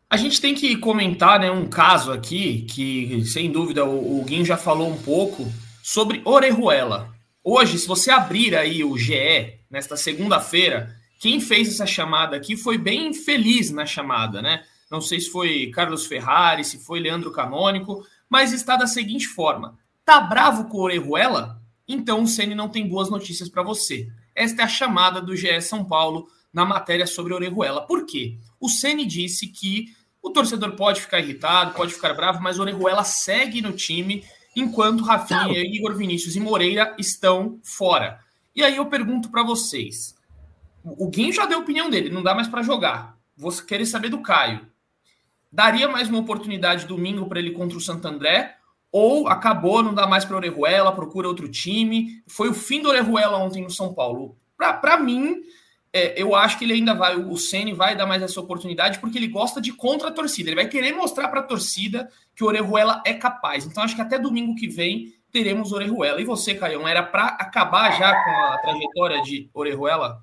A 0.08 0.16
gente 0.16 0.40
tem 0.40 0.54
que 0.54 0.76
comentar 0.76 1.40
né, 1.40 1.50
um 1.50 1.66
caso 1.66 2.12
aqui 2.12 2.62
que, 2.62 3.24
sem 3.24 3.50
dúvida, 3.50 3.84
o, 3.84 4.20
o 4.20 4.24
Guim 4.24 4.44
já 4.44 4.56
falou 4.56 4.88
um 4.88 5.02
pouco 5.02 5.44
sobre 5.82 6.22
Orejuela. 6.24 7.12
Hoje, 7.42 7.78
se 7.78 7.88
você 7.88 8.10
abrir 8.10 8.54
aí 8.54 8.84
o 8.84 8.96
GE, 8.96 9.60
nesta 9.70 9.96
segunda-feira, 9.96 10.96
quem 11.18 11.40
fez 11.40 11.68
essa 11.68 11.86
chamada 11.86 12.36
aqui 12.36 12.56
foi 12.56 12.78
bem 12.78 13.12
feliz 13.12 13.70
na 13.70 13.86
chamada, 13.86 14.40
né? 14.40 14.62
Não 14.90 15.00
sei 15.00 15.20
se 15.20 15.30
foi 15.30 15.70
Carlos 15.74 16.06
Ferrari, 16.06 16.64
se 16.64 16.78
foi 16.78 17.00
Leandro 17.00 17.32
Canônico, 17.32 18.04
mas 18.28 18.52
está 18.52 18.76
da 18.76 18.86
seguinte 18.86 19.26
forma: 19.26 19.78
tá 20.04 20.20
bravo 20.20 20.68
com 20.68 20.78
o 20.78 20.82
Orejuela? 20.82 21.62
Então 21.88 22.22
o 22.22 22.26
Ceni 22.26 22.54
não 22.54 22.68
tem 22.68 22.88
boas 22.88 23.10
notícias 23.10 23.48
para 23.48 23.62
você. 23.62 24.08
Esta 24.34 24.62
é 24.62 24.64
a 24.64 24.68
chamada 24.68 25.20
do 25.20 25.36
GE 25.36 25.60
São 25.60 25.84
Paulo 25.84 26.28
na 26.52 26.64
matéria 26.64 27.06
sobre 27.06 27.32
o 27.32 27.36
Orejuela. 27.36 27.86
Por 27.86 28.04
quê? 28.04 28.38
O 28.58 28.68
Ceni 28.68 29.06
disse 29.06 29.46
que 29.46 29.94
o 30.22 30.30
torcedor 30.30 30.72
pode 30.72 31.00
ficar 31.00 31.20
irritado, 31.20 31.74
pode 31.74 31.94
ficar 31.94 32.14
bravo, 32.14 32.42
mas 32.42 32.58
o 32.58 32.62
Orejuela 32.62 33.04
segue 33.04 33.62
no 33.62 33.72
time 33.72 34.24
enquanto 34.56 35.04
Rafinha, 35.04 35.58
Igor 35.58 35.94
Vinícius 35.94 36.34
e 36.34 36.40
Moreira 36.40 36.94
estão 36.98 37.60
fora. 37.62 38.18
E 38.54 38.64
aí 38.64 38.76
eu 38.76 38.86
pergunto 38.86 39.30
para 39.30 39.42
vocês: 39.42 40.16
o 40.82 41.08
Guinho 41.08 41.32
já 41.32 41.46
deu 41.46 41.58
a 41.58 41.62
opinião 41.62 41.90
dele, 41.90 42.10
não 42.10 42.22
dá 42.22 42.34
mais 42.34 42.48
para 42.48 42.62
jogar. 42.62 43.16
Vou 43.36 43.52
querer 43.52 43.86
saber 43.86 44.08
do 44.08 44.22
Caio. 44.22 44.66
Daria 45.50 45.88
mais 45.88 46.08
uma 46.08 46.18
oportunidade 46.18 46.86
domingo 46.86 47.26
para 47.26 47.38
ele 47.38 47.52
contra 47.52 47.78
o 47.78 47.80
Santo 47.80 48.06
André? 48.06 48.56
Ou 48.90 49.28
acabou, 49.28 49.82
não 49.82 49.94
dá 49.94 50.06
mais 50.06 50.24
para 50.24 50.36
Orejuela, 50.36 50.92
procura 50.92 51.28
outro 51.28 51.48
time? 51.48 52.22
Foi 52.26 52.48
o 52.48 52.54
fim 52.54 52.80
do 52.80 52.88
Orejuela 52.88 53.38
ontem 53.38 53.62
no 53.62 53.70
São 53.70 53.92
Paulo. 53.92 54.36
Para 54.56 54.96
mim, 54.96 55.42
é, 55.92 56.20
eu 56.20 56.34
acho 56.34 56.58
que 56.58 56.64
ele 56.64 56.74
ainda 56.74 56.94
vai, 56.94 57.16
o 57.16 57.36
Ceni 57.36 57.72
vai 57.72 57.96
dar 57.96 58.06
mais 58.06 58.22
essa 58.22 58.40
oportunidade 58.40 58.98
porque 58.98 59.18
ele 59.18 59.28
gosta 59.28 59.60
de 59.60 59.72
contra 59.72 60.08
a 60.08 60.12
torcida. 60.12 60.48
Ele 60.48 60.56
vai 60.56 60.68
querer 60.68 60.92
mostrar 60.92 61.28
para 61.28 61.40
a 61.40 61.44
torcida 61.44 62.10
que 62.34 62.44
o 62.44 62.46
Orejuela 62.46 63.02
é 63.06 63.14
capaz. 63.14 63.64
Então 63.64 63.82
acho 63.82 63.94
que 63.94 64.02
até 64.02 64.18
domingo 64.18 64.54
que 64.54 64.68
vem 64.68 65.14
teremos 65.32 65.72
Orejuela. 65.72 66.20
E 66.20 66.24
você, 66.24 66.54
Caião, 66.54 66.86
era 66.86 67.02
para 67.02 67.26
acabar 67.26 67.98
já 67.98 68.12
com 68.12 68.30
a 68.30 68.58
trajetória 68.58 69.22
de 69.22 69.48
Orejuela? 69.54 70.22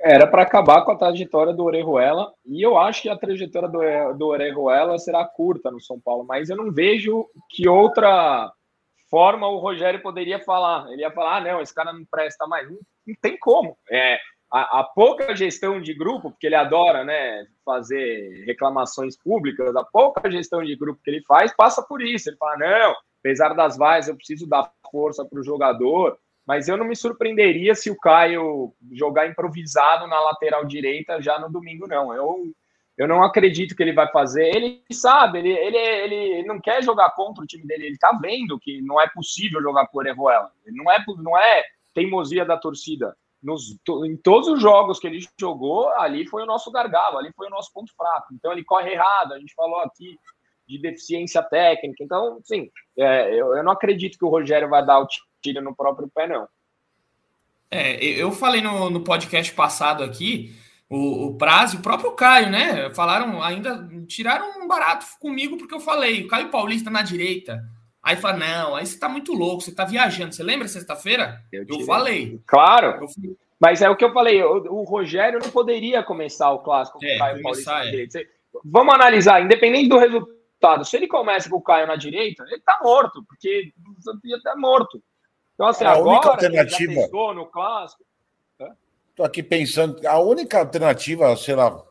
Era 0.00 0.26
para 0.26 0.42
acabar 0.42 0.82
com 0.82 0.92
a 0.92 0.96
trajetória 0.96 1.52
do 1.52 1.64
Orejuela, 1.64 2.32
e 2.46 2.62
eu 2.62 2.78
acho 2.78 3.02
que 3.02 3.08
a 3.08 3.16
trajetória 3.16 3.68
do, 3.68 4.18
do 4.18 4.26
Orejuela 4.28 4.96
será 4.98 5.24
curta 5.24 5.70
no 5.70 5.80
São 5.80 5.98
Paulo, 5.98 6.24
mas 6.24 6.48
eu 6.48 6.56
não 6.56 6.72
vejo 6.72 7.26
que 7.50 7.68
outra 7.68 8.52
forma 9.10 9.48
o 9.48 9.58
Rogério 9.58 10.00
poderia 10.00 10.38
falar. 10.38 10.90
Ele 10.92 11.02
ia 11.02 11.10
falar: 11.10 11.38
ah, 11.38 11.40
não, 11.40 11.60
esse 11.60 11.74
cara 11.74 11.92
não 11.92 12.04
presta 12.04 12.46
mais. 12.46 12.68
Não, 12.70 12.78
não 13.06 13.14
tem 13.20 13.36
como. 13.38 13.76
É, 13.90 14.18
a, 14.52 14.80
a, 14.80 14.84
pouca 14.84 15.34
gestão 15.34 15.80
de 15.80 15.92
grupo, 15.94 16.30
porque 16.30 16.46
ele 16.46 16.54
adora 16.54 17.04
né, 17.04 17.46
fazer 17.64 18.44
reclamações 18.46 19.16
públicas, 19.16 19.74
a 19.74 19.84
pouca 19.84 20.30
gestão 20.30 20.62
de 20.62 20.76
grupo 20.76 21.00
que 21.02 21.10
ele 21.10 21.22
faz 21.26 21.54
passa 21.54 21.82
por 21.82 22.00
isso. 22.00 22.30
Ele 22.30 22.36
fala: 22.36 22.56
não, 22.56 22.94
apesar 23.20 23.54
das 23.54 23.76
vaias, 23.76 24.08
eu 24.08 24.16
preciso 24.16 24.48
dar 24.48 24.70
força 24.90 25.24
para 25.24 25.40
o 25.40 25.44
jogador 25.44 26.18
mas 26.48 26.66
eu 26.66 26.78
não 26.78 26.86
me 26.86 26.96
surpreenderia 26.96 27.74
se 27.74 27.90
o 27.90 27.98
Caio 27.98 28.72
jogar 28.92 29.26
improvisado 29.26 30.06
na 30.06 30.18
lateral 30.18 30.64
direita 30.64 31.20
já 31.20 31.38
no 31.38 31.52
domingo, 31.52 31.86
não. 31.86 32.10
Eu, 32.14 32.50
eu 32.96 33.06
não 33.06 33.22
acredito 33.22 33.76
que 33.76 33.82
ele 33.82 33.92
vai 33.92 34.10
fazer. 34.10 34.56
Ele 34.56 34.82
sabe, 34.90 35.40
ele, 35.40 35.50
ele, 35.50 35.76
ele, 35.76 36.14
ele 36.14 36.48
não 36.48 36.58
quer 36.58 36.82
jogar 36.82 37.10
contra 37.10 37.44
o 37.44 37.46
time 37.46 37.66
dele, 37.66 37.88
ele 37.88 37.98
tá 37.98 38.18
vendo 38.18 38.58
que 38.58 38.80
não 38.80 38.98
é 38.98 39.06
possível 39.06 39.60
jogar 39.60 39.88
por 39.88 39.98
Orejuela. 39.98 40.50
Não 40.68 40.90
é, 40.90 41.04
não 41.18 41.36
é 41.36 41.64
teimosia 41.94 42.46
da 42.46 42.56
torcida. 42.56 43.14
Nos, 43.42 43.76
em 44.06 44.16
todos 44.16 44.48
os 44.48 44.58
jogos 44.58 44.98
que 44.98 45.06
ele 45.06 45.20
jogou, 45.38 45.90
ali 45.96 46.26
foi 46.26 46.44
o 46.44 46.46
nosso 46.46 46.72
gargalo, 46.72 47.18
ali 47.18 47.30
foi 47.36 47.48
o 47.48 47.50
nosso 47.50 47.70
ponto 47.74 47.94
fraco. 47.94 48.32
Então 48.32 48.52
ele 48.52 48.64
corre 48.64 48.92
errado, 48.92 49.34
a 49.34 49.38
gente 49.38 49.54
falou 49.54 49.80
aqui 49.80 50.18
de 50.66 50.80
deficiência 50.80 51.42
técnica. 51.42 52.02
Então, 52.02 52.40
sim, 52.42 52.70
é, 52.96 53.34
eu, 53.34 53.54
eu 53.54 53.62
não 53.62 53.72
acredito 53.72 54.16
que 54.16 54.24
o 54.24 54.30
Rogério 54.30 54.70
vai 54.70 54.82
dar 54.84 54.98
o 54.98 55.06
tira 55.42 55.60
no 55.60 55.74
próprio 55.74 56.08
pé, 56.08 56.26
não. 56.26 56.48
É, 57.70 58.02
eu 58.02 58.32
falei 58.32 58.62
no, 58.62 58.88
no 58.88 59.00
podcast 59.00 59.52
passado 59.52 60.02
aqui, 60.02 60.54
o, 60.88 61.26
o 61.26 61.36
Prazo 61.36 61.78
o 61.78 61.82
próprio 61.82 62.12
Caio, 62.12 62.50
né? 62.50 62.92
Falaram, 62.94 63.42
ainda 63.42 63.86
tiraram 64.06 64.62
um 64.62 64.66
barato 64.66 65.06
comigo 65.20 65.58
porque 65.58 65.74
eu 65.74 65.80
falei, 65.80 66.22
o 66.24 66.28
Caio 66.28 66.50
Paulista 66.50 66.90
na 66.90 67.02
direita. 67.02 67.62
Aí 68.02 68.16
fala, 68.16 68.38
não, 68.38 68.74
aí 68.74 68.86
você 68.86 68.98
tá 68.98 69.08
muito 69.08 69.34
louco, 69.34 69.60
você 69.60 69.74
tá 69.74 69.84
viajando. 69.84 70.34
Você 70.34 70.42
lembra 70.42 70.66
sexta-feira? 70.66 71.42
Eu, 71.52 71.66
eu, 71.68 71.80
falei. 71.80 72.40
Claro. 72.46 73.02
Eu 73.02 73.36
Mas 73.60 73.82
é 73.82 73.90
o 73.90 73.96
que 73.96 74.04
eu 74.04 74.12
falei, 74.14 74.42
o, 74.42 74.54
o, 74.72 74.84
Rogério 74.84 75.40
não 75.42 75.50
poderia 75.50 76.02
começar 76.02 76.50
o 76.50 76.60
clássico 76.60 76.98
com 76.98 77.04
é, 77.04 77.16
o 77.16 77.18
Caio 77.18 77.42
começar, 77.42 77.72
Paulista 77.72 77.72
é. 77.72 77.84
na 77.84 77.90
direita. 77.90 78.20
Vamos 78.64 78.94
analisar, 78.94 79.42
independente 79.42 79.90
do 79.90 79.98
resultado, 79.98 80.84
se 80.86 80.96
ele 80.96 81.06
começa 81.06 81.50
com 81.50 81.56
o 81.56 81.62
Caio 81.62 81.86
na 81.86 81.96
direita, 81.96 82.44
ele 82.48 82.62
tá 82.62 82.80
morto, 82.82 83.22
porque 83.28 83.72
ia 84.24 84.36
estar 84.36 84.56
morto. 84.56 85.02
Então, 85.58 85.66
assim, 85.66 85.84
a 85.84 85.90
agora, 85.90 86.08
única 86.08 86.28
alternativa. 86.28 87.08
no 87.34 87.46
clássico. 87.46 88.04
Estou 89.10 89.26
aqui 89.26 89.42
pensando, 89.42 90.06
a 90.06 90.20
única 90.20 90.60
alternativa, 90.60 91.34
sei 91.36 91.56
lá, 91.56 91.84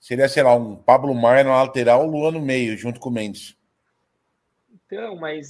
seria, 0.00 0.28
sei 0.28 0.42
lá, 0.42 0.52
um 0.56 0.74
Pablo 0.74 1.14
Maia 1.14 1.44
na 1.44 1.62
lateral, 1.62 2.04
Luan 2.04 2.32
no 2.32 2.40
meio, 2.40 2.76
junto 2.76 2.98
com 2.98 3.08
o 3.08 3.12
Mendes. 3.12 3.56
Então, 4.84 5.14
mas 5.14 5.46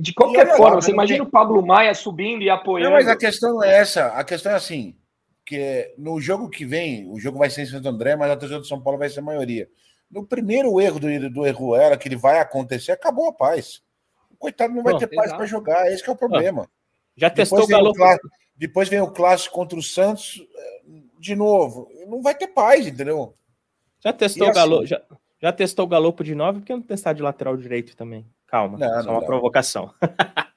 de 0.00 0.12
qualquer 0.12 0.56
forma, 0.56 0.82
você 0.82 0.90
imagina 0.90 1.20
tem... 1.20 1.28
o 1.28 1.30
Pablo 1.30 1.64
Maia 1.64 1.94
subindo 1.94 2.42
e 2.42 2.50
apoiando. 2.50 2.90
Não, 2.90 2.96
mas 2.96 3.06
a 3.06 3.16
questão 3.16 3.62
é 3.62 3.76
essa. 3.76 4.08
A 4.08 4.24
questão 4.24 4.50
é 4.50 4.56
assim: 4.56 4.96
porque 5.38 5.94
no 5.96 6.20
jogo 6.20 6.50
que 6.50 6.64
vem, 6.64 7.08
o 7.08 7.20
jogo 7.20 7.38
vai 7.38 7.48
ser 7.48 7.62
em 7.62 7.66
Santo 7.66 7.88
André, 7.88 8.16
mas 8.16 8.32
a 8.32 8.36
torcida 8.36 8.58
do 8.58 8.66
São 8.66 8.82
Paulo 8.82 8.98
vai 8.98 9.08
ser 9.08 9.20
a 9.20 9.22
maioria. 9.22 9.68
No 10.10 10.26
primeiro 10.26 10.80
erro 10.80 10.98
do, 10.98 11.30
do 11.30 11.46
Erruela, 11.46 11.96
que 11.96 12.08
ele 12.08 12.16
vai 12.16 12.40
acontecer, 12.40 12.90
acabou 12.90 13.28
a 13.28 13.32
paz. 13.32 13.80
Coitado 14.40 14.72
não 14.72 14.82
vai 14.82 14.96
ter 14.96 15.06
paz 15.06 15.34
para 15.34 15.44
jogar, 15.44 15.92
esse 15.92 16.08
é 16.08 16.10
o 16.10 16.16
problema. 16.16 16.66
Já 17.14 17.28
testou 17.28 17.62
o 17.62 17.66
Galo. 17.66 17.92
Depois 18.56 18.88
vem 18.88 19.00
o 19.00 19.10
clássico 19.10 19.54
contra 19.54 19.78
o 19.78 19.82
Santos, 19.82 20.42
de 21.18 21.36
novo. 21.36 21.90
Não 22.08 22.22
vai 22.22 22.34
ter 22.34 22.48
paz, 22.48 22.86
entendeu? 22.86 23.34
Já 24.02 24.14
testou 24.14 24.48
o 24.48 24.52
Galo, 24.52 24.78
assim, 24.78 24.86
já, 24.86 25.02
já 25.42 25.52
testou 25.52 25.84
o 25.84 25.88
Galopo 25.88 26.24
de 26.24 26.34
9, 26.34 26.60
porque 26.60 26.72
não 26.72 26.80
testar 26.80 27.12
de 27.12 27.22
lateral 27.22 27.54
direito 27.54 27.94
também? 27.94 28.26
Calma, 28.46 28.78
não, 28.78 29.02
só 29.02 29.10
uma 29.10 29.24
provocação. 29.24 29.92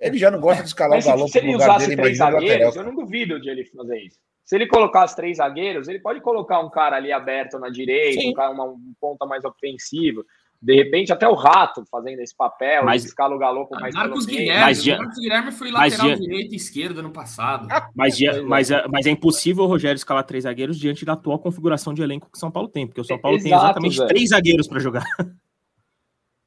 Ele 0.00 0.18
já 0.18 0.30
não 0.30 0.40
gosta 0.40 0.62
de 0.62 0.68
escalar 0.68 0.98
Mas, 0.98 1.06
o 1.06 1.08
Galopo. 1.08 1.30
Se 1.30 1.38
ele 1.38 1.54
usasse 1.54 1.88
dele, 1.88 2.02
três 2.02 2.18
zagueiros, 2.18 2.76
eu 2.76 2.84
não 2.84 2.94
duvido 2.94 3.40
de 3.40 3.48
ele 3.48 3.64
fazer 3.64 3.98
isso. 4.00 4.18
Se 4.44 4.54
ele 4.54 4.66
colocar 4.66 5.04
os 5.04 5.14
três 5.14 5.38
zagueiros, 5.38 5.88
ele 5.88 6.00
pode 6.00 6.20
colocar 6.20 6.60
um 6.60 6.68
cara 6.68 6.96
ali 6.96 7.10
aberto 7.10 7.58
na 7.58 7.70
direita, 7.70 8.28
um, 8.28 8.34
cara, 8.34 8.50
uma, 8.50 8.64
um 8.64 8.94
ponta 9.00 9.24
mais 9.24 9.42
ofensivo. 9.44 10.22
De 10.60 10.74
repente, 10.74 11.12
até 11.12 11.28
o 11.28 11.34
Rato 11.34 11.84
fazendo 11.90 12.20
esse 12.20 12.34
papel, 12.34 12.84
mas, 12.84 13.04
escala 13.04 13.34
o 13.34 13.38
Galopo 13.38 13.78
mais 13.78 13.94
Marcos 13.94 14.26
Guilherme, 14.26 14.60
mas, 14.60 14.86
Marcos 14.86 15.18
Guilherme 15.18 15.52
foi 15.52 15.70
lateral 15.70 16.08
mas, 16.08 16.20
direita 16.20 16.54
e 16.54 16.56
esquerda 16.56 17.02
no 17.02 17.10
passado. 17.10 17.68
Mas, 17.94 18.16
mas, 18.44 18.70
é, 18.70 18.86
mas 18.88 19.06
é 19.06 19.10
impossível 19.10 19.64
o 19.64 19.66
Rogério 19.66 19.96
escalar 19.96 20.24
três 20.24 20.44
zagueiros 20.44 20.78
diante 20.78 21.04
da 21.04 21.12
atual 21.12 21.38
configuração 21.38 21.92
de 21.92 22.02
elenco 22.02 22.30
que 22.30 22.36
o 22.36 22.40
São 22.40 22.50
Paulo 22.50 22.68
tem, 22.68 22.86
porque 22.86 23.00
o 23.00 23.04
São 23.04 23.18
Paulo 23.18 23.36
Exato, 23.36 23.50
tem 23.50 23.58
exatamente 23.58 23.96
velho. 23.98 24.08
três 24.08 24.28
zagueiros 24.30 24.68
para 24.68 24.80
jogar. 24.80 25.04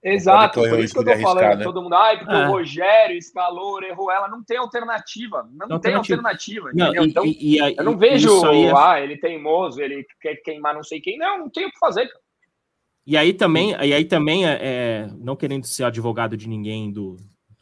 Exato, 0.01 0.61
por 0.61 0.79
isso 0.79 0.93
que 0.93 0.99
eu 1.01 1.03
tô 1.03 1.11
falando, 1.19 1.39
arriscar, 1.39 1.57
né? 1.57 1.63
todo 1.63 1.81
mundo, 1.81 1.93
ai, 1.93 2.19
porque 2.19 2.33
é. 2.33 2.47
o 2.47 2.51
Rogério 2.51 3.17
escalou, 3.17 3.83
errou 3.83 4.09
ela, 4.09 4.29
não 4.29 4.41
tem 4.41 4.55
alternativa, 4.57 5.45
não, 5.51 5.67
não 5.67 5.79
tem 5.79 5.93
alternativa, 5.93 6.71
não, 6.73 6.95
e, 6.95 7.09
então, 7.09 7.25
e, 7.25 7.57
e, 7.57 7.75
eu 7.77 7.83
não 7.83 7.97
vejo, 7.97 8.45
é... 8.45 8.71
ah, 8.73 9.01
ele 9.01 9.17
teimoso, 9.17 9.81
ele 9.81 10.05
quer 10.21 10.35
queimar 10.37 10.73
não 10.73 10.83
sei 10.83 11.01
quem, 11.01 11.17
não, 11.17 11.39
não 11.39 11.49
tem 11.49 11.65
o 11.65 11.71
que 11.71 11.77
fazer, 11.77 12.09
E 13.05 13.17
aí 13.17 13.33
também, 13.33 13.71
e 13.71 13.93
aí 13.93 14.05
também 14.05 14.45
é, 14.45 14.59
é, 14.61 15.09
não 15.17 15.35
querendo 15.35 15.65
ser 15.65 15.83
advogado 15.83 16.37
de 16.37 16.47
ninguém 16.47 16.91
do, 16.91 17.17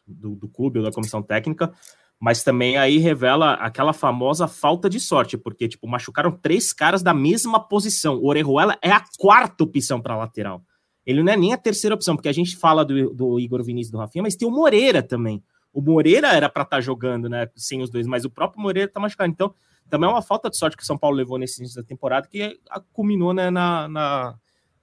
do, 0.05 0.35
do 0.35 0.47
clube 0.47 0.79
ou 0.79 0.85
da 0.85 0.91
comissão 0.91 1.21
técnica, 1.21 1.71
mas 2.19 2.43
também 2.43 2.77
aí 2.77 2.97
revela 2.97 3.53
aquela 3.53 3.93
famosa 3.93 4.47
falta 4.47 4.89
de 4.89 4.99
sorte, 4.99 5.37
porque, 5.37 5.67
tipo, 5.67 5.87
machucaram 5.87 6.31
três 6.31 6.73
caras 6.73 7.03
da 7.03 7.13
mesma 7.13 7.59
posição, 7.59 8.15
o 8.15 8.27
Orejuela 8.27 8.77
é 8.81 8.91
a 8.91 9.03
quarta 9.17 9.63
opção 9.63 10.01
para 10.01 10.17
lateral, 10.17 10.63
ele 11.07 11.23
não 11.23 11.31
é 11.31 11.37
nem 11.37 11.53
a 11.53 11.57
terceira 11.57 11.95
opção, 11.95 12.17
porque 12.17 12.27
a 12.27 12.33
gente 12.33 12.57
fala 12.57 12.83
do, 12.83 13.13
do 13.13 13.39
Igor 13.39 13.63
Vinícius 13.63 13.91
do 13.91 13.97
Rafinha, 13.97 14.23
mas 14.23 14.35
tem 14.35 14.45
o 14.45 14.51
Moreira 14.51 15.01
também. 15.01 15.41
O 15.71 15.81
Moreira 15.81 16.33
era 16.33 16.49
para 16.49 16.63
estar 16.63 16.77
tá 16.77 16.81
jogando, 16.81 17.29
né? 17.29 17.47
Sem 17.55 17.81
os 17.81 17.89
dois, 17.89 18.05
mas 18.05 18.25
o 18.25 18.29
próprio 18.29 18.61
Moreira 18.61 18.91
tá 18.91 18.99
machucado. 18.99 19.31
Então, 19.31 19.53
também 19.89 20.09
é 20.09 20.11
uma 20.11 20.21
falta 20.21 20.49
de 20.49 20.57
sorte 20.57 20.75
que 20.75 20.83
o 20.83 20.85
São 20.85 20.97
Paulo 20.97 21.15
levou 21.15 21.37
nesse 21.37 21.61
início 21.61 21.81
da 21.81 21.87
temporada, 21.87 22.27
que 22.27 22.59
culminou 22.91 23.33
né, 23.33 23.49
na, 23.49 23.87
na, 23.87 24.35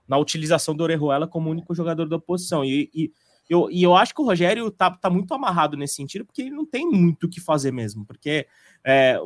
na 0.07 0.19
utilização 0.19 0.75
do 0.75 0.83
Orejuela 0.83 1.27
como 1.27 1.51
único 1.51 1.75
jogador 1.75 2.09
da 2.09 2.17
oposição. 2.17 2.65
E, 2.65 2.91
e, 2.95 3.13
eu, 3.49 3.71
e 3.71 3.83
eu 3.83 3.95
acho 3.95 4.15
que 4.15 4.21
o 4.21 4.25
Rogério 4.25 4.71
tá, 4.71 4.91
tá 4.91 5.11
muito 5.11 5.33
amarrado 5.35 5.77
nesse 5.77 5.95
sentido, 5.95 6.25
porque 6.25 6.43
ele 6.43 6.51
não 6.51 6.65
tem 6.65 6.89
muito 6.89 7.25
o 7.25 7.29
que 7.29 7.41
fazer 7.41 7.73
mesmo. 7.73 8.05
Porque 8.07 8.47
é, 8.85 9.19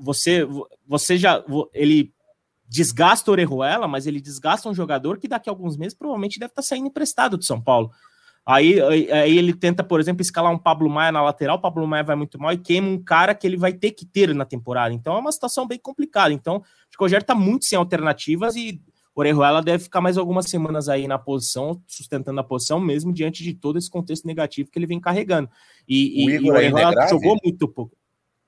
você, 0.00 0.46
você 0.86 1.16
já. 1.16 1.44
Ele 1.72 2.12
desgasta 2.68 3.30
o 3.30 3.32
Orejuela, 3.32 3.86
mas 3.86 4.06
ele 4.06 4.20
desgasta 4.20 4.68
um 4.68 4.74
jogador 4.74 5.18
que 5.18 5.28
daqui 5.28 5.50
a 5.50 5.52
alguns 5.52 5.76
meses 5.76 5.92
provavelmente 5.92 6.38
deve 6.38 6.52
estar 6.52 6.62
saindo 6.62 6.86
emprestado 6.86 7.36
do 7.36 7.44
São 7.44 7.60
Paulo. 7.60 7.90
Aí, 8.44 8.80
aí 8.80 9.38
ele 9.38 9.52
tenta, 9.54 9.84
por 9.84 10.00
exemplo, 10.00 10.20
escalar 10.20 10.50
um 10.50 10.58
Pablo 10.58 10.90
Maia 10.90 11.12
na 11.12 11.22
lateral, 11.22 11.58
o 11.58 11.60
Pablo 11.60 11.86
Maia 11.86 12.02
vai 12.02 12.16
muito 12.16 12.40
mal 12.40 12.52
e 12.52 12.58
queima 12.58 12.88
um 12.88 12.98
cara 12.98 13.34
que 13.34 13.46
ele 13.46 13.56
vai 13.56 13.72
ter 13.72 13.92
que 13.92 14.04
ter 14.04 14.34
na 14.34 14.44
temporada. 14.44 14.92
Então 14.92 15.14
é 15.14 15.18
uma 15.18 15.30
situação 15.30 15.66
bem 15.66 15.78
complicada. 15.78 16.32
Então, 16.32 16.56
acho 16.56 16.96
que 16.96 17.02
o 17.02 17.04
Rogério 17.04 17.22
está 17.22 17.36
muito 17.36 17.66
sem 17.66 17.78
alternativas 17.78 18.56
e 18.56 18.82
Orejuela 19.14 19.62
deve 19.62 19.84
ficar 19.84 20.00
mais 20.00 20.16
algumas 20.16 20.46
semanas 20.46 20.88
aí 20.88 21.06
na 21.06 21.18
posição, 21.18 21.82
sustentando 21.86 22.40
a 22.40 22.44
posição, 22.44 22.80
mesmo 22.80 23.12
diante 23.12 23.42
de 23.42 23.52
todo 23.52 23.78
esse 23.78 23.90
contexto 23.90 24.26
negativo 24.26 24.70
que 24.70 24.78
ele 24.78 24.86
vem 24.86 25.00
carregando. 25.00 25.50
E 25.88 26.26
o, 26.26 26.30
e, 26.30 26.34
e 26.36 26.50
o 26.50 26.54
Orejuela 26.54 27.08
jogou 27.08 27.36
muito 27.42 27.68
pouco. 27.68 27.96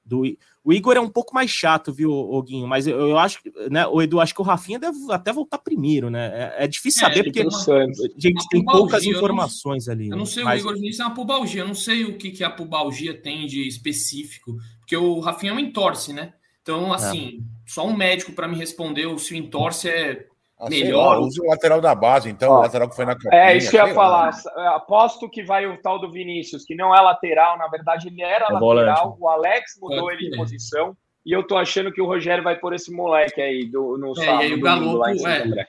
Do, 0.04 0.22
o 0.62 0.72
Igor 0.72 0.96
é 0.96 1.00
um 1.00 1.08
pouco 1.08 1.34
mais 1.34 1.50
chato, 1.50 1.92
viu, 1.92 2.10
Oguinho? 2.10 2.66
Mas 2.66 2.86
eu, 2.86 2.98
eu 3.08 3.18
acho, 3.18 3.38
né, 3.70 3.86
o 3.86 4.02
Edu, 4.02 4.20
acho 4.20 4.34
que 4.34 4.40
o 4.40 4.44
Rafinha 4.44 4.78
deve 4.78 4.98
até 5.10 5.32
voltar 5.32 5.58
primeiro, 5.58 6.10
né? 6.10 6.52
É, 6.58 6.64
é 6.64 6.66
difícil 6.66 7.06
é, 7.06 7.10
saber, 7.10 7.24
porque 7.24 7.40
a 7.40 8.18
gente 8.18 8.48
tem 8.50 8.62
poucas 8.64 9.04
informações 9.04 9.88
ali. 9.88 10.08
Eu 10.10 10.16
não 10.16 10.26
sei, 10.26 10.44
mas... 10.44 10.60
o 10.60 10.64
Igor 10.64 10.74
Vinícius 10.74 11.00
é 11.00 11.04
uma 11.04 11.14
pubalgia, 11.14 11.62
eu 11.62 11.68
não 11.68 11.74
sei 11.74 12.04
o 12.04 12.18
que, 12.18 12.30
que 12.30 12.44
a 12.44 12.50
pubalgia 12.50 13.14
tem 13.14 13.46
de 13.46 13.66
específico, 13.66 14.56
porque 14.80 14.96
o 14.96 15.20
Rafinha 15.20 15.52
é 15.52 15.54
um 15.54 15.58
entorce, 15.58 16.12
né? 16.12 16.34
Então, 16.62 16.92
é. 16.92 16.96
assim, 16.96 17.40
é. 17.40 17.70
só 17.70 17.86
um 17.86 17.96
médico 17.96 18.32
para 18.32 18.48
me 18.48 18.56
responder 18.56 19.06
se 19.18 19.32
o 19.34 19.36
entorce 19.36 19.88
é 19.88 20.26
ah, 20.58 20.68
melhor. 20.68 21.18
Lá, 21.18 21.26
use 21.26 21.40
o 21.40 21.46
lateral 21.46 21.80
da 21.80 21.94
base, 21.94 22.28
então, 22.30 22.52
o 22.52 22.60
lateral 22.60 22.88
que 22.88 22.96
foi 22.96 23.04
na 23.04 23.14
campanha. 23.14 23.42
É, 23.42 23.56
isso 23.56 23.70
que 23.70 23.76
eu 23.76 23.86
ia 23.86 23.94
falar. 23.94 24.30
Aposto 24.74 25.28
que 25.28 25.42
vai 25.42 25.66
o 25.66 25.80
tal 25.80 25.98
do 25.98 26.10
Vinícius, 26.10 26.64
que 26.64 26.74
não 26.74 26.94
é 26.94 27.00
lateral, 27.00 27.58
na 27.58 27.68
verdade 27.68 28.08
ele 28.08 28.22
era 28.22 28.46
é 28.46 28.52
lateral, 28.52 28.60
volante. 28.60 29.16
o 29.20 29.28
Alex 29.28 29.78
mudou 29.80 30.10
ele 30.10 30.30
de 30.30 30.36
posição, 30.36 30.96
e 31.26 31.32
eu 31.32 31.42
tô 31.42 31.56
achando 31.56 31.92
que 31.92 32.00
o 32.00 32.06
Rogério 32.06 32.44
vai 32.44 32.58
pôr 32.58 32.74
esse 32.74 32.92
moleque 32.92 33.40
aí 33.40 33.64
do, 33.64 33.98
no 33.98 34.12
é, 34.12 34.24
sábado. 34.24 34.42
E 34.42 34.46
aí 34.46 34.54
o 34.54 34.60
Galo, 34.60 35.06
é. 35.06 35.66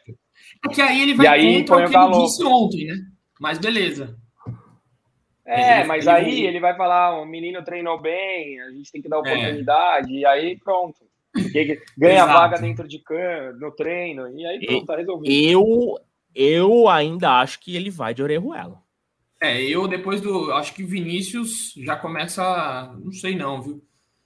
é 0.65 0.69
que 0.69 0.81
aí 0.81 1.01
ele 1.01 1.13
vai 1.13 1.25
e 1.25 1.29
aí, 1.29 1.65
contra 1.65 1.85
o 1.85 1.89
que 1.89 1.97
ele 1.97 2.23
disse 2.23 2.43
ontem, 2.43 2.85
né? 2.85 2.95
Mas 3.39 3.57
beleza. 3.57 4.15
É, 5.45 5.83
mas 5.83 6.07
aí 6.07 6.43
ele 6.43 6.59
vai 6.59 6.75
falar, 6.75 7.21
o 7.21 7.25
menino 7.25 7.63
treinou 7.63 8.01
bem, 8.01 8.59
a 8.61 8.71
gente 8.71 8.91
tem 8.91 9.01
que 9.01 9.07
dar 9.07 9.17
é. 9.17 9.19
oportunidade, 9.19 10.15
é. 10.15 10.19
e 10.19 10.25
aí 10.25 10.57
pronto. 10.57 11.04
Ganha 11.97 12.15
Exato. 12.15 12.33
vaga 12.33 12.57
dentro 12.59 12.87
de 12.87 12.99
campo, 12.99 13.59
no 13.59 13.71
treino, 13.71 14.27
e 14.29 14.45
aí 14.45 14.65
pronto, 14.65 14.85
tá 14.85 14.95
resolvido. 14.95 15.31
Eu, 15.31 15.99
eu 16.33 16.87
ainda 16.87 17.39
acho 17.39 17.59
que 17.59 17.75
ele 17.75 17.89
vai 17.89 18.13
de 18.13 18.23
Orejuela. 18.23 18.81
É, 19.41 19.61
eu 19.61 19.87
depois 19.87 20.21
do. 20.21 20.51
Acho 20.53 20.73
que 20.73 20.83
Vinícius 20.83 21.73
já 21.77 21.95
começa. 21.95 22.95
Não 23.03 23.11
sei 23.11 23.35
não, 23.35 23.61
viu? 23.61 23.83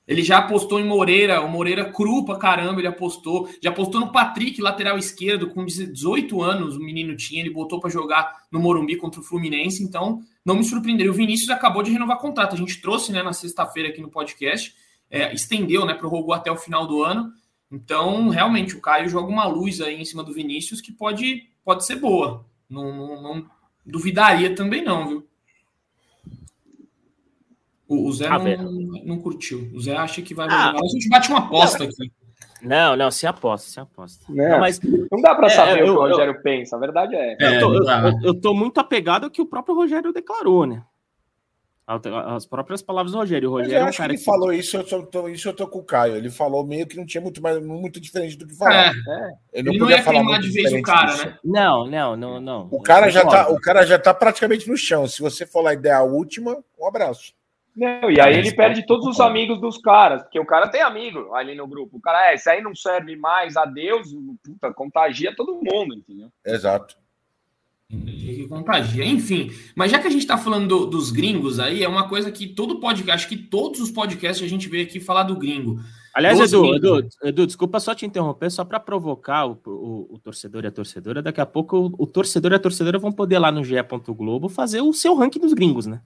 Ele 0.07 0.23
já 0.23 0.39
apostou 0.39 0.79
em 0.79 0.85
Moreira, 0.87 1.39
o 1.39 1.47
Moreira 1.47 1.85
cru 1.91 2.25
pra 2.25 2.35
caramba, 2.35 2.81
ele 2.81 2.87
apostou. 2.87 3.47
Já 3.61 3.69
apostou 3.69 4.01
no 4.01 4.11
Patrick, 4.11 4.59
lateral 4.59 4.97
esquerdo, 4.97 5.49
com 5.49 5.63
18 5.63 6.41
anos 6.41 6.75
o 6.75 6.79
menino 6.79 7.15
tinha, 7.15 7.41
ele 7.41 7.51
botou 7.51 7.79
para 7.79 7.91
jogar 7.91 8.43
no 8.51 8.59
Morumbi 8.59 8.95
contra 8.95 9.21
o 9.21 9.23
Fluminense, 9.23 9.83
então 9.83 10.19
não 10.43 10.55
me 10.55 10.63
surpreenderia. 10.63 11.11
O 11.11 11.15
Vinícius 11.15 11.51
acabou 11.51 11.83
de 11.83 11.91
renovar 11.91 12.17
contrato, 12.17 12.55
a 12.55 12.57
gente 12.57 12.81
trouxe 12.81 13.11
né, 13.11 13.21
na 13.21 13.33
sexta-feira 13.33 13.89
aqui 13.89 14.01
no 14.01 14.09
podcast 14.09 14.73
é, 15.09 15.33
estendeu, 15.33 15.85
né, 15.85 15.93
prorrogou 15.93 16.33
até 16.33 16.51
o 16.51 16.57
final 16.57 16.85
do 16.85 17.03
ano. 17.03 17.31
Então, 17.71 18.29
realmente, 18.29 18.75
o 18.75 18.81
Caio 18.81 19.09
joga 19.09 19.27
uma 19.27 19.45
luz 19.45 19.79
aí 19.81 19.99
em 19.99 20.05
cima 20.05 20.23
do 20.23 20.33
Vinícius 20.33 20.81
que 20.81 20.91
pode, 20.91 21.49
pode 21.63 21.85
ser 21.85 21.97
boa. 21.97 22.45
Não, 22.69 22.95
não, 22.95 23.21
não 23.21 23.45
duvidaria 23.85 24.55
também, 24.55 24.83
não, 24.83 25.07
viu? 25.07 25.29
O, 27.87 28.07
o 28.07 28.13
Zé 28.13 28.27
ah, 28.27 28.37
não, 28.37 28.71
não, 29.03 29.19
curtiu. 29.19 29.71
O 29.73 29.81
Zé 29.81 29.95
acha 29.95 30.21
que 30.21 30.35
vai. 30.35 30.47
Ah, 30.47 30.71
a 30.71 30.87
gente 30.93 31.09
bate 31.09 31.29
uma 31.29 31.39
aposta 31.39 31.83
aqui. 31.83 32.11
Não, 32.61 32.95
não, 32.95 33.09
se 33.09 33.25
aposta, 33.25 33.69
se 33.69 33.79
aposta. 33.79 34.25
Não, 34.29 34.49
não 34.49 34.59
mas 34.59 34.79
não 34.81 35.21
dá 35.21 35.33
para 35.33 35.47
é, 35.47 35.49
saber 35.49 35.79
eu, 35.79 35.83
o 35.83 35.85
que 35.85 35.91
o 35.91 35.95
Rogério 35.95 36.33
eu, 36.35 36.41
pensa, 36.41 36.75
a 36.75 36.79
verdade 36.79 37.15
é. 37.15 37.37
é 37.39 37.57
eu, 37.57 37.59
tô, 37.59 37.73
eu, 37.73 38.19
eu, 38.23 38.41
tô, 38.41 38.53
muito 38.53 38.79
apegado 38.79 39.23
ao 39.23 39.31
que 39.31 39.41
o 39.41 39.45
próprio 39.45 39.75
Rogério 39.75 40.13
declarou, 40.13 40.65
né? 40.65 40.83
As 42.35 42.45
próprias 42.45 42.83
palavras 42.83 43.13
do 43.13 43.17
Rogério. 43.17 43.49
O 43.49 43.53
Rogério 43.53 43.73
eu 43.73 43.87
é 43.87 43.89
um 43.89 43.91
cara 43.91 43.95
que 43.95 44.11
ele 44.11 44.17
que... 44.19 44.23
falou 44.23 44.53
isso, 44.53 44.77
eu 44.77 44.83
tô, 44.83 45.27
isso 45.27 45.49
eu 45.49 45.53
tô 45.53 45.67
com 45.67 45.79
o 45.79 45.83
Caio. 45.83 46.15
Ele 46.15 46.29
falou 46.29 46.63
meio 46.63 46.85
que 46.85 46.95
não 46.95 47.03
tinha 47.03 47.19
muito, 47.19 47.41
mais, 47.41 47.59
muito 47.65 47.99
diferente 47.99 48.37
do 48.37 48.45
que 48.45 48.55
falar. 48.55 48.87
É, 48.87 48.89
é. 48.89 49.31
Ele 49.53 49.63
não, 49.63 49.73
ele 49.73 49.79
não 49.79 49.89
ia 49.89 50.03
queimar 50.03 50.39
de 50.39 50.51
vez 50.51 50.71
o 50.71 50.81
cara, 50.83 51.07
disso. 51.07 51.25
né? 51.25 51.37
Não, 51.43 51.87
não, 51.87 52.15
não, 52.15 52.39
não. 52.39 52.67
O 52.71 52.79
cara, 52.79 53.09
já 53.09 53.25
tá, 53.25 53.49
o 53.49 53.59
cara 53.59 53.87
já 53.87 53.97
tá 53.97 54.13
praticamente 54.13 54.69
no 54.69 54.77
chão. 54.77 55.07
Se 55.07 55.19
você 55.19 55.47
for 55.47 55.61
lá 55.61 55.73
e 55.73 55.77
der 55.77 55.93
a 55.93 56.03
última, 56.03 56.63
um 56.79 56.87
abraço. 56.87 57.33
Não, 57.75 58.11
e 58.11 58.19
aí 58.19 58.37
ele 58.37 58.53
perde 58.53 58.85
todos 58.85 59.07
os 59.07 59.19
amigos 59.19 59.59
dos 59.59 59.77
caras, 59.77 60.21
porque 60.21 60.39
o 60.39 60.45
cara 60.45 60.67
tem 60.67 60.81
amigo 60.81 61.33
ali 61.33 61.55
no 61.55 61.65
grupo. 61.67 61.97
O 61.97 62.01
cara, 62.01 62.31
é, 62.31 62.35
isso 62.35 62.49
aí 62.49 62.61
não 62.61 62.75
serve 62.75 63.15
mais, 63.15 63.57
adeus, 63.57 64.09
puta, 64.43 64.71
contagia 64.73 65.33
todo 65.35 65.55
mundo, 65.55 65.95
entendeu? 65.95 66.29
Exato. 66.45 66.97
Que 67.89 68.47
contagia, 68.47 69.03
enfim. 69.03 69.51
Mas 69.75 69.89
já 69.89 69.97
que 69.97 70.05
a 70.05 70.11
gente 70.11 70.21
está 70.21 70.37
falando 70.37 70.67
do, 70.67 70.85
dos 70.85 71.09
gringos 71.09 71.59
aí, 71.59 71.83
é 71.83 71.87
uma 71.87 72.07
coisa 72.07 72.31
que 72.31 72.45
todo 72.45 72.79
podcast, 72.79 73.11
acho 73.11 73.27
que 73.27 73.35
todos 73.35 73.79
os 73.79 73.89
podcasts 73.89 74.45
a 74.45 74.49
gente 74.49 74.69
veio 74.69 74.83
aqui 74.83 74.99
falar 74.99 75.23
do 75.23 75.35
gringo. 75.35 75.79
Aliás, 76.13 76.39
Edu, 76.39 76.75
Edu, 76.75 77.09
Edu, 77.23 77.47
desculpa 77.47 77.79
só 77.79 77.95
te 77.95 78.05
interromper, 78.05 78.51
só 78.51 78.63
para 78.63 78.79
provocar 78.79 79.45
o, 79.47 79.59
o, 79.65 80.07
o, 80.11 80.19
torcedor 80.19 80.65
e 80.65 80.67
a 80.67 80.71
torcedora. 80.71 81.21
Daqui 81.21 81.41
a 81.41 81.45
pouco 81.47 81.77
o, 81.77 82.03
o 82.03 82.05
torcedor 82.05 82.51
e 82.51 82.55
a 82.55 82.59
torcedora 82.59 82.99
vão 82.99 83.11
poder 83.11 83.39
lá 83.39 83.51
no 83.51 83.63
GE. 83.63 83.75
Globo 84.09 84.49
fazer 84.49 84.81
o 84.81 84.93
seu 84.93 85.15
ranking 85.15 85.39
dos 85.39 85.53
gringos, 85.53 85.87
né? 85.87 85.99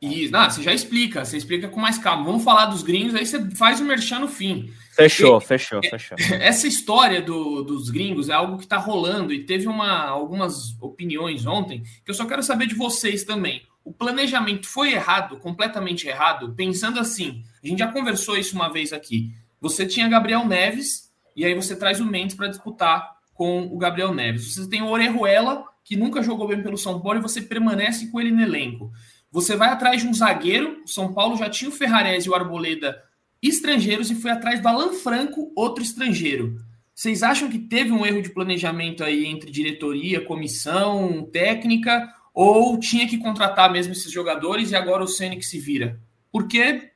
E, 0.00 0.28
não, 0.30 0.50
você 0.50 0.62
já 0.62 0.72
explica, 0.72 1.24
você 1.24 1.36
explica 1.36 1.68
com 1.68 1.78
mais 1.78 1.98
calma. 1.98 2.24
Vamos 2.24 2.42
falar 2.42 2.66
dos 2.66 2.82
gringos, 2.82 3.14
aí 3.14 3.26
você 3.26 3.50
faz 3.50 3.80
o 3.80 3.84
merchan 3.84 4.20
no 4.20 4.28
fim. 4.28 4.70
Fechou, 4.92 5.38
e, 5.38 5.40
fechou, 5.40 5.80
é, 5.82 5.88
fechou. 5.88 6.16
Essa 6.38 6.66
história 6.66 7.22
do, 7.22 7.62
dos 7.62 7.88
gringos 7.88 8.28
é 8.28 8.34
algo 8.34 8.58
que 8.58 8.64
está 8.64 8.76
rolando 8.76 9.32
e 9.32 9.44
teve 9.44 9.66
uma, 9.66 10.04
algumas 10.04 10.76
opiniões 10.80 11.46
ontem 11.46 11.82
que 12.04 12.10
eu 12.10 12.14
só 12.14 12.26
quero 12.26 12.42
saber 12.42 12.66
de 12.66 12.74
vocês 12.74 13.24
também. 13.24 13.62
O 13.84 13.92
planejamento 13.92 14.68
foi 14.68 14.92
errado, 14.92 15.38
completamente 15.38 16.06
errado, 16.06 16.54
pensando 16.54 17.00
assim: 17.00 17.42
A 17.62 17.66
gente 17.66 17.78
já 17.78 17.88
conversou 17.88 18.36
isso 18.36 18.54
uma 18.54 18.70
vez 18.70 18.92
aqui. 18.92 19.32
Você 19.60 19.86
tinha 19.86 20.08
Gabriel 20.08 20.46
Neves 20.46 21.10
e 21.34 21.44
aí 21.44 21.54
você 21.54 21.74
traz 21.74 22.00
o 22.00 22.04
Mendes 22.04 22.36
para 22.36 22.48
disputar 22.48 23.16
com 23.32 23.62
o 23.62 23.78
Gabriel 23.78 24.14
Neves. 24.14 24.54
Você 24.54 24.68
tem 24.68 24.82
o 24.82 24.88
Orejuela, 24.88 25.64
que 25.84 25.96
nunca 25.96 26.22
jogou 26.22 26.46
bem 26.46 26.62
pelo 26.62 26.76
São 26.76 27.00
Paulo, 27.00 27.18
e 27.18 27.22
você 27.22 27.40
permanece 27.40 28.08
com 28.08 28.20
ele 28.20 28.30
no 28.30 28.42
elenco. 28.42 28.92
Você 29.30 29.56
vai 29.56 29.70
atrás 29.70 30.02
de 30.02 30.08
um 30.08 30.12
zagueiro, 30.12 30.82
o 30.84 30.88
São 30.88 31.14
Paulo 31.14 31.36
já 31.36 31.48
tinha 31.48 31.70
o 31.70 31.72
Ferrarese 31.72 32.28
e 32.28 32.30
o 32.30 32.34
Arboleda 32.34 33.02
estrangeiros 33.42 34.10
e 34.10 34.14
foi 34.14 34.30
atrás 34.30 34.60
do 34.60 34.68
Alan 34.68 34.92
Franco, 34.92 35.52
outro 35.56 35.82
estrangeiro. 35.82 36.60
Vocês 36.94 37.22
acham 37.22 37.50
que 37.50 37.58
teve 37.58 37.90
um 37.90 38.06
erro 38.06 38.22
de 38.22 38.30
planejamento 38.30 39.02
aí 39.02 39.26
entre 39.26 39.50
diretoria, 39.50 40.24
comissão, 40.24 41.28
técnica, 41.32 42.08
ou 42.32 42.78
tinha 42.78 43.08
que 43.08 43.18
contratar 43.18 43.72
mesmo 43.72 43.92
esses 43.92 44.12
jogadores 44.12 44.70
e 44.70 44.76
agora 44.76 45.02
o 45.02 45.08
Ceni 45.08 45.36
que 45.36 45.44
se 45.44 45.58
vira? 45.58 45.98
Porque 46.30 46.90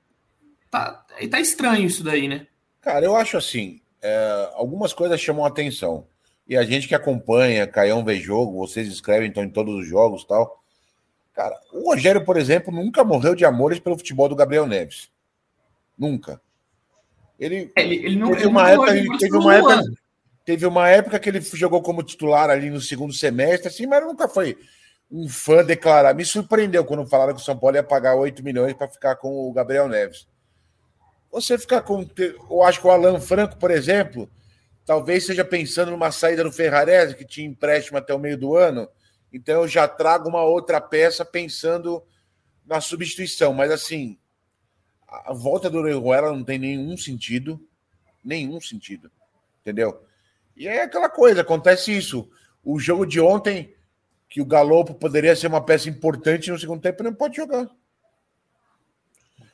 tá, 0.71 1.05
tá 1.31 1.41
estranho 1.41 1.87
isso 1.87 2.05
daí, 2.05 2.29
né? 2.29 2.47
Cara, 2.81 3.05
eu 3.05 3.17
acho 3.17 3.37
assim, 3.37 3.81
é, 4.01 4.51
algumas 4.55 4.93
coisas 4.93 5.21
chamam 5.21 5.45
a 5.45 5.49
atenção. 5.49 6.07
E 6.49 6.57
a 6.57 6.63
gente 6.63 6.87
que 6.87 6.95
acompanha, 6.95 7.67
Caião 7.67 8.05
vê 8.05 8.21
jogo, 8.21 8.59
vocês 8.59 8.87
escrevem 8.87 9.29
então 9.29 9.43
em 9.43 9.51
todos 9.51 9.75
os 9.75 9.87
jogos 9.87 10.25
tal. 10.25 10.63
Cara, 11.35 11.59
o 11.73 11.91
Rogério, 11.91 12.25
por 12.25 12.37
exemplo, 12.37 12.73
nunca 12.73 13.05
morreu 13.05 13.35
de 13.35 13.45
amores 13.45 13.81
pelo 13.81 13.97
futebol 13.97 14.29
do 14.29 14.37
Gabriel 14.37 14.67
Neves. 14.67 15.11
Nunca. 15.99 16.41
Ele, 17.39 17.71
ele, 17.77 17.95
ele 17.97 18.17
não 18.17 18.33
teve 18.33 18.47
uma 18.47 18.71
época, 18.71 18.97
ele 18.97 19.19
teve 19.19 19.37
uma 19.37 19.55
época, 19.55 19.83
teve 20.45 20.67
uma 20.67 20.89
época 20.89 21.19
que 21.19 21.29
ele 21.29 21.41
jogou 21.41 21.83
como 21.83 22.03
titular 22.03 22.49
ali 22.49 22.71
no 22.71 22.81
segundo 22.81 23.13
semestre, 23.13 23.69
assim, 23.69 23.87
mas 23.87 24.03
nunca 24.03 24.29
foi 24.29 24.57
um 25.11 25.29
fã 25.29 25.65
declarado. 25.65 26.17
Me 26.17 26.25
surpreendeu 26.25 26.85
quando 26.85 27.07
falaram 27.07 27.35
que 27.35 27.41
o 27.41 27.45
São 27.45 27.59
Paulo 27.59 27.77
ia 27.77 27.83
pagar 27.83 28.15
8 28.15 28.43
milhões 28.43 28.75
para 28.75 28.89
ficar 28.89 29.17
com 29.17 29.49
o 29.49 29.53
Gabriel 29.53 29.89
Neves. 29.89 30.27
Você 31.31 31.59
ficar 31.59 31.83
com. 31.83 32.09
Eu 32.51 32.63
acho 32.63 32.81
que 32.81 32.87
o 32.87 32.91
Alan 32.91 33.21
Franco, 33.21 33.57
por 33.59 33.71
exemplo, 33.71 34.31
talvez 34.85 35.27
seja 35.27 35.45
pensando 35.45 35.91
numa 35.91 36.11
saída 36.11 36.43
no 36.43 36.53
Ferrarese, 36.53 37.17
que 37.17 37.27
tinha 37.27 37.47
empréstimo 37.47 37.99
até 37.99 38.15
o 38.15 38.19
meio 38.19 38.39
do 38.39 38.57
ano. 38.57 38.89
Então 39.33 39.63
eu 39.63 39.69
já 39.69 39.87
trago 39.87 40.29
uma 40.29 40.43
outra 40.43 40.81
peça 40.81 41.25
pensando 41.25 42.03
na 42.65 42.81
substituição. 42.81 43.53
Mas 43.53 43.71
assim, 43.71 44.19
a 45.09 45.33
volta 45.33 45.71
do 45.71 45.79
Orejuela 45.79 46.33
não 46.33 46.45
tem 46.45 46.59
nenhum 46.59 46.97
sentido. 46.97 47.61
Nenhum 48.25 48.61
sentido. 48.61 49.11
Entendeu? 49.61 50.05
E 50.57 50.67
é 50.67 50.83
aquela 50.83 51.09
coisa, 51.09 51.43
acontece 51.43 51.97
isso. 51.97 52.29
O 52.65 52.79
jogo 52.79 53.07
de 53.07 53.21
ontem, 53.21 53.75
que 54.29 54.41
o 54.41 54.47
Galopo 54.47 54.95
poderia 54.95 55.37
ser 55.37 55.47
uma 55.47 55.65
peça 55.65 55.89
importante 55.89 56.51
no 56.51 56.59
segundo 56.59 56.81
tempo, 56.81 57.03
não 57.03 57.15
pode 57.15 57.37
jogar. 57.37 57.69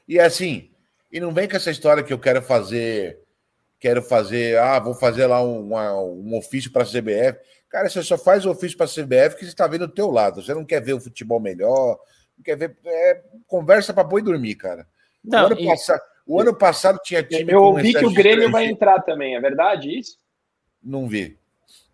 E 0.09 0.19
é 0.19 0.25
assim, 0.25 0.71
e 1.11 1.21
não 1.21 1.33
vem 1.33 1.49
com 1.49 1.57
essa 1.57 1.71
história 1.71 2.03
que 2.03 2.13
eu 2.13 2.19
quero 2.19 2.41
fazer, 2.41 3.21
quero 3.79 4.03
fazer, 4.03 4.59
ah, 4.59 4.79
vou 4.79 4.95
fazer 4.95 5.27
lá 5.27 5.43
um, 5.43 5.75
um 5.75 6.37
ofício 6.37 6.73
para 6.73 6.83
a 6.83 6.87
CBF. 6.87 7.39
Cara, 7.69 7.89
você 7.89 8.03
só 8.03 8.17
faz 8.17 8.47
o 8.47 8.51
ofício 8.51 8.77
para 8.77 8.87
a 8.87 8.89
CBF 8.89 9.37
que 9.37 9.45
você 9.45 9.51
está 9.51 9.67
vendo 9.67 9.87
do 9.87 9.95
teu 9.95 10.11
lado. 10.11 10.43
Você 10.43 10.55
não 10.55 10.65
quer 10.65 10.81
ver 10.81 10.93
o 10.93 11.01
futebol 11.01 11.41
melhor, 11.41 11.99
não 12.37 12.45
quer 12.45 12.57
ver. 12.57 12.77
É, 12.85 13.23
conversa 13.47 13.93
para 13.93 14.05
boi 14.05 14.23
dormir, 14.23 14.55
cara. 14.55 14.87
Não, 15.25 15.43
o, 15.43 15.47
ano 15.47 15.61
e- 15.61 15.67
passa- 15.67 16.03
o 16.27 16.41
ano 16.41 16.55
passado 16.57 16.99
tinha 17.03 17.23
time. 17.23 17.53
Eu 17.53 17.61
com 17.61 17.67
ouvi 17.67 17.93
que 17.93 18.05
o 18.05 18.13
Grêmio 18.13 18.51
vai 18.51 18.67
entrar 18.67 19.01
também, 19.03 19.37
é 19.37 19.41
verdade 19.41 19.97
isso? 19.99 20.19
Não 20.83 21.07
vi. 21.07 21.39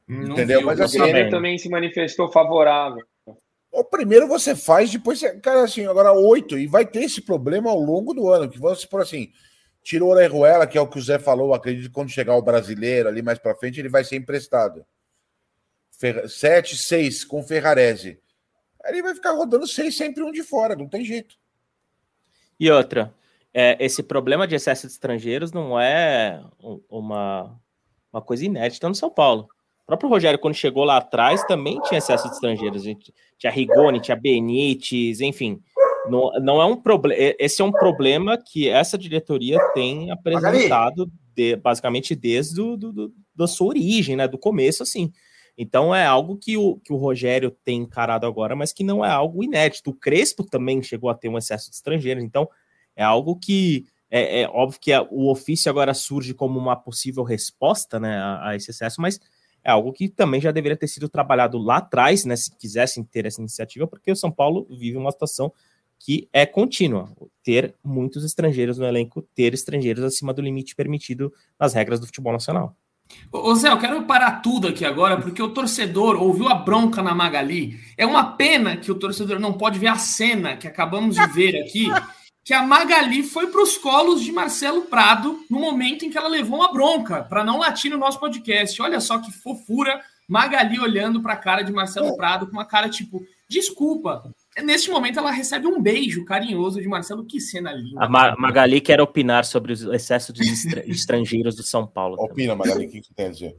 Não 0.06 0.32
Entendeu? 0.32 0.58
viu, 0.60 0.66
Mas 0.66 0.80
O 0.80 0.84
assim, 0.84 0.98
Grêmio 0.98 1.22
bem. 1.22 1.30
também 1.30 1.58
se 1.58 1.68
manifestou 1.68 2.30
favorável. 2.32 3.04
O 3.70 3.84
primeiro 3.84 4.26
você 4.26 4.56
faz, 4.56 4.90
depois 4.90 5.18
você. 5.18 5.38
Cara, 5.40 5.62
assim, 5.64 5.86
agora 5.86 6.12
oito. 6.12 6.58
E 6.58 6.66
vai 6.66 6.86
ter 6.86 7.02
esse 7.02 7.20
problema 7.20 7.68
ao 7.70 7.78
longo 7.78 8.14
do 8.14 8.28
ano. 8.30 8.48
Que 8.48 8.58
vamos 8.58 8.84
por 8.86 9.02
assim. 9.02 9.30
Tirou 9.82 10.08
o 10.08 10.12
Orejuela, 10.12 10.66
que 10.66 10.78
é 10.78 10.80
o 10.80 10.86
que 10.88 10.98
o 10.98 11.02
Zé 11.02 11.18
falou. 11.18 11.52
Acredito 11.52 11.88
que 11.88 11.92
quando 11.94 12.08
chegar 12.10 12.34
o 12.34 12.42
brasileiro 12.42 13.08
ali 13.10 13.20
mais 13.20 13.38
pra 13.38 13.54
frente, 13.54 13.78
ele 13.78 13.90
vai 13.90 14.02
ser 14.04 14.16
emprestado. 14.16 14.84
Fer... 15.98 16.26
Sete, 16.30 16.76
seis 16.76 17.24
com 17.24 17.40
o 17.40 17.42
Ferrarese. 17.42 18.18
Aí 18.82 18.94
ele 18.94 19.02
vai 19.02 19.14
ficar 19.14 19.32
rodando 19.32 19.66
seis, 19.66 19.94
sempre 19.96 20.22
um 20.22 20.32
de 20.32 20.42
fora, 20.42 20.74
não 20.74 20.88
tem 20.88 21.04
jeito. 21.04 21.36
E 22.58 22.70
outra, 22.70 23.12
é, 23.54 23.76
esse 23.84 24.02
problema 24.02 24.46
de 24.46 24.54
excesso 24.54 24.86
de 24.86 24.92
estrangeiros 24.92 25.52
não 25.52 25.78
é 25.78 26.42
um- 26.62 26.80
uma, 26.88 27.58
uma 28.12 28.20
coisa 28.22 28.44
inédita 28.44 28.88
no 28.88 28.94
São 28.94 29.10
Paulo. 29.10 29.48
O 29.82 29.86
próprio 29.86 30.10
Rogério, 30.10 30.38
quando 30.38 30.54
chegou 30.54 30.84
lá 30.84 30.98
atrás, 30.98 31.42
também 31.44 31.80
tinha 31.82 31.98
excesso 31.98 32.28
de 32.28 32.34
estrangeiros. 32.34 32.82
Tinha 33.38 33.50
Rigoni, 33.50 34.00
tinha 34.00 34.16
Benítez, 34.16 35.20
enfim. 35.20 35.60
Não, 36.10 36.30
não 36.42 36.60
é 36.60 36.64
um 36.64 36.76
problema. 36.76 37.34
Esse 37.38 37.62
é 37.62 37.64
um 37.64 37.72
problema 37.72 38.36
que 38.36 38.68
essa 38.68 38.98
diretoria 38.98 39.58
tem 39.74 40.10
apresentado 40.10 41.10
de- 41.34 41.56
basicamente 41.56 42.14
desde 42.14 42.54
do, 42.56 42.76
do- 42.76 42.92
do- 42.92 43.12
da 43.34 43.46
sua 43.46 43.68
origem, 43.68 44.16
né? 44.16 44.26
Do 44.28 44.36
começo, 44.38 44.82
assim. 44.82 45.12
Então 45.58 45.92
é 45.92 46.06
algo 46.06 46.36
que 46.36 46.56
o, 46.56 46.76
que 46.78 46.92
o 46.92 46.96
Rogério 46.96 47.50
tem 47.50 47.80
encarado 47.80 48.24
agora, 48.24 48.54
mas 48.54 48.72
que 48.72 48.84
não 48.84 49.04
é 49.04 49.10
algo 49.10 49.42
inédito. 49.42 49.90
O 49.90 49.94
Crespo 49.94 50.44
também 50.44 50.80
chegou 50.82 51.10
a 51.10 51.14
ter 51.14 51.28
um 51.28 51.36
excesso 51.36 51.68
de 51.68 51.74
estrangeiros, 51.74 52.22
então 52.22 52.48
é 52.94 53.02
algo 53.02 53.36
que 53.36 53.84
é, 54.10 54.42
é 54.42 54.48
óbvio 54.48 54.80
que 54.80 54.92
a- 54.92 55.02
o 55.10 55.30
ofício 55.30 55.68
agora 55.68 55.92
surge 55.92 56.32
como 56.32 56.58
uma 56.58 56.76
possível 56.76 57.24
resposta 57.24 57.98
né, 58.00 58.16
a, 58.18 58.50
a 58.50 58.56
esse 58.56 58.70
excesso, 58.70 59.00
mas 59.00 59.20
é 59.64 59.70
algo 59.70 59.92
que 59.92 60.08
também 60.08 60.40
já 60.40 60.50
deveria 60.52 60.76
ter 60.76 60.86
sido 60.86 61.08
trabalhado 61.08 61.58
lá 61.58 61.78
atrás, 61.78 62.24
né? 62.24 62.36
Se 62.36 62.56
quisessem 62.56 63.02
ter 63.04 63.26
essa 63.26 63.40
iniciativa, 63.40 63.86
porque 63.86 64.10
o 64.12 64.16
São 64.16 64.30
Paulo 64.30 64.66
vive 64.70 64.96
uma 64.96 65.10
situação 65.10 65.52
que 65.98 66.28
é 66.32 66.46
contínua, 66.46 67.10
ter 67.42 67.74
muitos 67.82 68.24
estrangeiros 68.24 68.78
no 68.78 68.86
elenco, 68.86 69.20
ter 69.34 69.52
estrangeiros 69.52 70.04
acima 70.04 70.32
do 70.32 70.40
limite 70.40 70.76
permitido 70.76 71.32
nas 71.58 71.74
regras 71.74 71.98
do 71.98 72.06
futebol 72.06 72.32
nacional. 72.32 72.76
Ô 73.30 73.54
Zé, 73.54 73.68
eu 73.68 73.78
quero 73.78 74.02
parar 74.02 74.40
tudo 74.40 74.68
aqui 74.68 74.84
agora, 74.84 75.20
porque 75.20 75.42
o 75.42 75.50
torcedor 75.50 76.16
ouviu 76.16 76.48
a 76.48 76.54
bronca 76.54 77.02
na 77.02 77.14
Magali. 77.14 77.78
É 77.96 78.06
uma 78.06 78.32
pena 78.32 78.76
que 78.76 78.90
o 78.90 78.94
torcedor 78.94 79.38
não 79.38 79.52
pode 79.52 79.78
ver 79.78 79.88
a 79.88 79.96
cena 79.96 80.56
que 80.56 80.66
acabamos 80.66 81.14
de 81.14 81.26
ver 81.28 81.60
aqui, 81.60 81.88
que 82.42 82.54
a 82.54 82.62
Magali 82.62 83.22
foi 83.22 83.48
para 83.48 83.62
os 83.62 83.76
colos 83.76 84.22
de 84.22 84.32
Marcelo 84.32 84.82
Prado 84.82 85.40
no 85.50 85.60
momento 85.60 86.04
em 86.04 86.10
que 86.10 86.16
ela 86.16 86.28
levou 86.28 86.58
uma 86.58 86.72
bronca, 86.72 87.22
para 87.22 87.44
não 87.44 87.58
latir 87.58 87.90
no 87.90 87.98
nosso 87.98 88.18
podcast. 88.18 88.80
Olha 88.80 89.00
só 89.00 89.18
que 89.18 89.30
fofura, 89.30 90.00
Magali 90.26 90.80
olhando 90.80 91.20
para 91.20 91.34
a 91.34 91.36
cara 91.36 91.62
de 91.62 91.72
Marcelo 91.72 92.16
Prado 92.16 92.46
com 92.46 92.52
uma 92.52 92.64
cara 92.64 92.88
tipo, 92.88 93.22
desculpa. 93.48 94.22
Neste 94.62 94.90
momento 94.90 95.18
ela 95.18 95.30
recebe 95.30 95.66
um 95.66 95.80
beijo 95.80 96.24
carinhoso 96.24 96.80
de 96.80 96.88
Marcelo. 96.88 97.24
Que 97.24 97.40
cena 97.40 97.72
linda. 97.72 98.04
A 98.04 98.08
Ma- 98.08 98.34
Magali 98.36 98.80
quer 98.80 99.00
opinar 99.00 99.44
sobre 99.44 99.72
os 99.72 99.82
excessos 99.82 100.34
de 100.34 100.42
estra- 100.42 100.82
estrangeiros 100.88 101.54
do 101.56 101.62
São 101.62 101.86
Paulo. 101.86 102.16
também. 102.16 102.32
Opina, 102.32 102.54
Magali, 102.56 102.86
o 102.86 102.90
que 102.90 103.02
você 103.02 103.14
tem 103.14 103.26
a 103.26 103.30
dizer? 103.30 103.54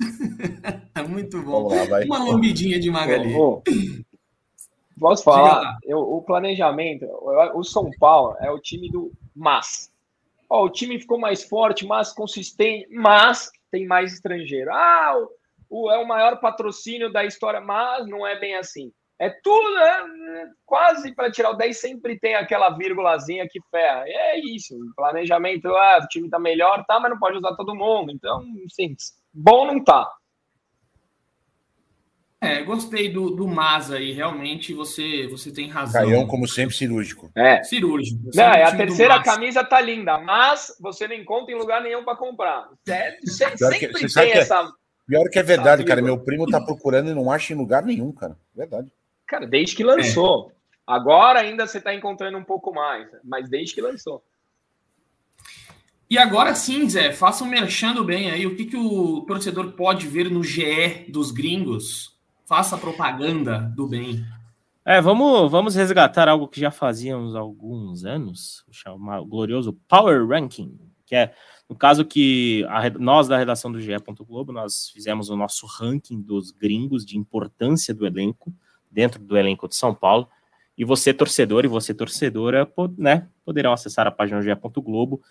É 0.96 1.02
muito 1.08 1.42
bom. 1.42 1.68
Lá, 1.70 1.86
vai. 1.86 2.04
Uma 2.06 2.24
lambidinha 2.24 2.80
de 2.80 2.90
Magali. 2.92 3.34
Posso 5.00 5.24
falar? 5.24 5.78
Eu- 5.84 6.00
o 6.00 6.22
planejamento, 6.22 7.06
o 7.06 7.60
o 7.60 7.64
São 7.64 7.90
Paulo 8.00 8.36
é 8.42 8.52
o 8.52 8.60
time 8.60 8.90
do 8.92 9.12
mas. 9.36 9.90
Ó, 10.50 10.66
o 10.66 10.70
time 10.70 11.00
ficou 11.00 11.18
mais 11.20 11.44
forte, 11.44 11.86
mas 11.86 12.12
consistente, 12.12 12.88
mas 12.92 13.50
tem 13.72 13.86
mais 13.88 14.14
estrangeiro. 14.14 14.72
Ah, 14.74 15.14
o, 15.70 15.86
o- 15.86 15.92
é 15.92 15.98
o 15.98 16.08
maior 16.08 16.40
patrocínio 16.42 17.12
da 17.14 17.24
história, 17.24 17.62
mas 17.62 18.06
não 18.08 18.26
é 18.28 18.38
bem 18.40 18.56
assim. 18.56 18.92
É 19.20 19.30
tudo, 19.30 19.78
é, 19.78 20.42
é 20.44 20.48
quase 20.66 21.14
para 21.14 21.30
tirar 21.30 21.52
o 21.52 21.56
10 21.56 21.78
sempre 21.78 22.18
tem 22.18 22.36
aquela 22.36 22.70
vírgulazinha 22.70 23.46
que 23.50 23.60
ferra. 23.70 24.08
E 24.08 24.12
é 24.12 24.40
isso, 24.40 24.74
planejamento, 24.96 25.68
ah, 25.68 26.00
o 26.02 26.08
time 26.08 26.30
tá 26.30 26.40
melhor, 26.40 26.86
tá, 26.86 27.00
mas 27.02 27.12
não 27.12 27.20
pode 27.20 27.38
usar 27.38 27.54
todo 27.56 27.76
mundo. 27.76 28.12
Então, 28.12 28.42
sim, 28.70 28.96
bom 29.34 29.68
não 29.68 29.84
tá. 29.84 30.10
É, 32.42 32.64
gostei 32.64 33.12
do, 33.12 33.32
do 33.32 33.46
Mas 33.46 33.92
aí, 33.92 34.14
realmente 34.14 34.74
você, 34.74 35.28
você 35.28 35.52
tem 35.52 35.68
razão. 35.68 36.02
Caião, 36.04 36.26
como 36.26 36.48
sempre, 36.48 36.74
cirúrgico. 36.74 37.30
É. 37.36 37.62
Cirúrgico. 37.64 38.30
Não, 38.34 38.44
é 38.44 38.64
a 38.64 38.76
terceira 38.76 39.22
camisa 39.22 39.62
tá 39.66 39.82
linda, 39.82 40.18
mas 40.20 40.74
você 40.80 41.06
não 41.06 41.16
encontra 41.16 41.54
em 41.54 41.58
lugar 41.58 41.84
nenhum 41.84 42.06
para 42.06 42.16
comprar. 42.16 42.70
É, 42.88 43.12
que- 43.12 43.30
sempre 43.30 43.58
sabe 43.58 43.80
tem 43.80 43.90
que 44.08 44.20
é- 44.20 44.38
essa. 44.38 44.72
Pior 45.06 45.28
que 45.30 45.40
é 45.40 45.44
verdade, 45.44 45.84
cara. 45.84 46.02
Meu 46.02 46.18
primo 46.24 46.50
tá 46.50 46.62
procurando 46.62 47.10
e 47.10 47.14
não 47.14 47.30
acha 47.30 47.52
em 47.52 47.58
lugar 47.58 47.84
nenhum, 47.84 48.14
cara. 48.14 48.38
Verdade. 48.56 48.90
Cara, 49.30 49.46
desde 49.46 49.76
que 49.76 49.84
lançou. 49.84 50.52
Agora 50.86 51.40
ainda 51.40 51.68
você 51.68 51.80
tá 51.80 51.94
encontrando 51.94 52.36
um 52.38 52.44
pouco 52.44 52.74
mais, 52.74 53.08
mas 53.24 53.48
desde 53.48 53.76
que 53.76 53.82
lançou. 53.82 54.24
E 56.10 56.18
agora 56.18 56.56
sim, 56.56 56.90
Zé, 56.90 57.12
façam 57.12 57.48
merchando 57.48 58.04
bem 58.04 58.32
aí. 58.32 58.48
O 58.48 58.56
que, 58.56 58.66
que 58.66 58.76
o 58.76 59.22
torcedor 59.22 59.74
pode 59.74 60.08
ver 60.08 60.32
no 60.32 60.44
GE 60.44 61.06
dos 61.10 61.30
gringos? 61.30 62.18
Faça 62.48 62.76
propaganda 62.76 63.60
do 63.76 63.86
bem. 63.86 64.26
É, 64.84 65.00
vamos, 65.00 65.52
vamos 65.52 65.76
resgatar 65.76 66.28
algo 66.28 66.48
que 66.48 66.60
já 66.60 66.72
fazíamos 66.72 67.36
há 67.36 67.40
alguns 67.40 68.04
anos, 68.06 68.66
o 68.68 68.74
chama- 68.74 69.20
o 69.22 69.26
glorioso 69.26 69.74
Power 69.88 70.28
Ranking, 70.28 70.80
que 71.06 71.14
é, 71.16 71.32
no 71.70 71.76
caso 71.76 72.04
que 72.04 72.66
a 72.68 72.90
nós 72.90 73.28
da 73.28 73.38
redação 73.38 73.72
do 73.72 73.80
GE. 73.80 73.92
Globo, 74.28 74.52
nós 74.52 74.90
fizemos 74.90 75.30
o 75.30 75.36
nosso 75.36 75.68
ranking 75.68 76.20
dos 76.20 76.50
gringos 76.50 77.06
de 77.06 77.16
importância 77.16 77.94
do 77.94 78.08
elenco, 78.08 78.52
dentro 78.90 79.22
do 79.22 79.38
elenco 79.38 79.68
de 79.68 79.76
São 79.76 79.94
Paulo, 79.94 80.28
e 80.78 80.86
você, 80.86 81.14
torcedor, 81.14 81.66
e 81.66 81.68
você, 81.68 81.94
torcedora, 81.94 82.72
né, 82.98 83.28
poderão 83.44 83.74
acessar 83.74 84.08
a 84.08 84.12
página 84.12 84.42
GE. 84.42 84.50
Globo 84.78 85.22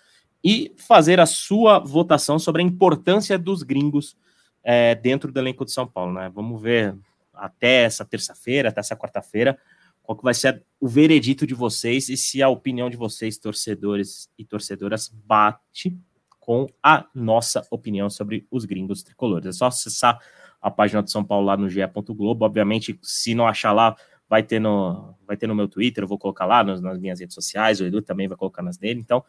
e 0.43 0.73
fazer 0.77 1.19
a 1.19 1.25
sua 1.25 1.79
votação 1.79 2.39
sobre 2.39 2.61
a 2.61 2.65
importância 2.65 3.37
dos 3.37 3.63
gringos 3.63 4.15
é, 4.63 4.95
dentro 4.95 5.31
do 5.31 5.39
elenco 5.39 5.65
de 5.65 5.71
São 5.71 5.87
Paulo. 5.87 6.13
Né? 6.13 6.31
Vamos 6.33 6.61
ver 6.61 6.95
até 7.33 7.83
essa 7.83 8.05
terça-feira, 8.05 8.69
até 8.69 8.79
essa 8.79 8.95
quarta-feira, 8.95 9.57
qual 10.03 10.17
que 10.17 10.23
vai 10.23 10.33
ser 10.33 10.63
o 10.79 10.87
veredito 10.87 11.45
de 11.45 11.53
vocês 11.53 12.09
e 12.09 12.17
se 12.17 12.41
a 12.41 12.49
opinião 12.49 12.89
de 12.89 12.97
vocês, 12.97 13.37
torcedores 13.37 14.29
e 14.37 14.45
torcedoras, 14.45 15.09
bate 15.09 15.97
com 16.39 16.67
a 16.81 17.05
nossa 17.13 17.65
opinião 17.69 18.09
sobre 18.09 18.47
os 18.49 18.65
gringos 18.65 19.03
tricolores. 19.03 19.47
É 19.47 19.51
só 19.51 19.67
acessar 19.67 20.19
a 20.61 20.69
página 20.69 21.01
do 21.01 21.09
São 21.09 21.23
Paulo 21.23 21.45
lá 21.45 21.57
no 21.57 21.69
ge.globo. 21.69 22.45
Obviamente, 22.45 22.99
se 23.01 23.33
não 23.33 23.47
achar 23.47 23.71
lá, 23.71 23.95
vai 24.29 24.43
ter 24.43 24.59
no, 24.59 25.15
vai 25.25 25.35
ter 25.35 25.47
no 25.47 25.55
meu 25.55 25.67
Twitter, 25.67 26.03
eu 26.03 26.07
vou 26.07 26.17
colocar 26.17 26.45
lá 26.45 26.63
nas, 26.63 26.81
nas 26.81 26.99
minhas 26.99 27.19
redes 27.19 27.33
sociais, 27.33 27.81
o 27.81 27.85
Edu 27.85 28.01
também 28.01 28.27
vai 28.27 28.37
colocar 28.37 28.61
nas 28.61 28.77
dele. 28.77 28.99
Então, 28.99 29.23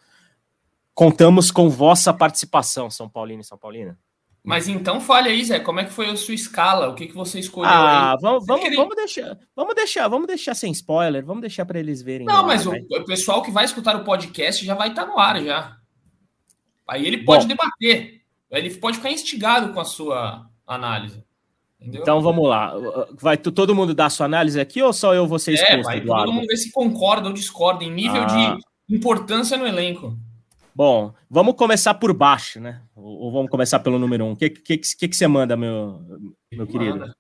contamos 0.94 1.50
com 1.50 1.70
vossa 1.70 2.12
participação, 2.12 2.90
São 2.90 3.08
Paulino 3.08 3.40
e 3.40 3.44
São 3.44 3.56
Paulina. 3.56 3.98
Mas 4.42 4.68
então 4.68 5.00
fale 5.00 5.28
aí, 5.28 5.44
Zé, 5.44 5.60
como 5.60 5.80
é 5.80 5.84
que 5.84 5.92
foi 5.92 6.08
a 6.08 6.16
sua 6.16 6.34
escala? 6.34 6.88
O 6.88 6.94
que, 6.94 7.06
que 7.06 7.14
você 7.14 7.38
escolheu? 7.38 7.70
Ah, 7.70 8.12
aí? 8.12 8.18
vamos, 8.22 8.46
vamos, 8.46 8.74
vamos 8.74 8.96
deixar, 8.96 9.38
vamos 9.54 9.74
deixar, 9.74 10.08
vamos 10.08 10.26
deixar 10.26 10.54
sem 10.54 10.72
spoiler, 10.72 11.24
vamos 11.24 11.42
deixar 11.42 11.66
para 11.66 11.78
eles 11.78 12.00
verem. 12.00 12.26
Não, 12.26 12.36
lá, 12.36 12.42
mas 12.44 12.66
o, 12.66 12.72
o, 12.72 13.04
pessoal 13.04 13.42
que 13.42 13.50
vai 13.50 13.66
escutar 13.66 13.96
o 13.96 14.04
podcast 14.04 14.64
já 14.64 14.74
vai 14.74 14.88
estar 14.88 15.04
tá 15.04 15.12
no 15.12 15.18
ar 15.18 15.42
já. 15.42 15.76
Aí 16.88 17.06
ele 17.06 17.18
pode 17.22 17.44
Bom, 17.44 17.48
debater, 17.48 18.22
ele 18.50 18.74
pode 18.76 18.96
ficar 18.96 19.12
instigado 19.12 19.74
com 19.74 19.80
a 19.80 19.84
sua 19.84 20.49
análise. 20.74 21.24
Entendeu? 21.80 22.02
Então 22.02 22.20
vamos 22.20 22.46
lá. 22.46 22.74
Vai 23.18 23.36
todo 23.36 23.74
mundo 23.74 23.94
dar 23.94 24.10
sua 24.10 24.26
análise 24.26 24.60
aqui 24.60 24.82
ou 24.82 24.92
só 24.92 25.14
eu 25.14 25.26
você 25.26 25.54
exposto, 25.54 25.72
É, 25.72 25.82
vai 25.82 25.98
Eduardo? 25.98 26.26
todo 26.26 26.34
mundo 26.34 26.46
ver 26.46 26.56
se 26.56 26.70
concorda 26.70 27.28
ou 27.28 27.34
discorda 27.34 27.84
em 27.84 27.90
nível 27.90 28.22
ah. 28.22 28.56
de 28.88 28.94
importância 28.94 29.56
no 29.56 29.66
elenco. 29.66 30.16
Bom, 30.74 31.12
vamos 31.28 31.54
começar 31.54 31.94
por 31.94 32.12
baixo, 32.12 32.60
né? 32.60 32.82
Ou 32.94 33.32
vamos 33.32 33.50
começar 33.50 33.80
pelo 33.80 33.98
número 33.98 34.24
um? 34.24 34.32
O 34.32 34.36
que, 34.36 34.50
que, 34.50 34.78
que, 34.78 35.08
que 35.08 35.16
você 35.16 35.26
manda, 35.26 35.56
meu, 35.56 36.00
meu 36.52 36.66
querido? 36.66 37.12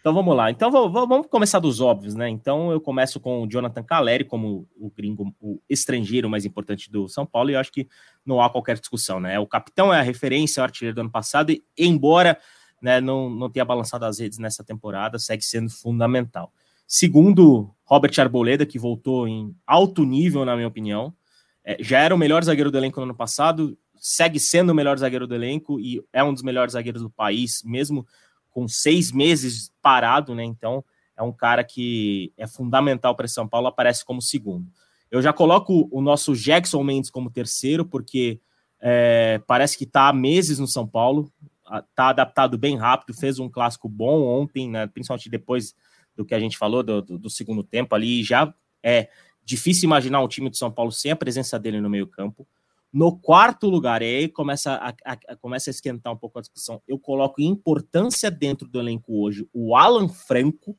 Então 0.00 0.14
vamos 0.14 0.36
lá. 0.36 0.50
Então 0.50 0.70
vamos 0.70 1.26
começar 1.26 1.58
dos 1.58 1.80
óbvios, 1.80 2.14
né? 2.14 2.28
Então 2.28 2.70
eu 2.70 2.80
começo 2.80 3.18
com 3.18 3.42
o 3.42 3.46
Jonathan 3.48 3.82
Caleri 3.82 4.24
como 4.24 4.68
o 4.78 4.88
gringo, 4.88 5.34
o 5.40 5.60
estrangeiro 5.68 6.30
mais 6.30 6.44
importante 6.44 6.90
do 6.90 7.08
São 7.08 7.26
Paulo, 7.26 7.50
e 7.50 7.54
eu 7.54 7.58
acho 7.58 7.72
que 7.72 7.88
não 8.24 8.40
há 8.40 8.48
qualquer 8.48 8.78
discussão, 8.78 9.18
né? 9.18 9.38
O 9.40 9.48
capitão 9.48 9.92
é 9.92 9.98
a 9.98 10.02
referência, 10.02 10.60
é 10.60 10.62
o 10.62 10.64
artilheiro 10.64 10.94
do 10.94 11.00
ano 11.00 11.10
passado, 11.10 11.50
e 11.50 11.64
embora 11.76 12.38
né, 12.80 13.00
não, 13.00 13.30
não 13.30 13.50
tenha 13.50 13.64
balançado 13.64 14.04
as 14.04 14.18
redes 14.18 14.38
nessa 14.38 14.62
temporada, 14.64 15.18
segue 15.18 15.44
sendo 15.44 15.70
fundamental. 15.70 16.52
Segundo, 16.86 17.74
Robert 17.84 18.12
Arboleda, 18.18 18.64
que 18.64 18.78
voltou 18.78 19.26
em 19.26 19.54
alto 19.66 20.04
nível, 20.04 20.44
na 20.44 20.54
minha 20.54 20.68
opinião. 20.68 21.12
É, 21.64 21.76
já 21.80 21.98
era 21.98 22.14
o 22.14 22.18
melhor 22.18 22.44
zagueiro 22.44 22.70
do 22.70 22.78
elenco 22.78 23.00
no 23.00 23.04
ano 23.04 23.14
passado, 23.14 23.76
segue 23.98 24.38
sendo 24.38 24.70
o 24.70 24.74
melhor 24.74 24.96
zagueiro 24.98 25.26
do 25.26 25.34
elenco 25.34 25.80
e 25.80 26.02
é 26.12 26.22
um 26.22 26.32
dos 26.32 26.42
melhores 26.42 26.74
zagueiros 26.74 27.02
do 27.02 27.10
país, 27.10 27.62
mesmo 27.64 28.06
com 28.50 28.68
seis 28.68 29.10
meses 29.10 29.72
parado, 29.82 30.34
né? 30.34 30.44
Então 30.44 30.84
é 31.16 31.22
um 31.22 31.32
cara 31.32 31.64
que 31.64 32.32
é 32.36 32.46
fundamental 32.46 33.16
para 33.16 33.26
São 33.26 33.48
Paulo, 33.48 33.66
aparece 33.66 34.04
como 34.04 34.22
segundo. 34.22 34.70
Eu 35.10 35.22
já 35.22 35.32
coloco 35.32 35.88
o 35.90 36.00
nosso 36.00 36.34
Jackson 36.34 36.82
Mendes 36.82 37.10
como 37.10 37.30
terceiro, 37.30 37.84
porque 37.84 38.40
é, 38.80 39.40
parece 39.46 39.76
que 39.76 39.84
está 39.84 40.08
há 40.08 40.12
meses 40.12 40.58
no 40.58 40.68
São 40.68 40.86
Paulo, 40.86 41.32
está 41.90 42.08
adaptado 42.08 42.56
bem 42.56 42.76
rápido, 42.76 43.14
fez 43.14 43.38
um 43.38 43.48
clássico 43.48 43.88
bom 43.88 44.22
ontem, 44.22 44.68
né? 44.68 44.86
principalmente 44.86 45.28
depois 45.28 45.74
do 46.14 46.24
que 46.24 46.34
a 46.34 46.40
gente 46.40 46.56
falou 46.56 46.82
do, 46.82 47.02
do, 47.02 47.18
do 47.18 47.30
segundo 47.30 47.62
tempo 47.62 47.94
ali, 47.94 48.22
já 48.22 48.52
é 48.82 49.08
Difícil 49.46 49.84
imaginar 49.84 50.20
um 50.20 50.26
time 50.26 50.50
de 50.50 50.58
São 50.58 50.72
Paulo 50.72 50.90
sem 50.90 51.12
a 51.12 51.16
presença 51.16 51.56
dele 51.56 51.80
no 51.80 51.88
meio-campo. 51.88 52.44
No 52.92 53.16
quarto 53.16 53.68
lugar, 53.68 54.02
e 54.02 54.04
aí 54.04 54.28
começa 54.28 54.72
a, 54.72 54.88
a, 54.88 55.12
a, 55.12 55.36
começa 55.36 55.70
a 55.70 55.72
esquentar 55.72 56.12
um 56.12 56.16
pouco 56.16 56.36
a 56.36 56.42
discussão. 56.42 56.82
Eu 56.88 56.98
coloco 56.98 57.40
importância 57.40 58.28
dentro 58.28 58.66
do 58.66 58.80
elenco 58.80 59.22
hoje 59.22 59.48
o 59.54 59.76
Alan 59.76 60.08
Franco. 60.08 60.76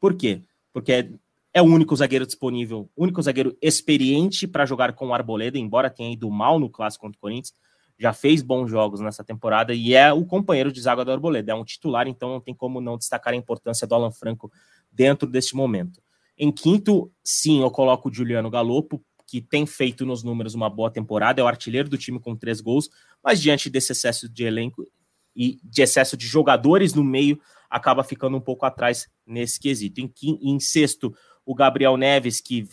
Por 0.00 0.14
quê? 0.14 0.42
Porque 0.72 0.92
é, 0.92 1.10
é 1.52 1.60
o 1.60 1.66
único 1.66 1.94
zagueiro 1.94 2.24
disponível, 2.24 2.88
único 2.96 3.20
zagueiro 3.20 3.54
experiente 3.60 4.46
para 4.46 4.64
jogar 4.64 4.94
com 4.94 5.08
o 5.08 5.14
Arboleda, 5.14 5.58
embora 5.58 5.90
tenha 5.90 6.10
ido 6.10 6.30
mal 6.30 6.58
no 6.58 6.70
clássico 6.70 7.04
contra 7.04 7.18
o 7.18 7.20
Corinthians. 7.20 7.52
Já 7.98 8.12
fez 8.12 8.42
bons 8.42 8.68
jogos 8.68 9.00
nessa 9.00 9.24
temporada 9.24 9.74
e 9.74 9.94
é 9.94 10.12
o 10.12 10.24
companheiro 10.24 10.70
de 10.70 10.80
zaga 10.80 11.04
do 11.04 11.12
Arboleda. 11.12 11.52
É 11.52 11.54
um 11.54 11.64
titular, 11.64 12.06
então 12.06 12.28
não 12.28 12.40
tem 12.40 12.54
como 12.54 12.80
não 12.80 12.98
destacar 12.98 13.32
a 13.32 13.36
importância 13.36 13.86
do 13.86 13.94
Alan 13.94 14.10
Franco 14.10 14.52
dentro 14.92 15.28
deste 15.28 15.56
momento. 15.56 16.02
Em 16.38 16.52
quinto, 16.52 17.10
sim, 17.24 17.62
eu 17.62 17.70
coloco 17.70 18.08
o 18.08 18.12
Juliano 18.12 18.50
Galopo, 18.50 19.02
que 19.26 19.40
tem 19.40 19.66
feito 19.66 20.04
nos 20.06 20.22
números 20.22 20.54
uma 20.54 20.70
boa 20.70 20.90
temporada, 20.90 21.40
é 21.40 21.44
o 21.44 21.48
artilheiro 21.48 21.88
do 21.88 21.98
time 21.98 22.20
com 22.20 22.36
três 22.36 22.60
gols, 22.60 22.88
mas 23.24 23.40
diante 23.40 23.68
desse 23.68 23.92
excesso 23.92 24.28
de 24.28 24.44
elenco 24.44 24.84
e 25.34 25.58
de 25.62 25.82
excesso 25.82 26.16
de 26.16 26.26
jogadores 26.26 26.94
no 26.94 27.02
meio, 27.02 27.40
acaba 27.68 28.04
ficando 28.04 28.36
um 28.36 28.40
pouco 28.40 28.64
atrás 28.64 29.08
nesse 29.26 29.58
quesito. 29.58 30.00
Em, 30.00 30.12
em 30.22 30.60
sexto, 30.60 31.14
o 31.44 31.54
Gabriel 31.54 31.96
Neves, 31.96 32.40
que 32.40 32.68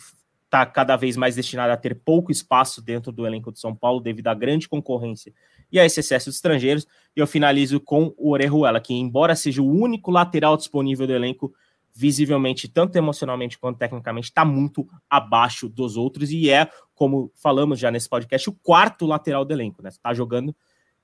está 0.54 0.64
cada 0.64 0.96
vez 0.96 1.16
mais 1.16 1.34
destinado 1.34 1.72
a 1.72 1.76
ter 1.76 1.96
pouco 1.96 2.30
espaço 2.30 2.80
dentro 2.80 3.10
do 3.10 3.26
elenco 3.26 3.50
de 3.50 3.58
São 3.58 3.74
Paulo 3.74 4.00
devido 4.00 4.28
à 4.28 4.34
grande 4.34 4.68
concorrência 4.68 5.32
e 5.70 5.80
a 5.80 5.84
esse 5.84 5.98
excesso 5.98 6.30
de 6.30 6.36
estrangeiros. 6.36 6.86
E 7.16 7.20
eu 7.20 7.26
finalizo 7.26 7.80
com 7.80 8.14
o 8.16 8.30
Orejuela, 8.30 8.80
que 8.80 8.94
embora 8.94 9.34
seja 9.34 9.60
o 9.60 9.68
único 9.68 10.12
lateral 10.12 10.56
disponível 10.56 11.08
do 11.08 11.12
elenco, 11.12 11.52
visivelmente, 11.92 12.68
tanto 12.68 12.96
emocionalmente 12.96 13.58
quanto 13.58 13.78
tecnicamente, 13.78 14.28
está 14.28 14.44
muito 14.44 14.86
abaixo 15.10 15.68
dos 15.68 15.96
outros 15.96 16.30
e 16.30 16.48
é, 16.48 16.68
como 16.94 17.32
falamos 17.34 17.80
já 17.80 17.90
nesse 17.90 18.08
podcast, 18.08 18.48
o 18.48 18.52
quarto 18.52 19.06
lateral 19.06 19.44
do 19.44 19.52
elenco, 19.52 19.82
né? 19.82 19.88
Está 19.88 20.14
jogando 20.14 20.54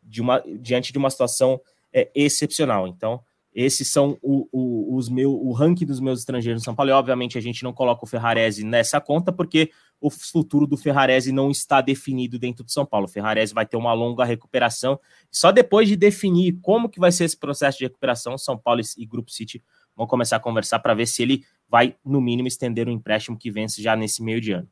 de 0.00 0.20
uma, 0.20 0.42
diante 0.60 0.92
de 0.92 0.98
uma 0.98 1.10
situação 1.10 1.60
é, 1.92 2.08
excepcional. 2.14 2.86
Então, 2.86 3.20
esses 3.54 3.88
são 3.88 4.16
o, 4.22 4.48
o, 4.52 4.96
os 4.96 5.08
meu, 5.08 5.32
o 5.32 5.52
ranking 5.52 5.84
dos 5.84 6.00
meus 6.00 6.20
estrangeiros 6.20 6.62
no 6.62 6.64
São 6.64 6.74
Paulo. 6.74 6.90
E, 6.90 6.94
obviamente, 6.94 7.36
a 7.36 7.40
gente 7.40 7.64
não 7.64 7.72
coloca 7.72 8.04
o 8.04 8.08
Ferrarese 8.08 8.64
nessa 8.64 9.00
conta, 9.00 9.32
porque 9.32 9.70
o 10.00 10.08
futuro 10.08 10.66
do 10.66 10.76
Ferrarese 10.76 11.32
não 11.32 11.50
está 11.50 11.80
definido 11.80 12.38
dentro 12.38 12.64
de 12.64 12.72
São 12.72 12.86
Paulo. 12.86 13.06
O 13.06 13.08
Ferrarese 13.08 13.52
vai 13.52 13.66
ter 13.66 13.76
uma 13.76 13.92
longa 13.92 14.24
recuperação. 14.24 14.98
Só 15.30 15.50
depois 15.50 15.88
de 15.88 15.96
definir 15.96 16.58
como 16.62 16.88
que 16.88 17.00
vai 17.00 17.12
ser 17.12 17.24
esse 17.24 17.36
processo 17.36 17.78
de 17.78 17.84
recuperação, 17.84 18.38
São 18.38 18.56
Paulo 18.56 18.80
e 18.96 19.04
Grupo 19.04 19.30
City 19.30 19.62
vão 19.96 20.06
começar 20.06 20.36
a 20.36 20.40
conversar 20.40 20.78
para 20.78 20.94
ver 20.94 21.06
se 21.06 21.22
ele 21.22 21.44
vai, 21.68 21.94
no 22.04 22.20
mínimo, 22.20 22.48
estender 22.48 22.88
o 22.88 22.90
empréstimo 22.90 23.36
que 23.36 23.50
vence 23.50 23.82
já 23.82 23.94
nesse 23.94 24.22
meio 24.22 24.40
de 24.40 24.52
ano. 24.52 24.68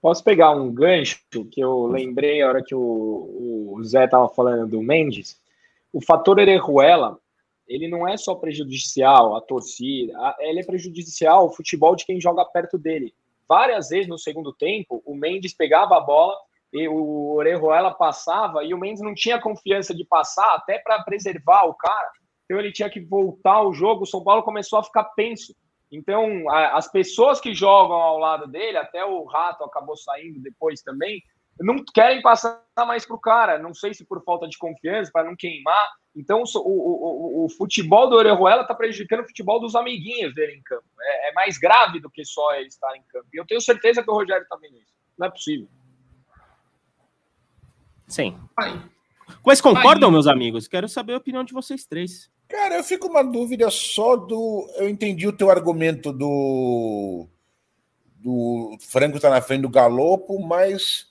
Posso 0.00 0.22
pegar 0.22 0.50
um 0.50 0.72
gancho 0.72 1.20
que 1.50 1.60
eu 1.60 1.86
lembrei 1.86 2.42
a 2.42 2.48
hora 2.48 2.62
que 2.62 2.74
o, 2.74 3.74
o 3.74 3.82
Zé 3.82 4.04
estava 4.04 4.28
falando 4.28 4.68
do 4.68 4.82
Mendes? 4.82 5.40
O 5.92 6.00
fator 6.00 6.38
Erejuela, 6.38 7.18
ele 7.66 7.88
não 7.88 8.06
é 8.06 8.16
só 8.16 8.34
prejudicial 8.34 9.36
à 9.36 9.40
torcida, 9.40 10.12
ele 10.40 10.60
é 10.60 10.64
prejudicial 10.64 11.40
ao 11.40 11.52
futebol 11.52 11.96
de 11.96 12.04
quem 12.04 12.20
joga 12.20 12.44
perto 12.44 12.78
dele. 12.78 13.14
Várias 13.48 13.88
vezes 13.88 14.08
no 14.08 14.18
segundo 14.18 14.52
tempo, 14.52 15.02
o 15.04 15.14
Mendes 15.14 15.54
pegava 15.54 15.96
a 15.96 16.00
bola 16.00 16.36
e 16.72 16.88
o 16.88 17.34
Orejuela 17.34 17.92
passava 17.92 18.64
e 18.64 18.74
o 18.74 18.78
Mendes 18.78 19.02
não 19.02 19.14
tinha 19.14 19.40
confiança 19.40 19.94
de 19.94 20.04
passar 20.04 20.54
até 20.54 20.78
para 20.78 21.02
preservar 21.02 21.64
o 21.64 21.74
cara 21.74 22.10
então 22.46 22.58
ele 22.58 22.72
tinha 22.72 22.88
que 22.88 23.00
voltar 23.00 23.54
ao 23.54 23.74
jogo. 23.74 24.04
O 24.04 24.06
São 24.06 24.24
Paulo 24.24 24.42
começou 24.42 24.78
a 24.78 24.84
ficar 24.84 25.04
penso. 25.16 25.54
Então, 25.92 26.48
as 26.50 26.90
pessoas 26.90 27.40
que 27.40 27.54
jogam 27.54 27.96
ao 27.96 28.18
lado 28.18 28.46
dele, 28.46 28.76
até 28.76 29.04
o 29.04 29.24
Rato 29.24 29.62
acabou 29.64 29.96
saindo 29.96 30.40
depois 30.40 30.80
também, 30.80 31.22
não 31.58 31.82
querem 31.94 32.20
passar 32.20 32.62
mais 32.78 33.06
para 33.06 33.16
o 33.16 33.20
cara. 33.20 33.58
Não 33.58 33.72
sei 33.72 33.94
se 33.94 34.04
por 34.04 34.22
falta 34.24 34.46
de 34.48 34.58
confiança, 34.58 35.10
para 35.10 35.28
não 35.28 35.36
queimar. 35.36 35.90
Então, 36.14 36.42
o, 36.42 36.58
o, 36.58 37.42
o, 37.42 37.44
o 37.44 37.48
futebol 37.50 38.08
do 38.08 38.16
Orejuela 38.16 38.62
está 38.62 38.74
prejudicando 38.74 39.20
o 39.20 39.26
futebol 39.26 39.60
dos 39.60 39.74
amiguinhos 39.74 40.34
dele 40.34 40.54
em 40.54 40.62
campo. 40.62 40.84
É, 41.00 41.30
é, 41.30 41.32
mais 41.32 41.58
grave 41.58 42.00
do 42.00 42.10
que 42.10 42.24
só 42.24 42.54
ele 42.54 42.68
estar 42.68 42.94
em 42.96 43.02
campo. 43.08 43.26
E 43.32 43.40
eu 43.40 43.46
tenho 43.46 43.60
certeza 43.60 44.02
que 44.02 44.10
o 44.10 44.14
Rogério 44.14 44.42
está 44.42 44.56
vendo 44.56 44.76
isso. 44.76 44.94
Não 45.18 45.26
é 45.26 45.30
possível. 45.30 45.68
Sim. 48.06 48.38
Mas 49.44 49.60
concordam, 49.60 50.10
meus 50.10 50.26
amigos? 50.26 50.68
Quero 50.68 50.88
saber 50.88 51.14
a 51.14 51.18
opinião 51.18 51.42
de 51.42 51.52
vocês 51.52 51.84
três. 51.84 52.30
Cara, 52.48 52.76
eu 52.76 52.84
fico 52.84 53.08
uma 53.08 53.24
dúvida 53.24 53.70
só 53.70 54.14
do. 54.14 54.70
Eu 54.76 54.88
entendi 54.88 55.26
o 55.26 55.32
teu 55.32 55.50
argumento 55.50 56.12
do. 56.12 57.26
Do 58.18 58.76
Franco 58.80 59.20
tá 59.20 59.28
na 59.30 59.40
frente 59.40 59.62
do 59.62 59.68
Galopo, 59.68 60.40
mas 60.40 61.06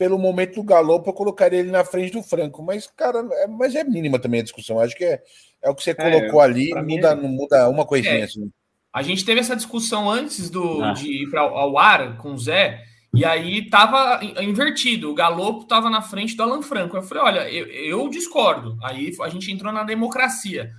pelo 0.00 0.18
momento 0.18 0.54
do 0.54 0.62
Galopo 0.62 1.10
eu 1.10 1.12
colocaria 1.12 1.58
ele 1.58 1.70
na 1.70 1.84
frente 1.84 2.12
do 2.12 2.22
Franco. 2.22 2.62
Mas, 2.62 2.86
cara, 2.96 3.18
é, 3.32 3.46
mas 3.46 3.74
é 3.74 3.84
mínima 3.84 4.18
também 4.18 4.40
a 4.40 4.42
discussão. 4.42 4.80
Acho 4.80 4.96
que 4.96 5.04
é, 5.04 5.20
é 5.62 5.68
o 5.68 5.74
que 5.74 5.82
você 5.84 5.90
é, 5.90 5.94
colocou 5.94 6.40
ali, 6.40 6.74
muda, 6.82 7.14
não 7.14 7.28
muda 7.28 7.68
uma 7.68 7.84
coisinha 7.84 8.20
é, 8.20 8.22
assim. 8.22 8.50
A 8.94 9.02
gente 9.02 9.26
teve 9.26 9.40
essa 9.40 9.54
discussão 9.54 10.10
antes 10.10 10.48
do, 10.48 10.82
ah. 10.82 10.94
de 10.94 11.24
ir 11.24 11.30
para 11.30 11.42
ao 11.42 11.76
ar 11.76 12.16
com 12.16 12.32
o 12.32 12.38
Zé. 12.38 12.82
E 13.14 13.26
aí 13.26 13.68
tava 13.68 14.20
invertido, 14.40 15.10
o 15.10 15.14
Galopo 15.14 15.66
tava 15.66 15.90
na 15.90 16.00
frente 16.00 16.34
do 16.34 16.44
Alan 16.44 16.62
Franco. 16.62 16.96
Eu 16.96 17.02
falei, 17.02 17.22
olha, 17.22 17.50
eu, 17.50 17.66
eu, 17.66 18.08
discordo. 18.08 18.78
Aí 18.82 19.14
a 19.20 19.28
gente 19.28 19.52
entrou 19.52 19.70
na 19.70 19.84
democracia. 19.84 20.70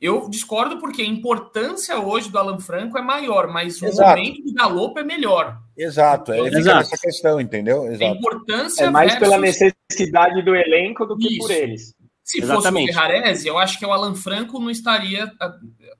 Eu 0.00 0.30
discordo 0.30 0.78
porque 0.78 1.02
a 1.02 1.06
importância 1.06 2.00
hoje 2.00 2.30
do 2.30 2.38
Alan 2.38 2.58
Franco 2.58 2.96
é 2.96 3.02
maior, 3.02 3.48
mas 3.48 3.82
Exato. 3.82 4.00
o 4.00 4.16
momento 4.22 4.42
do 4.42 4.54
Galopo 4.54 4.98
é 4.98 5.04
melhor. 5.04 5.58
Exato, 5.76 6.32
é 6.32 6.38
Exato. 6.48 6.80
essa 6.80 6.96
questão, 6.96 7.38
entendeu? 7.40 7.82
A 7.82 7.92
Exato. 7.92 8.16
importância 8.16 8.84
É 8.84 8.90
mais 8.90 9.14
pela 9.16 9.38
versus- 9.38 9.72
necessidade 9.90 10.42
do 10.42 10.56
elenco 10.56 11.04
do 11.04 11.16
que 11.18 11.28
Isso. 11.28 11.38
por 11.38 11.50
eles. 11.50 11.94
Se 12.24 12.38
Exatamente. 12.40 12.92
fosse 12.92 12.98
o 12.98 13.02
Ferrarese, 13.02 13.48
eu 13.48 13.58
acho 13.58 13.78
que 13.78 13.84
o 13.84 13.92
Alan 13.92 14.14
Franco 14.14 14.58
não 14.58 14.70
estaria. 14.70 15.30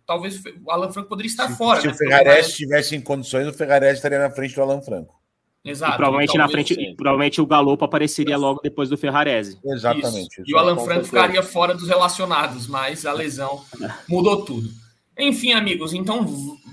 Talvez 0.06 0.40
o 0.64 0.70
Alan 0.70 0.90
Franco 0.92 1.08
poderia 1.08 1.28
estar 1.28 1.48
Se, 1.48 1.56
fora. 1.58 1.80
se 1.80 1.86
né? 1.88 1.92
o 1.92 1.96
Ferrarese 1.96 2.50
estivesse 2.50 2.96
em 2.96 3.00
condições, 3.02 3.46
o 3.48 3.52
Ferrarese 3.52 3.96
estaria 3.96 4.18
na 4.18 4.30
frente 4.30 4.54
do 4.54 4.62
Alan 4.62 4.80
Franco. 4.80 5.19
Exato. 5.64 5.92
e 5.92 5.96
provavelmente 5.96 6.38
na 6.38 6.44
talvez 6.44 6.66
frente, 6.66 6.80
sim. 6.80 6.90
e 6.92 6.96
provavelmente 6.96 7.40
o 7.40 7.46
Galopo 7.46 7.84
apareceria 7.84 8.36
logo 8.36 8.60
depois 8.62 8.88
do 8.88 8.96
Ferrarese. 8.96 9.58
Exatamente. 9.64 10.40
Isso. 10.40 10.44
E 10.46 10.54
o 10.54 10.58
Alan 10.58 10.78
Franco 10.78 11.04
ficaria 11.04 11.42
fora 11.42 11.74
dos 11.74 11.86
relacionados, 11.86 12.66
mas 12.66 13.04
a 13.04 13.12
lesão 13.12 13.62
mudou 14.08 14.44
tudo. 14.44 14.70
Enfim, 15.18 15.52
amigos, 15.52 15.92
então 15.92 16.24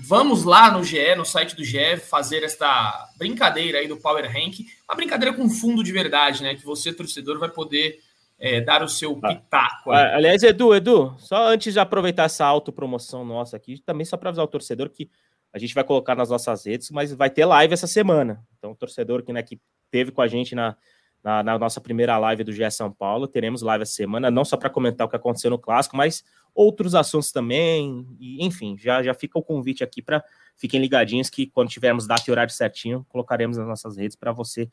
vamos 0.06 0.44
lá 0.44 0.70
no 0.70 0.82
GE, 0.82 1.14
no 1.16 1.24
site 1.24 1.54
do 1.54 1.62
GE, 1.62 1.98
fazer 1.98 2.42
esta 2.42 3.06
brincadeira 3.18 3.78
aí 3.78 3.86
do 3.86 3.98
Power 3.98 4.24
Rank. 4.24 4.60
Uma 4.88 4.96
brincadeira 4.96 5.36
com 5.36 5.50
fundo 5.50 5.84
de 5.84 5.92
verdade, 5.92 6.42
né? 6.42 6.54
Que 6.54 6.64
você, 6.64 6.90
torcedor, 6.90 7.38
vai 7.38 7.50
poder 7.50 7.98
é, 8.38 8.62
dar 8.62 8.82
o 8.82 8.88
seu 8.88 9.14
pitaco. 9.16 9.90
aí. 9.90 10.02
Ah, 10.02 10.16
Aliás, 10.16 10.42
Edu, 10.42 10.74
Edu, 10.74 11.14
só 11.18 11.48
antes 11.48 11.74
de 11.74 11.78
aproveitar 11.80 12.24
essa 12.24 12.46
autopromoção 12.46 13.22
nossa 13.22 13.54
aqui, 13.54 13.82
também 13.84 14.06
só 14.06 14.16
para 14.16 14.30
avisar 14.30 14.46
o 14.46 14.48
torcedor 14.48 14.88
que 14.88 15.10
a 15.52 15.58
gente 15.58 15.74
vai 15.74 15.84
colocar 15.84 16.14
nas 16.14 16.30
nossas 16.30 16.66
redes, 16.66 16.90
mas 16.90 17.12
vai 17.12 17.30
ter 17.30 17.44
live 17.44 17.72
essa 17.72 17.86
semana. 17.86 18.44
Então, 18.58 18.72
o 18.72 18.74
torcedor 18.74 19.22
que, 19.22 19.32
né, 19.32 19.42
que 19.42 19.60
teve 19.90 20.10
com 20.10 20.20
a 20.20 20.28
gente 20.28 20.54
na, 20.54 20.76
na, 21.22 21.42
na 21.42 21.58
nossa 21.58 21.80
primeira 21.80 22.18
live 22.18 22.44
do 22.44 22.52
GE 22.52 22.70
São 22.70 22.92
Paulo, 22.92 23.26
teremos 23.26 23.62
live 23.62 23.82
essa 23.82 23.92
semana, 23.92 24.30
não 24.30 24.44
só 24.44 24.56
para 24.56 24.70
comentar 24.70 25.06
o 25.06 25.10
que 25.10 25.16
aconteceu 25.16 25.50
no 25.50 25.58
clássico, 25.58 25.96
mas 25.96 26.24
outros 26.54 26.94
assuntos 26.94 27.32
também. 27.32 28.06
E, 28.20 28.44
enfim, 28.44 28.76
já, 28.78 29.02
já 29.02 29.14
fica 29.14 29.38
o 29.38 29.42
convite 29.42 29.82
aqui 29.82 30.02
para 30.02 30.22
fiquem 30.56 30.80
ligadinhos 30.80 31.30
que 31.30 31.46
quando 31.46 31.68
tivermos 31.68 32.06
data 32.06 32.24
e 32.26 32.30
horário 32.30 32.52
certinho, 32.52 33.06
colocaremos 33.08 33.56
nas 33.56 33.66
nossas 33.66 33.96
redes 33.96 34.16
para 34.16 34.32
você 34.32 34.70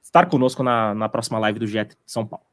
estar 0.00 0.26
conosco 0.26 0.62
na, 0.62 0.94
na 0.94 1.08
próxima 1.08 1.38
live 1.38 1.58
do 1.58 1.66
GE 1.66 1.88
São 2.06 2.26
Paulo. 2.26 2.46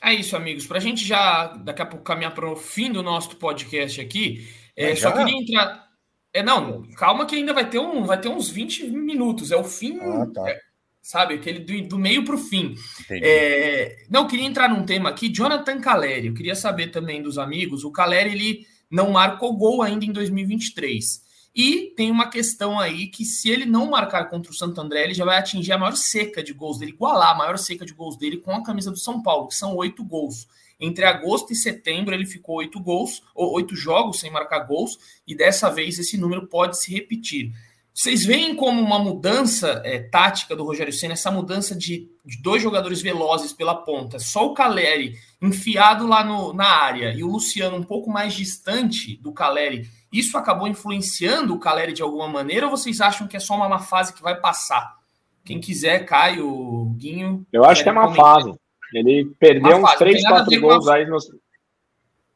É 0.00 0.14
isso, 0.14 0.36
amigos. 0.36 0.66
Para 0.66 0.78
a 0.78 0.80
gente 0.80 1.04
já 1.04 1.48
daqui 1.48 1.82
a 1.82 1.86
pouco 1.86 2.04
caminhar 2.04 2.32
para 2.32 2.48
o 2.48 2.54
fim 2.54 2.92
do 2.92 3.02
nosso 3.02 3.34
podcast 3.36 4.00
aqui, 4.00 4.48
é, 4.76 4.94
só 4.94 5.10
queria 5.10 5.36
entrar. 5.36 5.87
É, 6.32 6.42
não, 6.42 6.82
calma 6.96 7.26
que 7.26 7.34
ainda 7.36 7.54
vai 7.54 7.68
ter, 7.68 7.78
um, 7.78 8.04
vai 8.04 8.20
ter 8.20 8.28
uns 8.28 8.50
20 8.50 8.88
minutos. 8.88 9.50
É 9.50 9.56
o 9.56 9.64
fim, 9.64 9.98
Ah, 10.00 10.26
tá. 10.32 10.48
é, 10.48 10.60
sabe? 11.02 11.34
Aquele 11.34 11.60
do, 11.60 11.88
do 11.88 11.98
meio 11.98 12.24
para 12.24 12.34
o 12.34 12.38
fim. 12.38 12.74
É, 13.10 14.04
não, 14.10 14.26
queria 14.26 14.46
entrar 14.46 14.68
num 14.68 14.84
tema 14.84 15.08
aqui. 15.08 15.28
Jonathan 15.32 15.80
Caleri. 15.80 16.28
Eu 16.28 16.34
queria 16.34 16.54
saber 16.54 16.88
também 16.88 17.22
dos 17.22 17.38
amigos. 17.38 17.82
O 17.84 17.90
Caleri 17.90 18.32
ele 18.32 18.66
não 18.90 19.10
marcou 19.10 19.56
gol 19.56 19.82
ainda 19.82 20.04
em 20.04 20.12
2023. 20.12 21.26
E 21.54 21.92
tem 21.96 22.10
uma 22.10 22.28
questão 22.28 22.78
aí 22.78 23.08
que 23.08 23.24
se 23.24 23.50
ele 23.50 23.64
não 23.66 23.90
marcar 23.90 24.26
contra 24.26 24.52
o 24.52 24.54
Santo 24.54 24.80
André, 24.80 25.04
ele 25.04 25.14
já 25.14 25.24
vai 25.24 25.38
atingir 25.38 25.72
a 25.72 25.78
maior 25.78 25.96
seca 25.96 26.42
de 26.42 26.52
gols 26.52 26.78
dele, 26.78 26.92
igualar 26.92 27.30
a 27.30 27.34
maior 27.34 27.58
seca 27.58 27.84
de 27.84 27.92
gols 27.94 28.16
dele 28.16 28.36
com 28.36 28.52
a 28.52 28.62
camisa 28.62 28.90
do 28.90 28.98
São 28.98 29.20
Paulo, 29.22 29.48
que 29.48 29.54
são 29.56 29.74
oito 29.74 30.04
gols. 30.04 30.46
Entre 30.80 31.04
agosto 31.04 31.52
e 31.52 31.56
setembro 31.56 32.14
ele 32.14 32.26
ficou 32.26 32.56
oito 32.56 32.80
gols, 32.80 33.22
ou 33.34 33.52
oito 33.54 33.74
jogos 33.74 34.20
sem 34.20 34.30
marcar 34.30 34.60
gols, 34.60 34.98
e 35.26 35.34
dessa 35.34 35.70
vez 35.70 35.98
esse 35.98 36.16
número 36.16 36.46
pode 36.46 36.78
se 36.78 36.92
repetir. 36.92 37.52
Vocês 37.92 38.24
veem 38.24 38.54
como 38.54 38.80
uma 38.80 39.00
mudança 39.00 39.82
é, 39.84 39.98
tática 39.98 40.54
do 40.54 40.62
Rogério 40.62 40.92
Senna, 40.92 41.14
essa 41.14 41.32
mudança 41.32 41.74
de, 41.74 42.08
de 42.24 42.40
dois 42.40 42.62
jogadores 42.62 43.02
velozes 43.02 43.52
pela 43.52 43.74
ponta, 43.74 44.20
só 44.20 44.46
o 44.46 44.54
Caleri 44.54 45.14
enfiado 45.42 46.06
lá 46.06 46.22
no, 46.22 46.52
na 46.52 46.68
área 46.68 47.12
e 47.12 47.24
o 47.24 47.26
Luciano 47.26 47.76
um 47.76 47.82
pouco 47.82 48.08
mais 48.08 48.34
distante 48.34 49.16
do 49.16 49.32
Caleri, 49.32 49.90
isso 50.12 50.38
acabou 50.38 50.68
influenciando 50.68 51.52
o 51.52 51.58
Caleri 51.58 51.92
de 51.92 52.00
alguma 52.00 52.28
maneira 52.28 52.66
ou 52.66 52.70
vocês 52.70 53.00
acham 53.00 53.26
que 53.26 53.36
é 53.36 53.40
só 53.40 53.56
uma 53.56 53.68
má 53.68 53.80
fase 53.80 54.14
que 54.14 54.22
vai 54.22 54.40
passar? 54.40 54.96
Quem 55.44 55.58
quiser, 55.58 56.04
Caio, 56.04 56.94
Guinho. 56.96 57.44
Eu 57.52 57.64
acho 57.64 57.82
que 57.82 57.88
é 57.88 57.92
uma 57.92 58.14
fase. 58.14 58.54
Ele 58.94 59.26
perdeu 59.38 59.76
Uma 59.76 59.78
uns 59.78 59.92
fase, 59.92 59.92
não 59.92 59.98
3, 59.98 60.14
tem 60.14 60.22
nada 60.24 60.34
a 60.34 60.38
4 60.44 60.50
ver 60.50 60.60
com 60.60 60.68
gols 60.68 60.88
a- 60.88 60.94
aí 60.94 61.06
nos. 61.06 61.30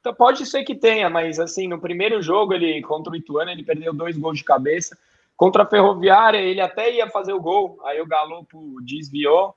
Então, 0.01 0.15
pode 0.15 0.45
ser 0.47 0.65
que 0.65 0.75
tenha, 0.75 1.09
mas 1.09 1.39
assim, 1.39 1.69
no 1.69 1.81
primeiro 1.81 2.21
jogo, 2.21 2.53
ele 2.55 2.83
contra 2.83 3.13
o 3.13 3.17
Ituano, 3.17 3.51
ele 3.51 3.63
perdeu 3.63 3.95
dois 3.95 4.17
gols 4.17 4.39
de 4.39 4.45
cabeça. 4.45 4.99
Contra 5.37 5.63
a 5.63 5.67
Ferroviária, 5.67 6.39
ele 6.39 6.61
até 6.61 6.93
ia 6.93 7.09
fazer 7.09 7.33
o 7.33 7.41
gol, 7.41 7.81
aí 7.85 8.01
o 8.01 8.07
Galopo 8.07 8.81
desviou. 8.83 9.55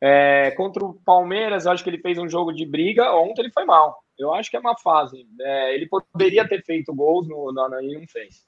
É, 0.00 0.52
contra 0.52 0.84
o 0.84 0.94
Palmeiras, 0.94 1.66
eu 1.66 1.72
acho 1.72 1.82
que 1.82 1.90
ele 1.90 1.98
fez 1.98 2.16
um 2.18 2.28
jogo 2.28 2.52
de 2.52 2.64
briga. 2.64 3.12
Ontem 3.16 3.42
ele 3.42 3.50
foi 3.52 3.64
mal. 3.64 4.00
Eu 4.16 4.32
acho 4.32 4.48
que 4.50 4.56
é 4.56 4.60
uma 4.60 4.76
fase. 4.78 5.26
É, 5.40 5.74
ele 5.74 5.86
poderia 5.86 6.46
ter 6.48 6.64
feito 6.64 6.94
gols 6.94 7.28
no, 7.28 7.52
no, 7.52 7.68
no, 7.68 7.82
e 7.82 7.94
não 7.98 8.06
fez. 8.06 8.46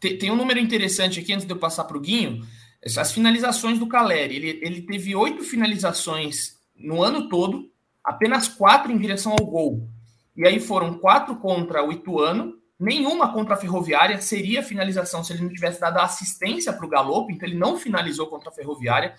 Tem, 0.00 0.16
tem 0.16 0.30
um 0.30 0.36
número 0.36 0.60
interessante 0.60 1.18
aqui, 1.18 1.32
antes 1.32 1.44
de 1.46 1.52
eu 1.52 1.58
passar 1.58 1.84
para 1.84 1.96
o 1.96 2.00
Guinho. 2.00 2.40
As 2.96 3.12
finalizações 3.12 3.78
do 3.78 3.88
Caleri. 3.88 4.36
Ele, 4.36 4.60
ele 4.62 4.82
teve 4.82 5.14
oito 5.16 5.42
finalizações 5.42 6.60
no 6.76 7.02
ano 7.02 7.28
todo, 7.28 7.70
apenas 8.04 8.48
quatro 8.48 8.90
em 8.90 8.98
direção 8.98 9.32
ao 9.32 9.44
gol. 9.46 9.88
E 10.36 10.46
aí 10.46 10.58
foram 10.60 10.98
quatro 10.98 11.36
contra 11.36 11.86
o 11.86 11.92
Ituano, 11.92 12.54
nenhuma 12.78 13.32
contra 13.32 13.54
a 13.54 13.56
Ferroviária. 13.56 14.20
Seria 14.20 14.62
finalização 14.62 15.22
se 15.22 15.32
ele 15.32 15.42
não 15.42 15.50
tivesse 15.52 15.80
dado 15.80 15.98
assistência 15.98 16.72
para 16.72 16.86
o 16.86 16.88
Galopo, 16.88 17.30
então 17.30 17.48
ele 17.48 17.58
não 17.58 17.76
finalizou 17.78 18.26
contra 18.26 18.48
a 18.48 18.52
Ferroviária. 18.52 19.14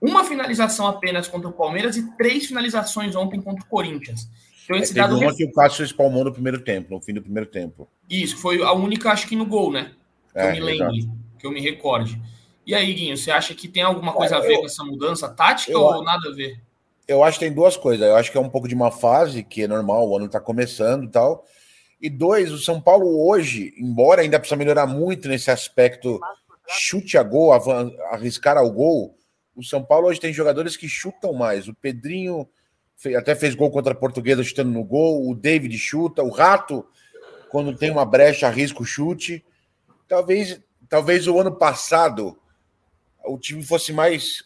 Uma 0.00 0.24
finalização 0.24 0.86
apenas 0.86 1.28
contra 1.28 1.48
o 1.48 1.52
Palmeiras 1.52 1.96
e 1.96 2.16
três 2.16 2.46
finalizações 2.46 3.14
ontem 3.16 3.40
contra 3.40 3.64
o 3.64 3.68
Corinthians. 3.68 4.28
Então 4.64 4.76
É, 4.76 4.80
esse 4.80 4.94
teve 4.94 5.06
dado 5.06 5.18
uma 5.18 5.34
que 5.34 5.44
o 5.44 5.52
Cássio 5.52 5.84
espalmou 5.84 6.24
no 6.24 6.32
primeiro 6.32 6.60
tempo, 6.60 6.94
no 6.94 7.00
fim 7.00 7.12
do 7.12 7.20
primeiro 7.22 7.50
tempo. 7.50 7.88
Isso, 8.08 8.36
foi 8.36 8.62
a 8.62 8.72
única, 8.72 9.10
acho 9.10 9.26
que 9.26 9.34
no 9.36 9.44
gol, 9.44 9.72
né? 9.72 9.92
Que 10.32 10.38
É, 10.38 10.48
eu 10.48 10.52
me 10.52 10.60
lembre, 10.60 11.10
que 11.38 11.46
eu 11.46 11.50
me 11.50 11.60
recorde. 11.60 12.20
E 12.66 12.74
aí, 12.74 12.94
Guinho, 12.94 13.16
você 13.16 13.30
acha 13.30 13.54
que 13.54 13.66
tem 13.66 13.82
alguma 13.82 14.12
coisa 14.12 14.36
a 14.36 14.40
ver 14.40 14.54
eu- 14.54 14.60
com 14.60 14.66
essa 14.66 14.84
mudança 14.84 15.28
tática 15.28 15.72
eu- 15.72 15.80
ou 15.80 16.04
nada 16.04 16.28
a 16.28 16.32
ver? 16.32 16.60
Eu 17.10 17.24
acho 17.24 17.40
que 17.40 17.44
tem 17.44 17.52
duas 17.52 17.76
coisas. 17.76 18.06
Eu 18.06 18.14
acho 18.14 18.30
que 18.30 18.38
é 18.38 18.40
um 18.40 18.48
pouco 18.48 18.68
de 18.68 18.74
uma 18.74 18.92
fase, 18.92 19.42
que 19.42 19.64
é 19.64 19.66
normal, 19.66 20.08
o 20.08 20.16
ano 20.16 20.26
está 20.26 20.38
começando 20.38 21.06
e 21.06 21.08
tal. 21.08 21.44
E 22.00 22.08
dois, 22.08 22.52
o 22.52 22.58
São 22.58 22.80
Paulo 22.80 23.26
hoje, 23.28 23.74
embora 23.76 24.22
ainda 24.22 24.38
precisa 24.38 24.56
melhorar 24.56 24.86
muito 24.86 25.28
nesse 25.28 25.50
aspecto 25.50 26.20
chute 26.68 27.18
a 27.18 27.22
gol, 27.24 27.52
arriscar 28.12 28.56
ao 28.56 28.70
gol, 28.70 29.18
o 29.56 29.64
São 29.64 29.84
Paulo 29.84 30.06
hoje 30.06 30.20
tem 30.20 30.32
jogadores 30.32 30.76
que 30.76 30.88
chutam 30.88 31.32
mais. 31.32 31.66
O 31.66 31.74
Pedrinho 31.74 32.48
até 33.16 33.34
fez 33.34 33.56
gol 33.56 33.72
contra 33.72 33.92
a 33.92 33.96
Portuguesa 33.96 34.44
chutando 34.44 34.70
no 34.70 34.84
gol, 34.84 35.28
o 35.28 35.34
David 35.34 35.76
chuta, 35.78 36.22
o 36.22 36.30
Rato, 36.30 36.86
quando 37.50 37.76
tem 37.76 37.90
uma 37.90 38.04
brecha, 38.04 38.46
arrisca 38.46 38.82
o 38.82 38.86
chute. 38.86 39.44
Talvez, 40.06 40.62
talvez 40.88 41.26
o 41.26 41.36
ano 41.40 41.56
passado 41.56 42.38
o 43.24 43.36
time 43.36 43.64
fosse 43.64 43.92
mais 43.92 44.44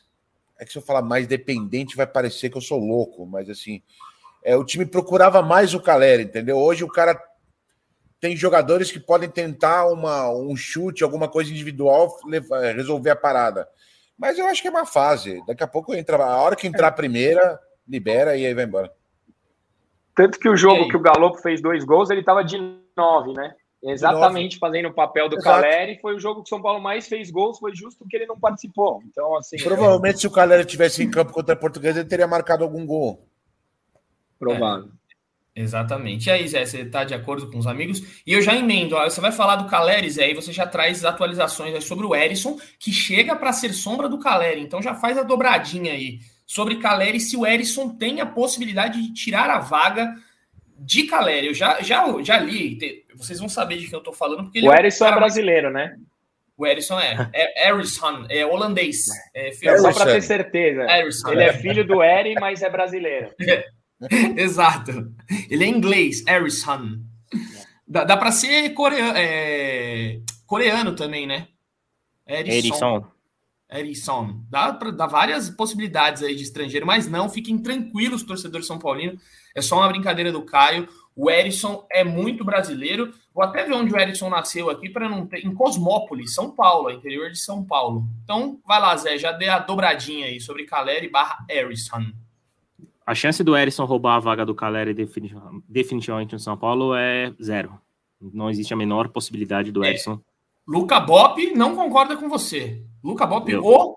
é 0.64 0.66
que 0.66 0.72
se 0.72 0.78
eu 0.78 0.82
falar 0.82 1.02
mais 1.02 1.26
dependente 1.26 1.96
vai 1.96 2.06
parecer 2.06 2.50
que 2.50 2.56
eu 2.56 2.62
sou 2.62 2.78
louco, 2.78 3.24
mas 3.26 3.48
assim, 3.48 3.82
é, 4.42 4.56
o 4.56 4.64
time 4.64 4.84
procurava 4.84 5.42
mais 5.42 5.74
o 5.74 5.80
Caleri, 5.80 6.24
entendeu? 6.24 6.56
Hoje 6.58 6.82
o 6.82 6.88
cara 6.88 7.20
tem 8.20 8.36
jogadores 8.36 8.90
que 8.90 8.98
podem 8.98 9.28
tentar 9.28 9.86
uma, 9.86 10.30
um 10.30 10.56
chute, 10.56 11.04
alguma 11.04 11.28
coisa 11.28 11.50
individual, 11.50 12.16
levar- 12.24 12.74
resolver 12.74 13.10
a 13.10 13.16
parada. 13.16 13.68
Mas 14.16 14.38
eu 14.38 14.46
acho 14.46 14.62
que 14.62 14.68
é 14.68 14.70
uma 14.70 14.86
fase. 14.86 15.44
Daqui 15.46 15.62
a 15.62 15.66
pouco 15.66 15.94
entra, 15.94 16.16
a 16.24 16.40
hora 16.40 16.56
que 16.56 16.66
entrar 16.66 16.88
a 16.88 16.92
primeira, 16.92 17.60
libera 17.86 18.36
e 18.36 18.46
aí 18.46 18.54
vai 18.54 18.64
embora. 18.64 18.90
Tanto 20.14 20.38
que 20.38 20.48
o 20.48 20.56
jogo 20.56 20.88
que 20.88 20.96
o 20.96 21.00
Galopo 21.00 21.38
fez 21.38 21.60
dois 21.60 21.84
gols, 21.84 22.08
ele 22.08 22.20
estava 22.20 22.44
de 22.44 22.56
nove, 22.96 23.32
né? 23.32 23.54
Exatamente 23.84 24.58
fazendo 24.58 24.88
o 24.88 24.94
papel 24.94 25.28
do 25.28 25.36
Exato. 25.36 25.60
Caleri. 25.60 25.98
Foi 26.00 26.14
o 26.14 26.20
jogo 26.20 26.42
que 26.42 26.46
o 26.46 26.48
São 26.48 26.62
Paulo 26.62 26.80
mais 26.80 27.06
fez 27.06 27.30
gols, 27.30 27.58
foi 27.58 27.74
justo 27.74 28.06
que 28.08 28.16
ele 28.16 28.26
não 28.26 28.38
participou. 28.38 29.02
Então, 29.06 29.36
assim. 29.36 29.56
Provavelmente 29.58 30.20
se 30.20 30.26
o 30.26 30.30
Caleri 30.30 30.64
tivesse 30.64 31.02
em 31.02 31.10
campo 31.10 31.32
contra 31.32 31.54
a 31.54 31.58
Portuguesa, 31.58 32.00
ele 32.00 32.08
teria 32.08 32.26
marcado 32.26 32.64
algum 32.64 32.86
gol. 32.86 33.26
É 33.94 33.98
provável. 34.38 34.88
Exatamente. 35.56 36.26
E 36.26 36.32
aí, 36.32 36.48
Zé, 36.48 36.66
você 36.66 36.80
está 36.80 37.04
de 37.04 37.14
acordo 37.14 37.48
com 37.48 37.58
os 37.58 37.66
amigos? 37.66 38.02
E 38.26 38.32
eu 38.32 38.42
já 38.42 38.56
emendo, 38.56 38.96
ó, 38.96 39.04
você 39.04 39.20
vai 39.20 39.30
falar 39.30 39.56
do 39.56 39.68
Caleri, 39.68 40.10
Zé, 40.10 40.30
e 40.30 40.34
você 40.34 40.52
já 40.52 40.66
traz 40.66 41.04
atualizações 41.04 41.84
sobre 41.84 42.04
o 42.04 42.14
Erisson, 42.14 42.58
que 42.78 42.90
chega 42.90 43.36
para 43.36 43.52
ser 43.52 43.72
sombra 43.72 44.08
do 44.08 44.18
Caleri. 44.18 44.60
Então 44.60 44.82
já 44.82 44.94
faz 44.94 45.16
a 45.16 45.22
dobradinha 45.22 45.92
aí 45.92 46.18
sobre 46.46 46.76
Caleri, 46.76 47.20
se 47.20 47.36
o 47.36 47.46
Erisson 47.46 47.90
tem 47.90 48.20
a 48.20 48.26
possibilidade 48.26 49.00
de 49.00 49.12
tirar 49.12 49.48
a 49.48 49.60
vaga 49.60 50.14
de 50.78 51.04
Caleri. 51.04 51.46
Eu 51.48 51.54
já, 51.54 51.80
já, 51.82 52.04
já 52.22 52.38
li, 52.38 52.78
vocês 53.16 53.38
vão 53.38 53.48
saber 53.48 53.76
de 53.78 53.84
quem 53.84 53.94
eu 53.94 53.98
estou 53.98 54.12
falando, 54.14 54.44
porque 54.44 54.60
O 54.66 54.72
é 54.72 54.78
Erisson 54.78 55.04
é 55.04 55.08
cara 55.08 55.20
mais- 55.20 55.34
brasileiro, 55.34 55.70
né? 55.70 55.96
O 56.56 56.64
Erisson 56.66 57.00
é, 57.00 57.28
é 57.32 57.68
Erisson, 57.68 58.26
é 58.28 58.46
holandês. 58.46 58.98
É, 59.34 59.48
É 59.48 59.52
só 59.52 59.70
Erisson. 59.70 59.92
para 59.92 60.12
ter 60.12 60.22
certeza. 60.22 60.82
Erisson. 60.82 61.30
Ele 61.32 61.42
é 61.42 61.52
filho 61.52 61.84
do 61.86 62.02
Eri, 62.02 62.34
mas 62.34 62.62
é 62.62 62.70
brasileiro. 62.70 63.30
Exato. 64.36 65.12
Ele 65.50 65.64
é 65.64 65.68
inglês, 65.68 66.22
Harrison. 66.26 66.98
Dá, 67.86 68.04
dá 68.04 68.16
para 68.16 68.30
ser 68.32 68.70
coreano, 68.70 69.12
é, 69.16 70.18
coreano 70.46 70.94
também, 70.94 71.26
né? 71.26 71.48
Erisson. 72.26 73.04
Erisson. 73.70 74.40
Dá, 74.48 74.72
pra, 74.72 74.90
dá 74.90 75.06
várias 75.06 75.50
possibilidades 75.50 76.22
aí 76.22 76.34
de 76.34 76.42
estrangeiro, 76.42 76.86
mas 76.86 77.08
não, 77.08 77.28
fiquem 77.28 77.58
tranquilos, 77.58 78.22
torcedores 78.22 78.66
São 78.66 78.78
Paulino. 78.78 79.18
É 79.54 79.62
só 79.62 79.76
uma 79.76 79.88
brincadeira 79.88 80.30
do 80.30 80.42
Caio. 80.42 80.88
O 81.16 81.30
Erisson 81.30 81.86
é 81.90 82.02
muito 82.02 82.44
brasileiro. 82.44 83.12
Vou 83.32 83.44
até 83.44 83.64
ver 83.64 83.74
onde 83.74 83.92
o 83.92 83.98
Erisson 83.98 84.28
nasceu 84.28 84.68
aqui 84.68 84.88
para 84.88 85.08
não 85.08 85.26
ter. 85.26 85.44
Em 85.46 85.54
Cosmópolis, 85.54 86.34
São 86.34 86.50
Paulo, 86.50 86.90
interior 86.90 87.30
de 87.30 87.38
São 87.38 87.64
Paulo. 87.64 88.04
Então, 88.24 88.58
vai 88.66 88.80
lá, 88.80 88.96
Zé, 88.96 89.16
já 89.16 89.30
dê 89.30 89.48
a 89.48 89.58
dobradinha 89.58 90.26
aí 90.26 90.40
sobre 90.40 90.64
Caleri 90.64 91.08
barra 91.08 91.44
Erisson. 91.48 92.12
A 93.06 93.14
chance 93.14 93.44
do 93.44 93.56
Erisson 93.56 93.84
roubar 93.84 94.16
a 94.16 94.20
vaga 94.20 94.46
do 94.46 94.54
Caleri 94.54 94.94
definitivamente 95.68 96.32
no 96.32 96.38
São 96.38 96.56
Paulo 96.56 96.94
é 96.94 97.32
zero. 97.42 97.78
Não 98.20 98.48
existe 98.48 98.72
a 98.72 98.76
menor 98.76 99.08
possibilidade 99.08 99.70
do 99.70 99.84
é. 99.84 99.90
Erisson. 99.90 100.20
Luca 100.66 100.98
Bop 100.98 101.38
não 101.54 101.76
concorda 101.76 102.16
com 102.16 102.28
você. 102.28 102.82
Luca 103.04 103.26
Bop, 103.26 103.54
o, 103.54 103.94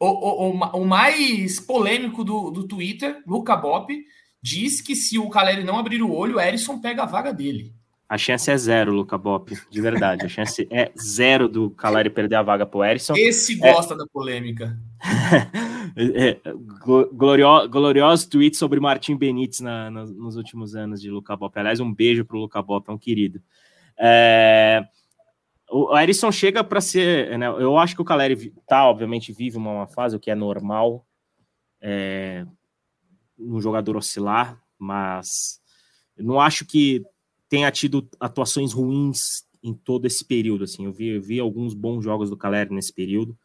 o, 0.00 0.06
o, 0.06 0.50
o, 0.50 0.84
mais 0.84 1.60
polêmico 1.60 2.24
do, 2.24 2.50
do 2.50 2.66
Twitter, 2.66 3.22
Luca 3.24 3.56
Bop, 3.56 3.96
diz 4.42 4.80
que 4.80 4.96
se 4.96 5.16
o 5.16 5.30
Caleri 5.30 5.62
não 5.62 5.78
abrir 5.78 6.02
o 6.02 6.12
olho, 6.12 6.36
o 6.36 6.40
Erisson 6.40 6.80
pega 6.80 7.04
a 7.04 7.06
vaga 7.06 7.32
dele. 7.32 7.72
A 8.08 8.18
chance 8.18 8.50
é 8.50 8.56
zero, 8.56 8.92
Luca 8.92 9.16
Bop, 9.16 9.54
de 9.70 9.80
verdade. 9.80 10.24
A 10.24 10.28
chance 10.28 10.66
é 10.70 10.90
zero 10.98 11.46
do 11.46 11.70
Caleri 11.70 12.10
perder 12.10 12.36
a 12.36 12.42
vaga 12.42 12.66
pro 12.66 12.82
Erisson. 12.82 13.14
Esse 13.16 13.54
gosta 13.54 13.94
é... 13.94 13.96
da 13.98 14.06
polêmica. 14.06 14.76
é, 15.96 16.40
glorio, 17.12 17.68
glorioso 17.68 18.28
tweet 18.28 18.56
sobre 18.56 18.80
Martim 18.80 19.14
Benítez 19.14 19.60
na, 19.60 19.90
na, 19.90 20.04
nos 20.04 20.36
últimos 20.36 20.74
anos 20.74 21.00
de 21.00 21.10
Luca 21.10 21.36
Bop. 21.36 21.56
Aliás, 21.56 21.78
um 21.78 21.94
beijo 21.94 22.24
pro 22.24 22.38
Luca 22.38 22.60
Bop, 22.60 22.88
é 22.88 22.92
um 22.92 22.98
querido. 22.98 23.40
É... 23.96 24.84
O 25.70 25.96
Erisson 25.96 26.32
chega 26.32 26.64
para 26.64 26.80
ser. 26.80 27.38
Né, 27.38 27.46
eu 27.46 27.76
acho 27.76 27.94
que 27.94 28.02
o 28.02 28.04
Caleri 28.04 28.52
tá, 28.66 28.88
obviamente, 28.88 29.32
vive 29.32 29.56
uma, 29.56 29.72
uma 29.72 29.86
fase, 29.86 30.16
o 30.16 30.20
que 30.20 30.30
é 30.30 30.34
normal. 30.34 31.06
É, 31.80 32.46
um 33.38 33.60
jogador 33.60 33.96
oscilar, 33.96 34.60
mas 34.78 35.60
não 36.16 36.40
acho 36.40 36.64
que 36.64 37.04
tenha 37.48 37.70
tido 37.70 38.08
atuações 38.18 38.72
ruins 38.72 39.46
em 39.62 39.72
todo 39.72 40.06
esse 40.06 40.24
período. 40.24 40.64
Assim, 40.64 40.86
eu 40.86 40.92
vi, 40.92 41.08
eu 41.08 41.22
vi 41.22 41.38
alguns 41.38 41.74
bons 41.74 42.02
jogos 42.02 42.30
do 42.30 42.36
Caleri 42.36 42.74
nesse 42.74 42.92
período 42.92 43.36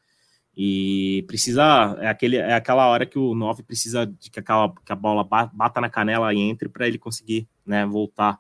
e 0.56 1.24
precisa 1.28 1.98
é 2.00 2.08
aquele 2.08 2.38
é 2.38 2.54
aquela 2.54 2.88
hora 2.88 3.08
que 3.08 3.18
o 3.18 3.34
9 3.34 3.64
precisa 3.64 4.06
de 4.06 4.30
que, 4.30 4.40
aquela, 4.40 4.72
que 4.86 4.92
a 4.92 4.96
bola 4.96 5.24
bata 5.24 5.82
na 5.82 5.90
canela 5.90 6.32
e 6.32 6.40
entre 6.40 6.70
para 6.70 6.88
ele 6.88 7.00
conseguir 7.00 7.48
né, 7.66 7.86
voltar 7.88 8.40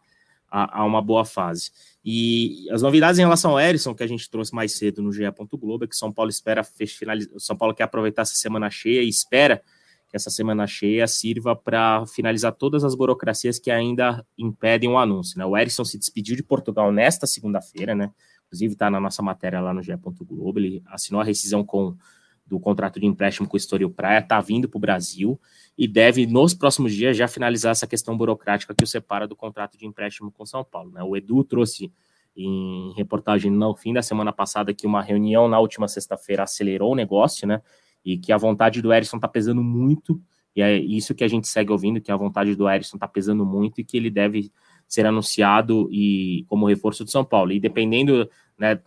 a, 0.54 0.82
a, 0.82 0.86
uma 0.86 1.02
boa 1.02 1.26
fase. 1.26 1.72
E 2.06 2.70
as 2.70 2.84
novidades 2.84 3.18
em 3.18 3.24
relação 3.24 3.52
ao 3.52 3.60
Erisson 3.60 3.96
que 3.96 4.04
a 4.04 4.08
gente 4.08 4.30
trouxe 4.30 4.54
mais 4.54 4.74
cedo 4.74 5.02
no 5.02 5.12
GE. 5.12 5.24
Globo 5.54 5.86
é 5.86 5.88
que 5.88 5.96
São 5.96 6.12
Paulo 6.14 6.30
espera 6.30 6.64
finalizar, 6.64 7.34
São 7.40 7.58
Paulo 7.58 7.74
quer 7.74 7.84
aproveitar 7.84 8.22
essa 8.22 8.36
semana 8.36 8.70
cheia 8.70 9.02
e 9.02 9.10
espera 9.10 9.64
que 10.08 10.16
essa 10.16 10.30
semana 10.30 10.68
cheia 10.68 11.08
sirva 11.08 11.56
para 11.56 12.06
finalizar 12.06 12.52
todas 12.52 12.84
as 12.84 12.94
burocracias 12.94 13.58
que 13.58 13.72
ainda 13.72 14.24
impedem 14.38 14.92
o 14.92 14.98
anúncio. 15.00 15.40
Né? 15.40 15.46
O 15.46 15.58
Erisson 15.58 15.84
se 15.84 15.98
despediu 15.98 16.36
de 16.36 16.44
Portugal 16.44 16.92
nesta 16.92 17.26
segunda-feira, 17.26 17.96
né? 17.96 18.12
Inclusive 18.46 18.74
está 18.74 18.92
na 18.92 19.00
nossa 19.00 19.24
matéria 19.24 19.60
lá 19.60 19.74
no 19.74 19.82
GE. 19.82 19.98
Globo. 20.22 20.60
Ele 20.60 20.84
assinou 20.86 21.20
a 21.20 21.24
rescisão 21.24 21.66
com 21.66 21.98
do 22.46 22.60
contrato 22.60 23.00
de 23.00 23.06
empréstimo 23.06 23.48
com 23.48 23.56
o 23.56 23.58
Estoril 23.58 23.90
Praia, 23.90 24.20
está 24.20 24.40
vindo 24.40 24.68
para 24.68 24.78
o 24.78 24.82
Brasil 24.82 25.40
e 25.78 25.88
deve, 25.88 26.28
nos 26.28 26.54
próximos 26.54 26.94
dias, 26.94 27.16
já 27.16 27.28
finalizar 27.28 27.72
essa 27.72 27.88
questão 27.88 28.18
burocrática 28.18 28.76
que 28.76 28.84
o 28.84 28.88
separa 28.88 29.28
do 29.28 29.36
contrato 29.36 29.78
de 29.78 29.86
empréstimo 29.86 30.32
com 30.32 30.46
São 30.46 30.64
Paulo. 30.64 30.92
Né? 30.92 31.02
O 31.04 31.16
Edu 31.16 31.44
trouxe 31.44 31.92
em 32.36 32.94
reportagem 32.96 33.52
no 33.52 33.76
fim 33.76 33.94
da 33.94 34.02
semana 34.02 34.34
passada 34.34 34.74
que 34.74 34.86
uma 34.86 35.02
reunião 35.02 35.48
na 35.48 35.60
última 35.60 35.88
sexta-feira 35.88 36.44
acelerou 36.44 36.92
o 36.92 36.96
negócio, 36.96 37.48
né? 37.48 37.62
e 38.04 38.18
que 38.18 38.32
a 38.32 38.38
vontade 38.38 38.82
do 38.82 38.92
Erisson 38.92 39.18
está 39.18 39.28
pesando 39.28 39.64
muito, 39.64 40.22
e 40.56 40.62
é 40.62 40.78
isso 40.78 41.16
que 41.16 41.24
a 41.24 41.28
gente 41.28 41.48
segue 41.48 41.72
ouvindo, 41.72 42.02
que 42.02 42.12
a 42.12 42.18
vontade 42.18 42.56
do 42.56 42.70
Erisson 42.70 42.98
está 42.98 43.08
pesando 43.08 43.46
muito 43.46 43.80
e 43.80 43.84
que 43.84 43.98
ele 43.98 44.10
deve 44.10 44.52
ser 44.88 45.06
anunciado 45.06 45.90
e 45.92 46.46
como 46.48 46.68
reforço 46.68 47.04
do 47.04 47.10
São 47.10 47.26
Paulo. 47.26 47.52
E 47.52 47.60
dependendo, 47.60 48.30
né, 48.58 48.80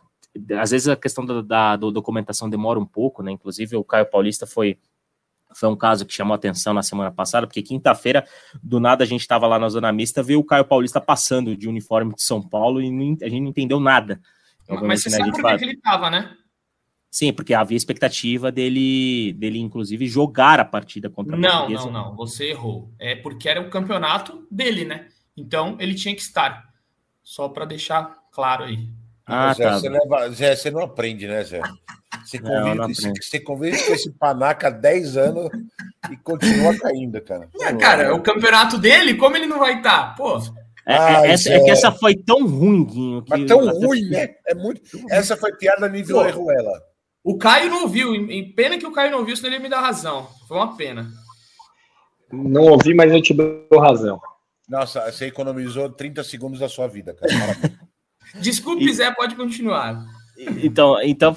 às 0.59 0.71
vezes 0.71 0.89
a 0.89 0.97
questão 0.97 1.25
da, 1.25 1.43
da, 1.43 1.77
documentação 1.77 2.49
demora 2.49 2.79
um 2.79 2.87
pouco, 2.87 3.23
né? 3.23 3.33
Inclusive 3.33 3.77
o 3.77 3.85
Caio 3.85 4.07
Paulista 4.07 4.47
foi 4.47 4.79
foi 5.55 5.69
um 5.69 5.77
caso 5.77 6.05
que 6.05 6.13
chamou 6.13 6.35
atenção 6.35 6.75
na 6.75 6.83
semana 6.83 7.11
passada, 7.11 7.47
porque 7.47 7.63
quinta-feira, 7.63 8.27
do 8.63 8.79
nada, 8.79 9.05
a 9.05 9.07
gente 9.07 9.23
estava 9.23 9.47
lá 9.47 9.59
na 9.59 9.69
Zona 9.69 9.91
Mista, 9.91 10.23
viu 10.23 10.41
o 10.41 10.45
Caio 10.45 10.67
Paulista 10.67 11.01
passando 11.01 11.57
de 11.57 11.67
uniforme 11.67 12.15
de 12.15 12.23
São 12.23 12.43
Paulo 12.43 12.83
e 12.83 12.87
a 13.23 13.29
gente 13.29 13.41
não 13.41 13.49
entendeu 13.49 13.81
nada. 13.81 14.21
Mas 14.69 15.03
você 15.03 15.11
né, 15.11 15.19
sabe 15.19 15.31
por 15.33 15.57
que 15.57 15.65
ele 15.65 15.73
estava, 15.73 16.11
né? 16.11 16.37
Sim, 17.11 17.33
porque 17.33 17.55
havia 17.55 17.77
expectativa 17.77 18.53
dele, 18.53 19.33
dele 19.35 19.59
inclusive, 19.59 20.07
jogar 20.07 20.61
a 20.61 20.65
partida 20.65 21.09
contra 21.09 21.35
a 21.35 21.39
Não, 21.39 21.69
não, 21.71 21.91
não, 21.91 22.17
você 22.17 22.51
errou. 22.51 22.93
É 22.99 23.15
porque 23.17 23.49
era 23.49 23.61
o 23.61 23.71
campeonato 23.71 24.47
dele, 24.51 24.85
né? 24.85 25.09
Então 25.35 25.77
ele 25.81 25.95
tinha 25.95 26.15
que 26.15 26.21
estar. 26.21 26.67
Só 27.23 27.49
para 27.49 27.65
deixar 27.65 28.19
claro 28.31 28.65
aí. 28.65 28.91
Ah, 29.27 29.53
Zé, 29.55 29.65
tá. 29.65 29.79
Você, 29.79 29.89
leva, 29.89 30.31
Zé, 30.31 30.57
você 30.57 30.71
não 30.71 30.81
aprende, 30.81 31.27
né, 31.27 31.43
Zé? 31.43 31.61
Você 32.25 32.39
convive, 32.39 32.61
não, 32.61 32.75
não 32.75 32.89
você 32.95 33.41
convive 33.41 33.83
com 33.85 33.93
esse 33.93 34.11
panaca 34.13 34.69
há 34.69 34.71
10 34.71 35.17
anos 35.17 35.51
e 36.11 36.17
continua 36.17 36.77
caindo, 36.79 37.21
cara. 37.21 37.49
É, 37.61 37.73
cara, 37.75 38.15
o 38.15 38.23
campeonato 38.23 38.79
dele, 38.79 39.15
como 39.15 39.37
ele 39.37 39.47
não 39.47 39.59
vai 39.59 39.79
estar? 39.79 40.11
Tá? 40.11 40.15
Pô. 40.17 40.39
É, 40.87 40.95
é, 40.95 41.31
essa, 41.33 41.51
é, 41.51 41.61
que 41.61 41.71
essa 41.71 41.91
foi 41.91 42.15
tão 42.15 42.47
ruim, 42.47 42.85
Guinho. 42.85 43.23
Que 43.23 43.31
Mas 43.31 43.45
tão 43.47 43.69
ruim, 43.69 44.09
né? 44.09 44.29
É 44.47 44.55
muito... 44.55 44.81
Essa 45.11 45.37
foi 45.37 45.53
piada 45.57 45.89
nível 45.89 46.25
Erruela. 46.25 46.81
O 47.25 47.37
Caio 47.37 47.69
não 47.69 47.89
viu, 47.89 48.15
em 48.15 48.53
pena 48.53 48.79
que 48.79 48.87
o 48.87 48.93
Caio 48.93 49.11
não 49.11 49.25
viu, 49.25 49.37
senão 49.37 49.53
ele 49.53 49.63
me 49.63 49.69
dá 49.69 49.81
razão. 49.81 50.29
Foi 50.47 50.57
uma 50.57 50.77
pena. 50.77 51.11
Não 52.33 52.63
ouvi, 52.63 52.95
mas 52.95 53.13
eu 53.13 53.21
te 53.21 53.35
dou 53.35 53.81
razão. 53.81 54.21
Nossa, 54.69 55.11
você 55.11 55.27
economizou 55.27 55.91
30 55.91 56.23
segundos 56.23 56.61
da 56.61 56.69
sua 56.69 56.87
vida, 56.87 57.15
cara. 57.15 57.79
Desculpe, 58.35 58.85
e... 58.85 58.93
Zé, 58.93 59.11
pode 59.13 59.35
continuar. 59.35 60.05
Então, 60.63 61.01
então 61.03 61.35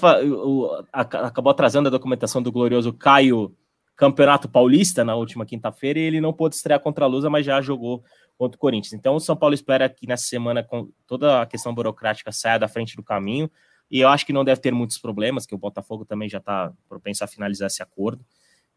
acabou 0.91 1.53
trazendo 1.53 1.87
a 1.87 1.91
documentação 1.91 2.41
do 2.41 2.51
glorioso 2.51 2.91
Caio 2.91 3.55
Campeonato 3.95 4.49
Paulista 4.49 5.03
na 5.03 5.15
última 5.15 5.45
quinta-feira 5.45 5.99
e 5.99 6.03
ele 6.03 6.21
não 6.21 6.33
pôde 6.33 6.55
estrear 6.55 6.79
contra 6.79 7.05
a 7.05 7.07
Lusa, 7.07 7.29
mas 7.29 7.45
já 7.45 7.61
jogou 7.61 8.03
contra 8.37 8.57
o 8.57 8.59
Corinthians. 8.59 8.93
Então 8.93 9.15
o 9.15 9.19
São 9.19 9.35
Paulo 9.35 9.53
espera 9.53 9.89
que 9.89 10.07
nessa 10.07 10.25
semana 10.25 10.63
com 10.63 10.89
toda 11.07 11.41
a 11.41 11.45
questão 11.45 11.73
burocrática 11.73 12.31
saia 12.31 12.59
da 12.59 12.67
frente 12.67 12.95
do 12.95 13.03
caminho 13.03 13.49
e 13.91 13.99
eu 13.99 14.09
acho 14.09 14.25
que 14.25 14.33
não 14.33 14.45
deve 14.45 14.61
ter 14.61 14.71
muitos 14.71 14.97
problemas, 14.97 15.45
que 15.45 15.55
o 15.55 15.57
Botafogo 15.57 16.05
também 16.05 16.29
já 16.29 16.37
está 16.37 16.71
propenso 16.87 17.23
a 17.23 17.27
finalizar 17.27 17.67
esse 17.67 17.81
acordo. 17.81 18.23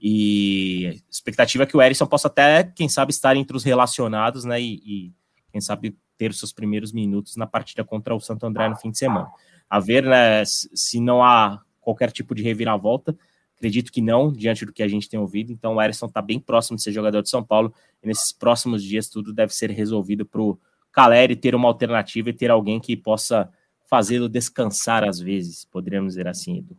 E 0.00 0.88
a 0.88 1.10
expectativa 1.10 1.62
é 1.62 1.66
que 1.66 1.76
o 1.76 1.82
Erisson 1.82 2.06
possa 2.06 2.28
até, 2.28 2.64
quem 2.64 2.88
sabe, 2.88 3.12
estar 3.12 3.36
entre 3.36 3.56
os 3.56 3.62
relacionados, 3.62 4.44
né? 4.44 4.60
E, 4.60 4.82
e, 4.84 5.12
quem 5.52 5.60
sabe 5.60 5.96
ter 6.16 6.32
seus 6.32 6.52
primeiros 6.52 6.92
minutos 6.92 7.36
na 7.36 7.46
partida 7.46 7.84
contra 7.84 8.14
o 8.14 8.20
Santo 8.20 8.46
André 8.46 8.68
no 8.68 8.76
fim 8.76 8.90
de 8.90 8.98
semana. 8.98 9.30
A 9.68 9.78
ver, 9.78 10.02
né, 10.02 10.42
se 10.44 11.00
não 11.00 11.22
há 11.22 11.60
qualquer 11.80 12.10
tipo 12.10 12.34
de 12.34 12.42
reviravolta, 12.42 13.16
acredito 13.56 13.92
que 13.92 14.00
não, 14.00 14.32
diante 14.32 14.66
do 14.66 14.72
que 14.72 14.82
a 14.82 14.88
gente 14.88 15.08
tem 15.08 15.20
ouvido. 15.20 15.52
Então, 15.52 15.76
o 15.76 15.82
Erisson 15.82 16.06
está 16.06 16.20
bem 16.20 16.40
próximo 16.40 16.76
de 16.76 16.82
ser 16.82 16.92
jogador 16.92 17.22
de 17.22 17.30
São 17.30 17.44
Paulo. 17.44 17.72
E 18.02 18.06
nesses 18.06 18.32
próximos 18.32 18.82
dias, 18.82 19.08
tudo 19.08 19.32
deve 19.32 19.54
ser 19.54 19.70
resolvido 19.70 20.26
para 20.26 20.40
o 20.40 20.58
Caleri 20.90 21.36
ter 21.36 21.54
uma 21.54 21.68
alternativa 21.68 22.30
e 22.30 22.32
ter 22.32 22.50
alguém 22.50 22.80
que 22.80 22.96
possa 22.96 23.48
fazê-lo 23.88 24.28
descansar 24.28 25.04
às 25.04 25.20
vezes, 25.20 25.64
poderíamos 25.64 26.14
dizer 26.14 26.26
assim, 26.26 26.58
Edu. 26.58 26.76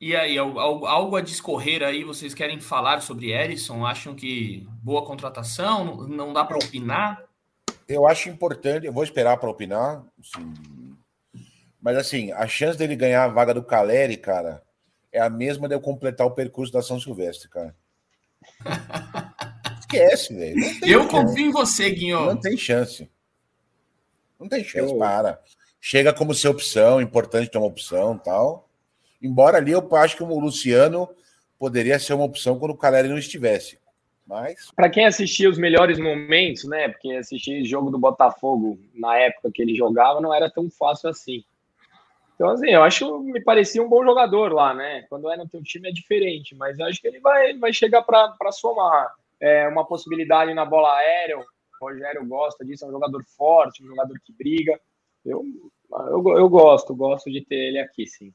E 0.00 0.16
aí, 0.16 0.38
algo 0.38 1.16
a 1.16 1.20
discorrer 1.20 1.82
aí, 1.82 2.04
vocês 2.04 2.32
querem 2.32 2.58
falar 2.58 3.02
sobre 3.02 3.32
Erisson? 3.32 3.84
Acham 3.84 4.14
que 4.14 4.66
boa 4.82 5.04
contratação? 5.04 6.08
Não 6.08 6.32
dá 6.32 6.42
para 6.42 6.56
opinar? 6.56 7.22
Eu 7.90 8.06
acho 8.06 8.28
importante, 8.28 8.86
eu 8.86 8.92
vou 8.92 9.02
esperar 9.02 9.36
para 9.36 9.50
opinar, 9.50 10.04
assim, 10.18 10.96
mas 11.80 11.96
assim, 11.96 12.30
a 12.32 12.46
chance 12.46 12.78
dele 12.78 12.94
ganhar 12.94 13.24
a 13.24 13.28
vaga 13.28 13.52
do 13.52 13.64
Caleri, 13.64 14.16
cara, 14.16 14.62
é 15.12 15.20
a 15.20 15.28
mesma 15.28 15.68
de 15.68 15.74
eu 15.74 15.80
completar 15.80 16.26
o 16.26 16.30
percurso 16.30 16.72
da 16.72 16.82
São 16.82 17.00
Silvestre, 17.00 17.48
cara. 17.48 17.74
Esquece, 19.80 20.34
velho. 20.34 20.56
Eu 20.86 21.08
confio 21.08 21.46
em 21.46 21.50
você, 21.50 21.90
Guinho. 21.90 22.26
Não 22.26 22.40
tem 22.40 22.56
chance. 22.56 23.10
Não 24.38 24.48
tem 24.48 24.62
chance, 24.62 24.92
eu... 24.92 24.98
para 24.98 25.40
chega 25.80 26.12
como 26.12 26.34
ser 26.34 26.48
opção, 26.48 27.00
importante 27.00 27.50
ter 27.50 27.58
uma 27.58 27.66
opção 27.66 28.18
tal. 28.18 28.68
Embora 29.22 29.56
ali 29.56 29.72
eu 29.72 29.96
acho 29.96 30.16
que 30.16 30.22
o 30.22 30.38
Luciano 30.38 31.08
poderia 31.58 31.98
ser 31.98 32.12
uma 32.12 32.24
opção 32.24 32.58
quando 32.58 32.72
o 32.72 32.76
Caleri 32.76 33.08
não 33.08 33.18
estivesse. 33.18 33.78
Mas. 34.26 34.70
Para 34.76 34.90
quem 34.90 35.06
assistia 35.06 35.50
os 35.50 35.58
melhores 35.58 35.98
momentos, 35.98 36.64
né? 36.64 36.88
Porque 36.88 37.12
assistir 37.12 37.64
jogo 37.64 37.90
do 37.90 37.98
Botafogo 37.98 38.78
na 38.94 39.16
época 39.16 39.50
que 39.52 39.60
ele 39.62 39.74
jogava 39.74 40.20
não 40.20 40.32
era 40.32 40.50
tão 40.50 40.70
fácil 40.70 41.10
assim. 41.10 41.44
Então, 42.34 42.48
assim, 42.48 42.70
eu 42.70 42.82
acho 42.82 43.06
que 43.06 43.32
me 43.32 43.42
parecia 43.42 43.82
um 43.82 43.88
bom 43.88 44.02
jogador 44.02 44.50
lá, 44.50 44.72
né? 44.72 45.04
Quando 45.10 45.30
é 45.30 45.36
no 45.36 45.46
teu 45.46 45.62
time 45.62 45.90
é 45.90 45.92
diferente, 45.92 46.54
mas 46.54 46.78
eu 46.78 46.86
acho 46.86 46.98
que 46.98 47.06
ele 47.06 47.20
vai, 47.20 47.50
ele 47.50 47.58
vai 47.58 47.70
chegar 47.70 48.02
para 48.02 48.50
somar. 48.50 49.12
É 49.38 49.68
uma 49.68 49.84
possibilidade 49.84 50.54
na 50.54 50.64
bola 50.64 50.96
aérea. 50.96 51.38
O 51.38 51.44
Rogério 51.78 52.24
gosta 52.26 52.64
disso, 52.64 52.84
é 52.84 52.88
um 52.88 52.92
jogador 52.92 53.22
forte, 53.24 53.82
um 53.82 53.88
jogador 53.88 54.18
que 54.24 54.32
briga. 54.32 54.80
Eu, 55.22 55.44
eu, 55.92 56.38
eu 56.38 56.48
gosto, 56.48 56.94
gosto 56.94 57.30
de 57.30 57.44
ter 57.44 57.56
ele 57.56 57.78
aqui, 57.78 58.06
sim. 58.06 58.32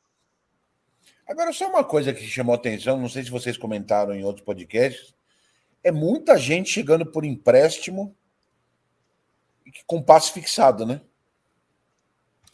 Agora, 1.28 1.52
só 1.52 1.68
uma 1.68 1.84
coisa 1.84 2.14
que 2.14 2.22
chamou 2.22 2.54
atenção, 2.54 3.00
não 3.00 3.10
sei 3.10 3.24
se 3.24 3.32
vocês 3.32 3.58
comentaram 3.58 4.14
em 4.14 4.24
outros 4.24 4.46
podcasts, 4.46 5.16
é 5.86 5.92
muita 5.92 6.36
gente 6.36 6.72
chegando 6.72 7.06
por 7.06 7.24
empréstimo 7.24 8.16
com 9.86 10.02
passe 10.02 10.32
fixado, 10.32 10.84
né? 10.84 11.00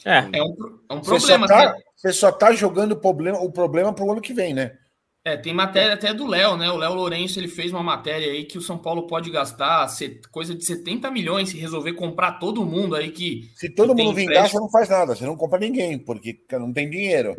É, 0.03 0.17
é 0.33 0.43
um, 0.43 0.79
é 0.89 0.93
um 0.93 1.01
você 1.01 1.37
problema. 1.37 1.47
Só 1.47 1.53
tá, 1.53 1.75
você 1.95 2.13
só 2.13 2.31
tá 2.31 2.51
jogando 2.51 2.91
o 2.91 2.99
problema, 2.99 3.39
o 3.39 3.49
problema 3.49 3.93
pro 3.93 4.11
ano 4.11 4.19
que 4.19 4.33
vem, 4.33 4.53
né? 4.53 4.77
É, 5.23 5.37
tem 5.37 5.53
matéria 5.53 5.93
até 5.93 6.13
do 6.13 6.27
Léo, 6.27 6.57
né? 6.57 6.69
O 6.71 6.77
Léo 6.77 6.93
Lourenço 6.93 7.39
ele 7.39 7.47
fez 7.47 7.71
uma 7.71 7.83
matéria 7.83 8.31
aí 8.31 8.43
que 8.43 8.57
o 8.57 8.61
São 8.61 8.77
Paulo 8.77 9.07
pode 9.07 9.29
gastar 9.29 9.87
coisa 10.31 10.53
de 10.53 10.65
70 10.65 11.09
milhões 11.09 11.49
se 11.49 11.57
resolver 11.57 11.93
comprar 11.93 12.33
todo 12.33 12.65
mundo 12.65 12.95
aí 12.95 13.11
que. 13.11 13.49
Se 13.55 13.69
todo 13.69 13.95
que 13.95 14.03
mundo 14.03 14.15
vingar, 14.15 14.49
você 14.49 14.57
não 14.57 14.69
faz 14.69 14.89
nada, 14.89 15.15
você 15.15 15.25
não 15.25 15.37
compra 15.37 15.59
ninguém, 15.59 15.97
porque 15.97 16.41
não 16.51 16.73
tem 16.73 16.89
dinheiro. 16.89 17.35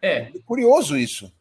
É. 0.00 0.18
é 0.18 0.32
curioso 0.44 0.96
isso. 0.96 1.32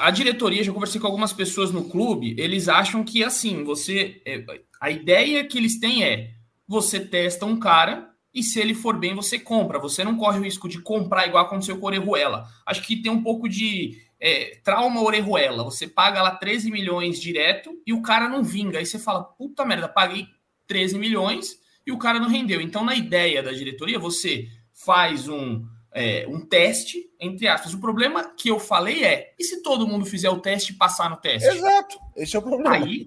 A 0.00 0.10
diretoria, 0.10 0.62
já 0.62 0.72
conversei 0.72 1.00
com 1.00 1.06
algumas 1.06 1.32
pessoas 1.32 1.70
no 1.70 1.88
clube, 1.88 2.34
eles 2.38 2.68
acham 2.68 3.04
que 3.04 3.22
assim, 3.22 3.64
você. 3.64 4.20
É, 4.26 4.44
a 4.80 4.90
ideia 4.90 5.44
que 5.44 5.56
eles 5.56 5.78
têm 5.78 6.04
é 6.04 6.30
você 6.66 7.00
testa 7.00 7.46
um 7.46 7.58
cara 7.58 8.10
e 8.34 8.42
se 8.42 8.60
ele 8.60 8.74
for 8.74 8.96
bem, 8.96 9.14
você 9.14 9.38
compra. 9.38 9.78
Você 9.78 10.04
não 10.04 10.16
corre 10.16 10.38
o 10.38 10.42
risco 10.42 10.68
de 10.68 10.80
comprar 10.80 11.26
igual 11.26 11.44
aconteceu 11.44 11.78
com 11.78 11.84
o 11.84 11.88
Orejuela. 11.88 12.46
Acho 12.66 12.82
que 12.82 13.00
tem 13.00 13.10
um 13.10 13.22
pouco 13.22 13.48
de 13.48 13.98
é, 14.20 14.60
trauma 14.62 15.02
Orejuela. 15.02 15.64
Você 15.64 15.86
paga 15.86 16.22
lá 16.22 16.32
13 16.32 16.70
milhões 16.70 17.20
direto 17.20 17.70
e 17.86 17.92
o 17.92 18.02
cara 18.02 18.28
não 18.28 18.42
vinga. 18.42 18.78
Aí 18.78 18.86
você 18.86 18.98
fala, 18.98 19.24
puta 19.24 19.64
merda, 19.64 19.88
paguei 19.88 20.26
13 20.66 20.98
milhões 20.98 21.58
e 21.86 21.92
o 21.92 21.98
cara 21.98 22.20
não 22.20 22.28
rendeu. 22.28 22.60
Então, 22.60 22.84
na 22.84 22.94
ideia 22.94 23.42
da 23.42 23.52
diretoria, 23.52 23.98
você 23.98 24.46
faz 24.72 25.28
um, 25.28 25.66
é, 25.92 26.26
um 26.28 26.40
teste, 26.40 27.10
entre 27.20 27.48
aspas. 27.48 27.74
O 27.74 27.80
problema 27.80 28.34
que 28.36 28.50
eu 28.50 28.58
falei 28.58 29.04
é, 29.04 29.34
e 29.38 29.44
se 29.44 29.62
todo 29.62 29.86
mundo 29.86 30.04
fizer 30.04 30.30
o 30.30 30.40
teste 30.40 30.72
e 30.72 30.76
passar 30.76 31.10
no 31.10 31.16
teste? 31.16 31.48
Exato, 31.48 31.98
esse 32.16 32.36
é 32.36 32.38
o 32.38 32.42
problema. 32.42 32.76
Aí, 32.76 33.06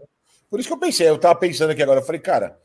Por 0.50 0.60
isso 0.60 0.70
que 0.70 0.74
eu 0.74 0.80
pensei, 0.80 1.08
eu 1.08 1.18
tava 1.18 1.36
pensando 1.36 1.72
aqui 1.72 1.82
agora, 1.82 2.00
eu 2.00 2.06
falei, 2.06 2.22
cara, 2.22 2.58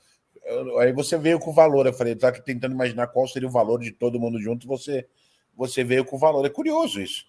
Aí 0.81 0.93
você 0.93 1.19
veio 1.19 1.39
com 1.39 1.51
o 1.51 1.55
valor. 1.55 1.87
Eu 1.87 1.93
falei, 1.93 2.15
tá 2.15 2.31
tentando 2.33 2.73
imaginar 2.73 3.09
qual 3.09 3.27
seria 3.27 3.49
o 3.49 3.53
valor 3.53 3.81
de 3.81 3.91
todo 3.91 4.21
mundo 4.21 4.41
junto. 4.41 4.67
Você, 4.67 5.07
você 5.57 5.83
veio 5.83 6.05
com 6.05 6.17
o 6.17 6.19
valor. 6.19 6.45
É 6.47 6.51
curioso 6.51 7.01
isso. 7.01 7.25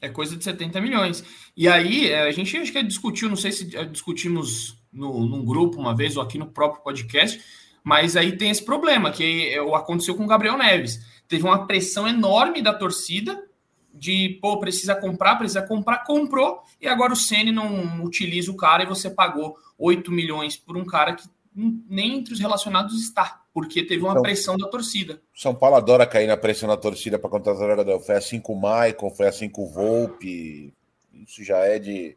É 0.00 0.08
coisa 0.08 0.36
de 0.36 0.44
70 0.44 0.80
milhões. 0.80 1.24
E 1.56 1.66
aí, 1.66 2.10
é, 2.10 2.20
a 2.20 2.30
gente 2.30 2.56
acho 2.56 2.72
que 2.72 2.82
discutiu, 2.82 3.28
não 3.28 3.36
sei 3.36 3.50
se 3.50 3.64
discutimos 3.86 4.78
no, 4.92 5.26
num 5.26 5.44
grupo 5.44 5.78
uma 5.78 5.96
vez 5.96 6.16
ou 6.16 6.22
aqui 6.22 6.38
no 6.38 6.46
próprio 6.46 6.82
podcast, 6.82 7.42
mas 7.82 8.16
aí 8.16 8.36
tem 8.36 8.50
esse 8.50 8.64
problema 8.64 9.10
que 9.10 9.48
é, 9.48 9.58
aconteceu 9.74 10.14
com 10.14 10.24
o 10.24 10.28
Gabriel 10.28 10.56
Neves. 10.56 11.00
Teve 11.28 11.44
uma 11.44 11.66
pressão 11.66 12.08
enorme 12.08 12.62
da 12.62 12.72
torcida 12.72 13.44
de, 13.92 14.38
pô, 14.40 14.58
precisa 14.58 14.94
comprar, 14.94 15.36
precisa 15.36 15.62
comprar, 15.62 16.04
comprou, 16.04 16.62
e 16.80 16.86
agora 16.86 17.12
o 17.12 17.16
Ceni 17.16 17.50
não 17.50 18.02
utiliza 18.02 18.50
o 18.50 18.56
cara 18.56 18.84
e 18.84 18.86
você 18.86 19.10
pagou 19.10 19.56
8 19.76 20.10
milhões 20.10 20.56
por 20.56 20.76
um 20.76 20.84
cara 20.84 21.14
que 21.14 21.28
nem 21.54 22.18
entre 22.18 22.32
os 22.32 22.40
relacionados 22.40 23.00
está, 23.00 23.42
porque 23.52 23.82
teve 23.82 24.02
uma 24.02 24.12
então, 24.12 24.22
pressão 24.22 24.56
da 24.56 24.68
torcida. 24.68 25.20
São 25.34 25.54
Paulo 25.54 25.76
adora 25.76 26.06
cair 26.06 26.28
na 26.28 26.36
pressão 26.36 26.68
da 26.68 26.76
torcida 26.76 27.18
para 27.18 27.28
contratar 27.28 27.68
jogador. 27.68 27.98
Foi 28.00 28.14
assim 28.14 28.38
com 28.38 28.52
o 28.52 28.60
Maicon, 28.60 29.10
foi 29.10 29.26
assim 29.26 29.48
com 29.48 29.64
o 29.64 29.68
Volpe. 29.68 30.72
Isso 31.12 31.42
já 31.42 31.58
é 31.58 31.80
de 31.80 32.16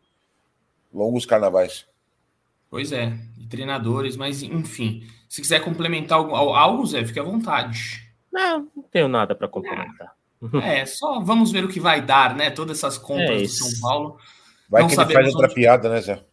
longos 0.93 1.25
carnavais. 1.25 1.87
Pois 2.69 2.91
é, 2.91 3.17
e 3.39 3.47
treinadores, 3.47 4.15
mas 4.15 4.43
enfim. 4.43 5.03
Se 5.27 5.41
quiser 5.41 5.63
complementar 5.63 6.19
algo, 6.19 6.35
algo 6.35 6.85
Zé, 6.85 7.03
fique 7.03 7.19
à 7.19 7.23
vontade. 7.23 8.10
Não, 8.31 8.67
não 8.75 8.83
tenho 8.91 9.07
nada 9.07 9.35
para 9.35 9.47
complementar. 9.47 10.13
É, 10.63 10.85
só 10.85 11.19
vamos 11.19 11.51
ver 11.51 11.63
o 11.63 11.67
que 11.67 11.79
vai 11.79 12.01
dar, 12.01 12.35
né? 12.35 12.49
Todas 12.49 12.77
essas 12.77 12.97
compras 12.97 13.41
é 13.41 13.43
do 13.43 13.47
São 13.47 13.69
Paulo. 13.79 14.17
Vai 14.69 14.81
não 14.81 14.89
que 14.89 14.95
ele 14.95 15.13
faz 15.13 15.27
outra 15.27 15.45
onde... 15.45 15.55
piada, 15.55 15.89
né, 15.89 16.01
Zé? 16.01 16.23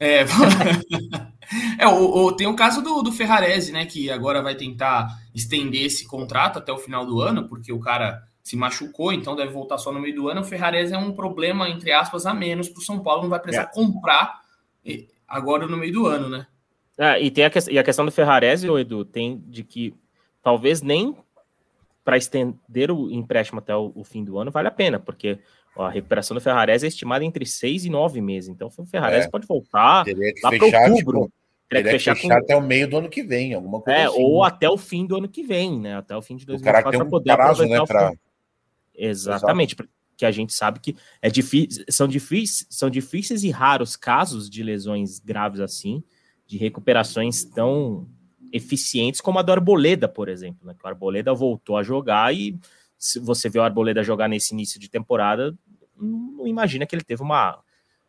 É, 0.00 0.24
é 1.78 1.86
o, 1.86 2.26
o, 2.26 2.32
tem 2.32 2.46
o 2.46 2.56
caso 2.56 2.80
do, 2.80 3.02
do 3.02 3.12
Ferrarese, 3.12 3.72
né? 3.72 3.84
Que 3.84 4.10
agora 4.10 4.40
vai 4.40 4.54
tentar 4.54 5.08
estender 5.34 5.84
esse 5.84 6.06
contrato 6.06 6.58
até 6.58 6.72
o 6.72 6.78
final 6.78 7.04
do 7.04 7.20
ano, 7.20 7.48
porque 7.48 7.72
o 7.72 7.80
cara 7.80 8.22
se 8.42 8.56
machucou, 8.56 9.12
então 9.12 9.36
deve 9.36 9.52
voltar 9.52 9.76
só 9.76 9.92
no 9.92 10.00
meio 10.00 10.14
do 10.14 10.28
ano. 10.28 10.40
O 10.40 10.44
Ferrarese 10.44 10.94
é 10.94 10.98
um 10.98 11.12
problema, 11.12 11.68
entre 11.68 11.92
aspas, 11.92 12.24
a 12.24 12.32
menos 12.32 12.68
para 12.68 12.80
o 12.80 12.84
São 12.84 13.00
Paulo, 13.00 13.22
não 13.22 13.28
vai 13.28 13.40
precisar 13.40 13.64
é. 13.64 13.74
comprar 13.74 14.40
agora 15.26 15.66
no 15.66 15.76
meio 15.76 15.92
do 15.92 16.06
ano, 16.06 16.30
né? 16.30 16.46
Ah, 16.96 17.18
e 17.18 17.30
tem 17.30 17.44
a, 17.44 17.50
e 17.70 17.78
a 17.78 17.84
questão 17.84 18.04
do 18.04 18.10
Ferrarese, 18.10 18.66
Edu, 18.66 19.04
tem 19.04 19.38
de 19.46 19.62
que 19.62 19.94
talvez 20.42 20.80
nem 20.80 21.14
para 22.08 22.16
estender 22.16 22.90
o 22.90 23.10
empréstimo 23.10 23.58
até 23.58 23.76
o, 23.76 23.92
o, 23.94 24.02
fim 24.02 24.24
do 24.24 24.38
ano 24.38 24.50
vale 24.50 24.66
a 24.66 24.70
pena, 24.70 24.98
porque 24.98 25.38
a 25.76 25.90
recuperação 25.90 26.34
do 26.34 26.40
Ferrarese 26.40 26.86
é 26.86 26.88
estimada 26.88 27.22
entre 27.22 27.44
seis 27.44 27.84
e 27.84 27.90
nove 27.90 28.22
meses. 28.22 28.48
Então, 28.48 28.70
o 28.74 28.86
Ferrarese 28.86 29.26
é. 29.26 29.30
pode 29.30 29.46
voltar 29.46 30.06
lá 30.06 30.50
para 30.50 30.88
outubro. 30.88 31.24
Tipo, 31.24 31.32
teria 31.68 31.84
que 31.84 31.90
fechar, 31.90 32.16
fechar 32.16 32.38
com... 32.38 32.44
até 32.44 32.56
o 32.56 32.62
meio 32.62 32.88
do 32.88 32.96
ano 32.96 33.10
que 33.10 33.22
vem, 33.22 33.52
alguma 33.52 33.82
coisa 33.82 33.98
é, 33.98 34.04
assim. 34.06 34.22
Ou 34.22 34.42
até 34.42 34.70
o 34.70 34.78
fim 34.78 35.04
do 35.04 35.18
ano 35.18 35.28
que 35.28 35.42
vem, 35.42 35.78
né? 35.78 35.98
Até 35.98 36.16
o 36.16 36.22
fim 36.22 36.34
de 36.34 36.46
2024 36.46 36.98
para 36.98 37.06
um 37.06 37.10
poder 37.10 37.36
prazo, 37.36 37.66
né, 37.66 37.84
pra... 37.86 38.10
Exatamente, 38.94 39.74
Exato. 39.74 39.90
porque 40.08 40.24
a 40.24 40.30
gente 40.30 40.54
sabe 40.54 40.80
que 40.80 40.96
é 41.20 41.28
difícil, 41.28 41.84
são, 41.90 42.08
difíceis, 42.08 42.66
são 42.70 42.88
difíceis 42.88 43.44
e 43.44 43.50
raros 43.50 43.96
casos 43.96 44.48
de 44.48 44.62
lesões 44.62 45.18
graves 45.18 45.60
assim, 45.60 46.02
de 46.46 46.56
recuperações 46.56 47.44
tão 47.44 48.08
eficientes 48.52 49.20
como 49.20 49.38
a 49.38 49.42
do 49.42 49.52
Arboleda, 49.52 50.08
por 50.08 50.28
exemplo, 50.28 50.66
né? 50.66 50.74
O 50.82 50.88
Arboleda 50.88 51.34
voltou 51.34 51.76
a 51.76 51.82
jogar 51.82 52.34
e 52.34 52.58
se 52.98 53.18
você 53.20 53.48
vê 53.48 53.58
o 53.58 53.62
Arboleda 53.62 54.02
jogar 54.02 54.28
nesse 54.28 54.52
início 54.52 54.80
de 54.80 54.88
temporada, 54.88 55.56
não 55.96 56.46
imagina 56.46 56.86
que 56.86 56.94
ele 56.94 57.04
teve 57.04 57.22
uma. 57.22 57.60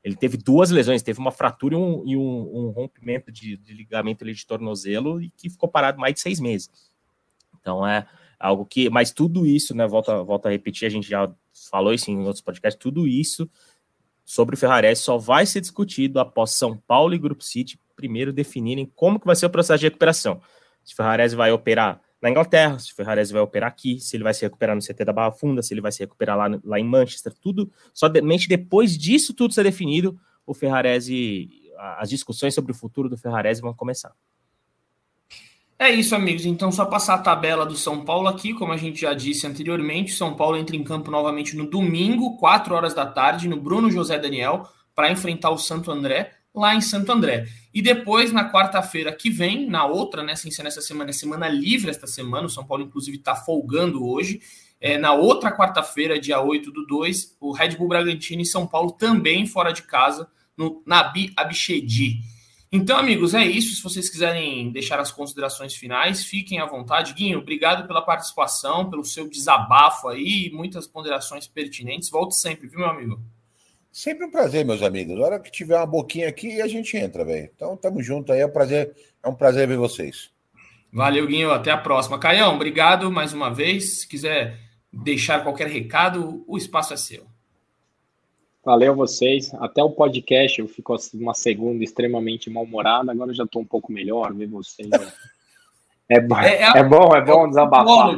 Ele 0.04 0.16
teve 0.16 0.38
duas 0.38 0.70
lesões, 0.70 1.04
teve 1.04 1.20
uma 1.20 1.32
fratura 1.32 1.76
e 1.76 1.78
um, 1.78 2.04
e 2.06 2.16
um, 2.16 2.68
um 2.68 2.70
rompimento 2.70 3.32
de, 3.32 3.58
de, 3.58 3.74
ligamento 3.74 4.24
de 4.24 4.46
tornozelo 4.46 5.22
e 5.22 5.30
que 5.30 5.50
ficou 5.50 5.68
parado 5.68 6.00
mais 6.00 6.14
de 6.14 6.22
seis 6.22 6.40
meses. 6.40 6.70
Então 7.60 7.86
é 7.86 8.08
algo 8.40 8.66
que. 8.66 8.90
Mas 8.90 9.12
tudo 9.12 9.46
isso, 9.46 9.76
né? 9.76 9.86
Volta, 9.86 10.24
volta 10.24 10.48
a 10.48 10.52
repetir, 10.52 10.86
a 10.86 10.90
gente 10.90 11.10
já 11.10 11.30
falou 11.70 11.94
isso 11.94 12.10
em 12.10 12.18
outros 12.20 12.42
podcasts, 12.42 12.80
tudo 12.80 13.08
isso 13.08 13.50
sobre 14.24 14.56
o 14.56 14.58
Ferrarese 14.58 15.02
só 15.02 15.18
vai 15.18 15.46
ser 15.46 15.60
discutido 15.60 16.20
após 16.20 16.52
São 16.52 16.78
Paulo 16.78 17.14
e 17.14 17.18
Grupo 17.18 17.44
City 17.44 17.80
primeiro 18.00 18.32
definirem 18.32 18.89
como 18.95 19.20
que 19.20 19.26
vai 19.26 19.36
ser 19.36 19.45
o 19.45 19.50
processo 19.50 19.82
de 19.82 19.88
recuperação. 19.88 20.41
Se 20.86 20.93
o 20.93 20.95
Ferrarese 20.95 21.36
vai 21.36 21.52
operar 21.52 22.00
na 22.22 22.30
Inglaterra, 22.30 22.80
se 22.80 22.93
o 22.93 22.95
Ferrarese 22.95 23.34
vai 23.34 23.41
operar 23.41 23.68
aqui, 23.68 24.00
se 24.00 24.16
ele 24.16 24.24
vai 24.24 24.34
se 24.34 24.45
recuperar 24.45 24.74
no 24.74 24.82
CT 24.82 25.04
da 25.04 25.12
Barra 25.12 25.34
Funda, 25.34 25.62
se 25.62 25.74
ele 25.74 25.82
vai 25.82 25.91
se 25.91 26.00
recuperar 26.00 26.38
lá, 26.38 26.60
lá 26.64 26.80
em 26.80 26.84
Manchester, 26.86 27.34
tudo, 27.41 27.70
somente 27.93 28.47
depois 28.47 28.97
disso 28.97 29.34
tudo 29.34 29.54
ser 29.54 29.64
definido, 29.64 30.18
o 30.47 30.54
Ferrarese, 30.54 31.50
as 31.97 32.10
discussões 32.10 32.56
sobre 32.56 32.72
o 32.72 32.76
futuro 32.76 33.10
do 33.10 33.18
Ferrarese 33.18 33.62
vão 33.62 33.74
começar. 33.74 34.14
É 35.78 35.89
isso, 35.89 36.16
amigos. 36.16 36.45
Então, 36.45 36.72
só 36.72 36.86
passar 36.86 37.16
a 37.16 37.20
tabela 37.20 37.66
do 37.66 37.76
São 37.76 38.04
Paulo 38.04 38.28
aqui, 38.28 38.54
como 38.54 38.74
a 38.74 38.78
gente 38.78 39.02
já 39.02 39.14
disse 39.14 39.47
anteriormente, 39.47 40.12
São 40.12 40.36
Paulo 40.36 40.58
entra 40.58 40.76
em 40.76 40.84
campo 40.84 41.10
novamente 41.12 41.56
no 41.56 41.70
domingo, 41.70 42.38
4 42.38 42.76
horas 42.76 42.93
da 42.93 43.06
tarde, 43.06 43.47
no 43.47 43.56
Bruno 43.56 43.89
José 43.89 44.20
Daniel, 44.20 44.68
para 44.93 45.10
enfrentar 45.10 45.52
o 45.52 45.58
Santo 45.58 45.89
André 45.89 46.34
lá 46.60 46.76
em 46.76 46.82
Santo 46.82 47.12
André. 47.12 47.47
E 47.74 47.82
depois, 47.82 48.32
na 48.32 48.51
quarta-feira 48.51 49.12
que 49.14 49.30
vem, 49.30 49.70
na 49.70 49.86
outra, 49.86 50.24
né, 50.24 50.36
sem 50.36 50.51
ser 50.51 50.64
nessa 50.64 50.82
semana, 50.82 51.12
é 51.12 51.14
semana 51.14 51.47
livre 51.47 51.89
esta 51.89 52.07
semana, 52.07 52.47
o 52.47 52.49
São 52.49 52.66
Paulo, 52.66 52.84
inclusive, 52.84 53.18
está 53.18 53.36
folgando 53.36 54.05
hoje. 54.05 54.41
É, 54.82 54.97
na 54.97 55.14
outra 55.14 55.55
quarta-feira, 55.55 56.20
dia 56.20 56.41
8 56.41 56.72
do 56.72 56.86
2, 56.86 57.38
o 57.39 57.51
Red 57.51 57.76
Bull 57.76 57.89
Bragantino 57.89 58.41
e 58.41 58.45
São 58.45 58.66
Paulo 58.66 58.91
também 58.91 59.45
fora 59.45 59.72
de 59.72 59.84
casa, 59.84 60.28
no 60.57 60.82
Nabi 60.86 61.32
Abichedi. 61.36 62.20
Então, 62.72 62.97
amigos, 62.97 63.34
é 63.34 63.43
isso. 63.43 63.76
Se 63.76 63.82
vocês 63.82 64.10
quiserem 64.10 64.72
deixar 64.72 64.99
as 64.99 65.12
considerações 65.12 65.74
finais, 65.74 66.24
fiquem 66.24 66.60
à 66.60 66.66
vontade. 66.66 67.14
Guinho, 67.14 67.39
obrigado 67.39 67.88
pela 67.88 68.01
participação, 68.01 68.89
pelo 68.89 69.03
seu 69.03 69.28
desabafo 69.28 70.07
aí, 70.07 70.51
muitas 70.53 70.88
ponderações 70.88 71.47
pertinentes. 71.47 72.10
Volte 72.10 72.36
sempre, 72.36 72.68
viu, 72.68 72.80
meu 72.80 72.89
amigo? 72.89 73.20
Sempre 73.92 74.26
um 74.26 74.32
prazer, 74.32 74.66
meus 74.66 74.84
amigos. 74.84 75.20
A 75.20 75.24
hora 75.24 75.40
que 75.40 75.52
tiver 75.52 75.76
uma 75.76 75.86
boquinha 75.86 76.28
aqui, 76.28 76.62
a 76.62 76.68
gente 76.68 76.96
entra, 76.96 77.26
velho. 77.26 77.50
Então, 77.56 77.76
tamo 77.76 78.02
junto 78.02 78.32
aí. 78.32 78.40
É 78.40 78.46
um 78.46 78.52
prazer, 78.52 78.96
é 79.24 79.28
um 79.28 79.36
prazer 79.36 79.68
ver 79.68 79.78
vocês. 79.78 80.32
Valeu, 80.92 81.28
Guinho. 81.28 81.52
Até 81.52 81.72
a 81.72 81.78
próxima. 81.78 82.20
Caião, 82.20 82.56
obrigado 82.56 83.12
mais 83.12 83.34
uma 83.34 83.50
vez. 83.54 84.02
Se 84.02 84.08
quiser 84.08 84.60
deixar 84.92 85.44
qualquer 85.44 85.68
recado, 85.68 86.44
o 86.48 86.58
espaço 86.58 86.94
é 86.94 86.98
seu. 86.98 87.26
Valeu 88.64 88.96
vocês. 88.96 89.52
Até 89.56 89.84
o 89.84 89.92
podcast 89.92 90.60
eu 90.60 90.68
fico 90.68 90.94
assim, 90.94 91.22
uma 91.22 91.34
segunda 91.34 91.84
extremamente 91.84 92.50
mal-humorado. 92.50 93.10
Agora 93.10 93.32
eu 93.32 93.36
já 93.36 93.44
estou 93.44 93.62
um 93.62 93.66
pouco 93.66 93.92
melhor, 93.92 94.34
ver 94.34 94.48
vocês. 94.48 94.90
É, 96.12 96.20
bom, 96.20 96.40
é, 96.40 96.56
é, 96.56 96.80
é 96.80 96.84
bom, 96.84 97.16
é 97.16 97.22
bom 97.24 97.48
desabafar. 97.48 98.18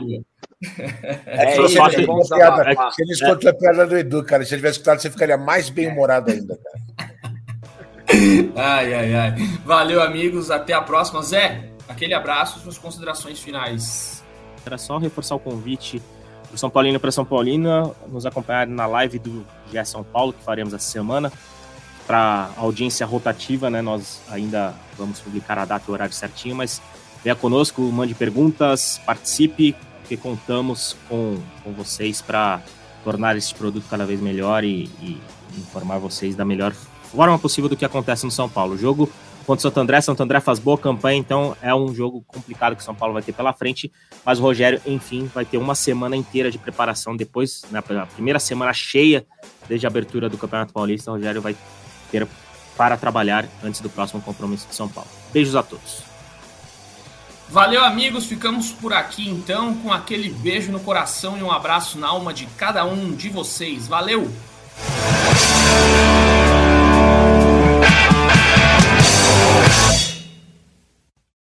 É, 1.25 1.55
é, 1.55 1.61
isso, 1.61 1.81
é, 1.81 1.95
é 1.95 2.05
bom 2.05 2.19
desabafar. 2.19 2.91
Você 2.91 3.03
não 3.03 3.11
escutou 3.11 3.49
a 3.49 3.53
piada 3.53 3.87
do 3.87 3.97
Edu, 3.97 4.23
cara. 4.23 4.45
Se 4.45 4.53
ele 4.53 4.59
tivesse 4.59 4.77
escutado, 4.77 5.01
você 5.01 5.09
ficaria 5.09 5.37
mais 5.37 5.69
bem-humorado 5.69 6.31
ainda, 6.31 6.57
cara. 6.57 7.11
Ai, 8.57 8.93
ai, 8.93 9.15
ai. 9.15 9.35
Valeu, 9.65 10.01
amigos. 10.01 10.51
Até 10.51 10.73
a 10.73 10.81
próxima. 10.81 11.21
Zé, 11.23 11.69
aquele 11.87 12.13
abraço, 12.13 12.59
suas 12.59 12.77
considerações 12.77 13.39
finais. 13.39 14.21
Era 14.65 14.77
só 14.77 14.97
reforçar 14.97 15.35
o 15.35 15.39
convite 15.39 16.01
para 16.49 16.57
São 16.57 16.69
Paulino 16.69 16.99
para 16.99 17.11
São 17.11 17.23
Paulina 17.23 17.89
nos 18.09 18.25
acompanhar 18.25 18.67
na 18.67 18.85
live 18.85 19.17
do 19.17 19.45
GE 19.71 19.85
São 19.85 20.03
Paulo, 20.03 20.33
que 20.33 20.43
faremos 20.43 20.73
essa 20.73 20.89
semana. 20.89 21.31
Para 22.05 22.49
audiência 22.57 23.05
rotativa, 23.05 23.69
né? 23.69 23.81
Nós 23.81 24.21
ainda 24.29 24.73
vamos 24.97 25.21
publicar 25.21 25.57
a 25.57 25.63
data 25.63 25.85
e 25.87 25.91
o 25.91 25.93
horário 25.93 26.13
certinho, 26.13 26.55
mas 26.55 26.81
venha 27.23 27.35
conosco, 27.35 27.81
mande 27.83 28.13
perguntas, 28.13 28.99
participe, 29.05 29.73
porque 30.11 30.17
contamos 30.17 30.97
com, 31.07 31.37
com 31.63 31.71
vocês 31.71 32.21
para 32.21 32.61
tornar 33.01 33.37
esse 33.37 33.55
produto 33.55 33.85
cada 33.89 34.05
vez 34.05 34.19
melhor 34.19 34.61
e, 34.61 34.89
e 35.01 35.21
informar 35.57 35.99
vocês 35.99 36.35
da 36.35 36.43
melhor 36.43 36.73
forma 36.73 37.39
possível 37.39 37.69
do 37.69 37.77
que 37.77 37.85
acontece 37.85 38.25
no 38.25 38.31
São 38.31 38.49
Paulo. 38.49 38.73
O 38.73 38.77
jogo 38.77 39.09
contra 39.45 39.59
o 39.59 39.61
Santo 39.61 39.79
André, 39.79 40.01
Santo 40.01 40.21
André 40.21 40.41
faz 40.41 40.59
boa 40.59 40.77
campanha, 40.77 41.17
então 41.17 41.55
é 41.61 41.73
um 41.73 41.95
jogo 41.95 42.21
complicado 42.27 42.75
que 42.75 42.81
o 42.81 42.85
São 42.85 42.93
Paulo 42.93 43.13
vai 43.13 43.23
ter 43.23 43.31
pela 43.31 43.53
frente, 43.53 43.89
mas 44.25 44.37
o 44.37 44.41
Rogério, 44.41 44.81
enfim, 44.85 45.31
vai 45.33 45.45
ter 45.45 45.57
uma 45.57 45.75
semana 45.75 46.17
inteira 46.17 46.51
de 46.51 46.57
preparação 46.57 47.15
depois, 47.15 47.63
na 47.71 47.81
né, 47.81 48.07
primeira 48.13 48.39
semana 48.39 48.73
cheia 48.73 49.25
desde 49.69 49.87
a 49.87 49.89
abertura 49.89 50.27
do 50.27 50.37
Campeonato 50.37 50.73
Paulista, 50.73 51.09
o 51.09 51.13
Rogério 51.13 51.41
vai 51.41 51.55
ter 52.11 52.27
para 52.75 52.97
trabalhar 52.97 53.47
antes 53.63 53.79
do 53.79 53.89
próximo 53.89 54.21
compromisso 54.21 54.67
de 54.67 54.75
São 54.75 54.89
Paulo. 54.89 55.09
Beijos 55.31 55.55
a 55.55 55.63
todos. 55.63 56.10
Valeu, 57.51 57.83
amigos. 57.83 58.25
Ficamos 58.25 58.71
por 58.71 58.93
aqui 58.93 59.27
então 59.29 59.75
com 59.75 59.91
aquele 59.91 60.29
beijo 60.29 60.71
no 60.71 60.79
coração 60.79 61.37
e 61.37 61.43
um 61.43 61.51
abraço 61.51 61.99
na 61.99 62.07
alma 62.07 62.33
de 62.33 62.45
cada 62.57 62.85
um 62.85 63.11
de 63.11 63.27
vocês. 63.27 63.89
Valeu! 63.89 64.31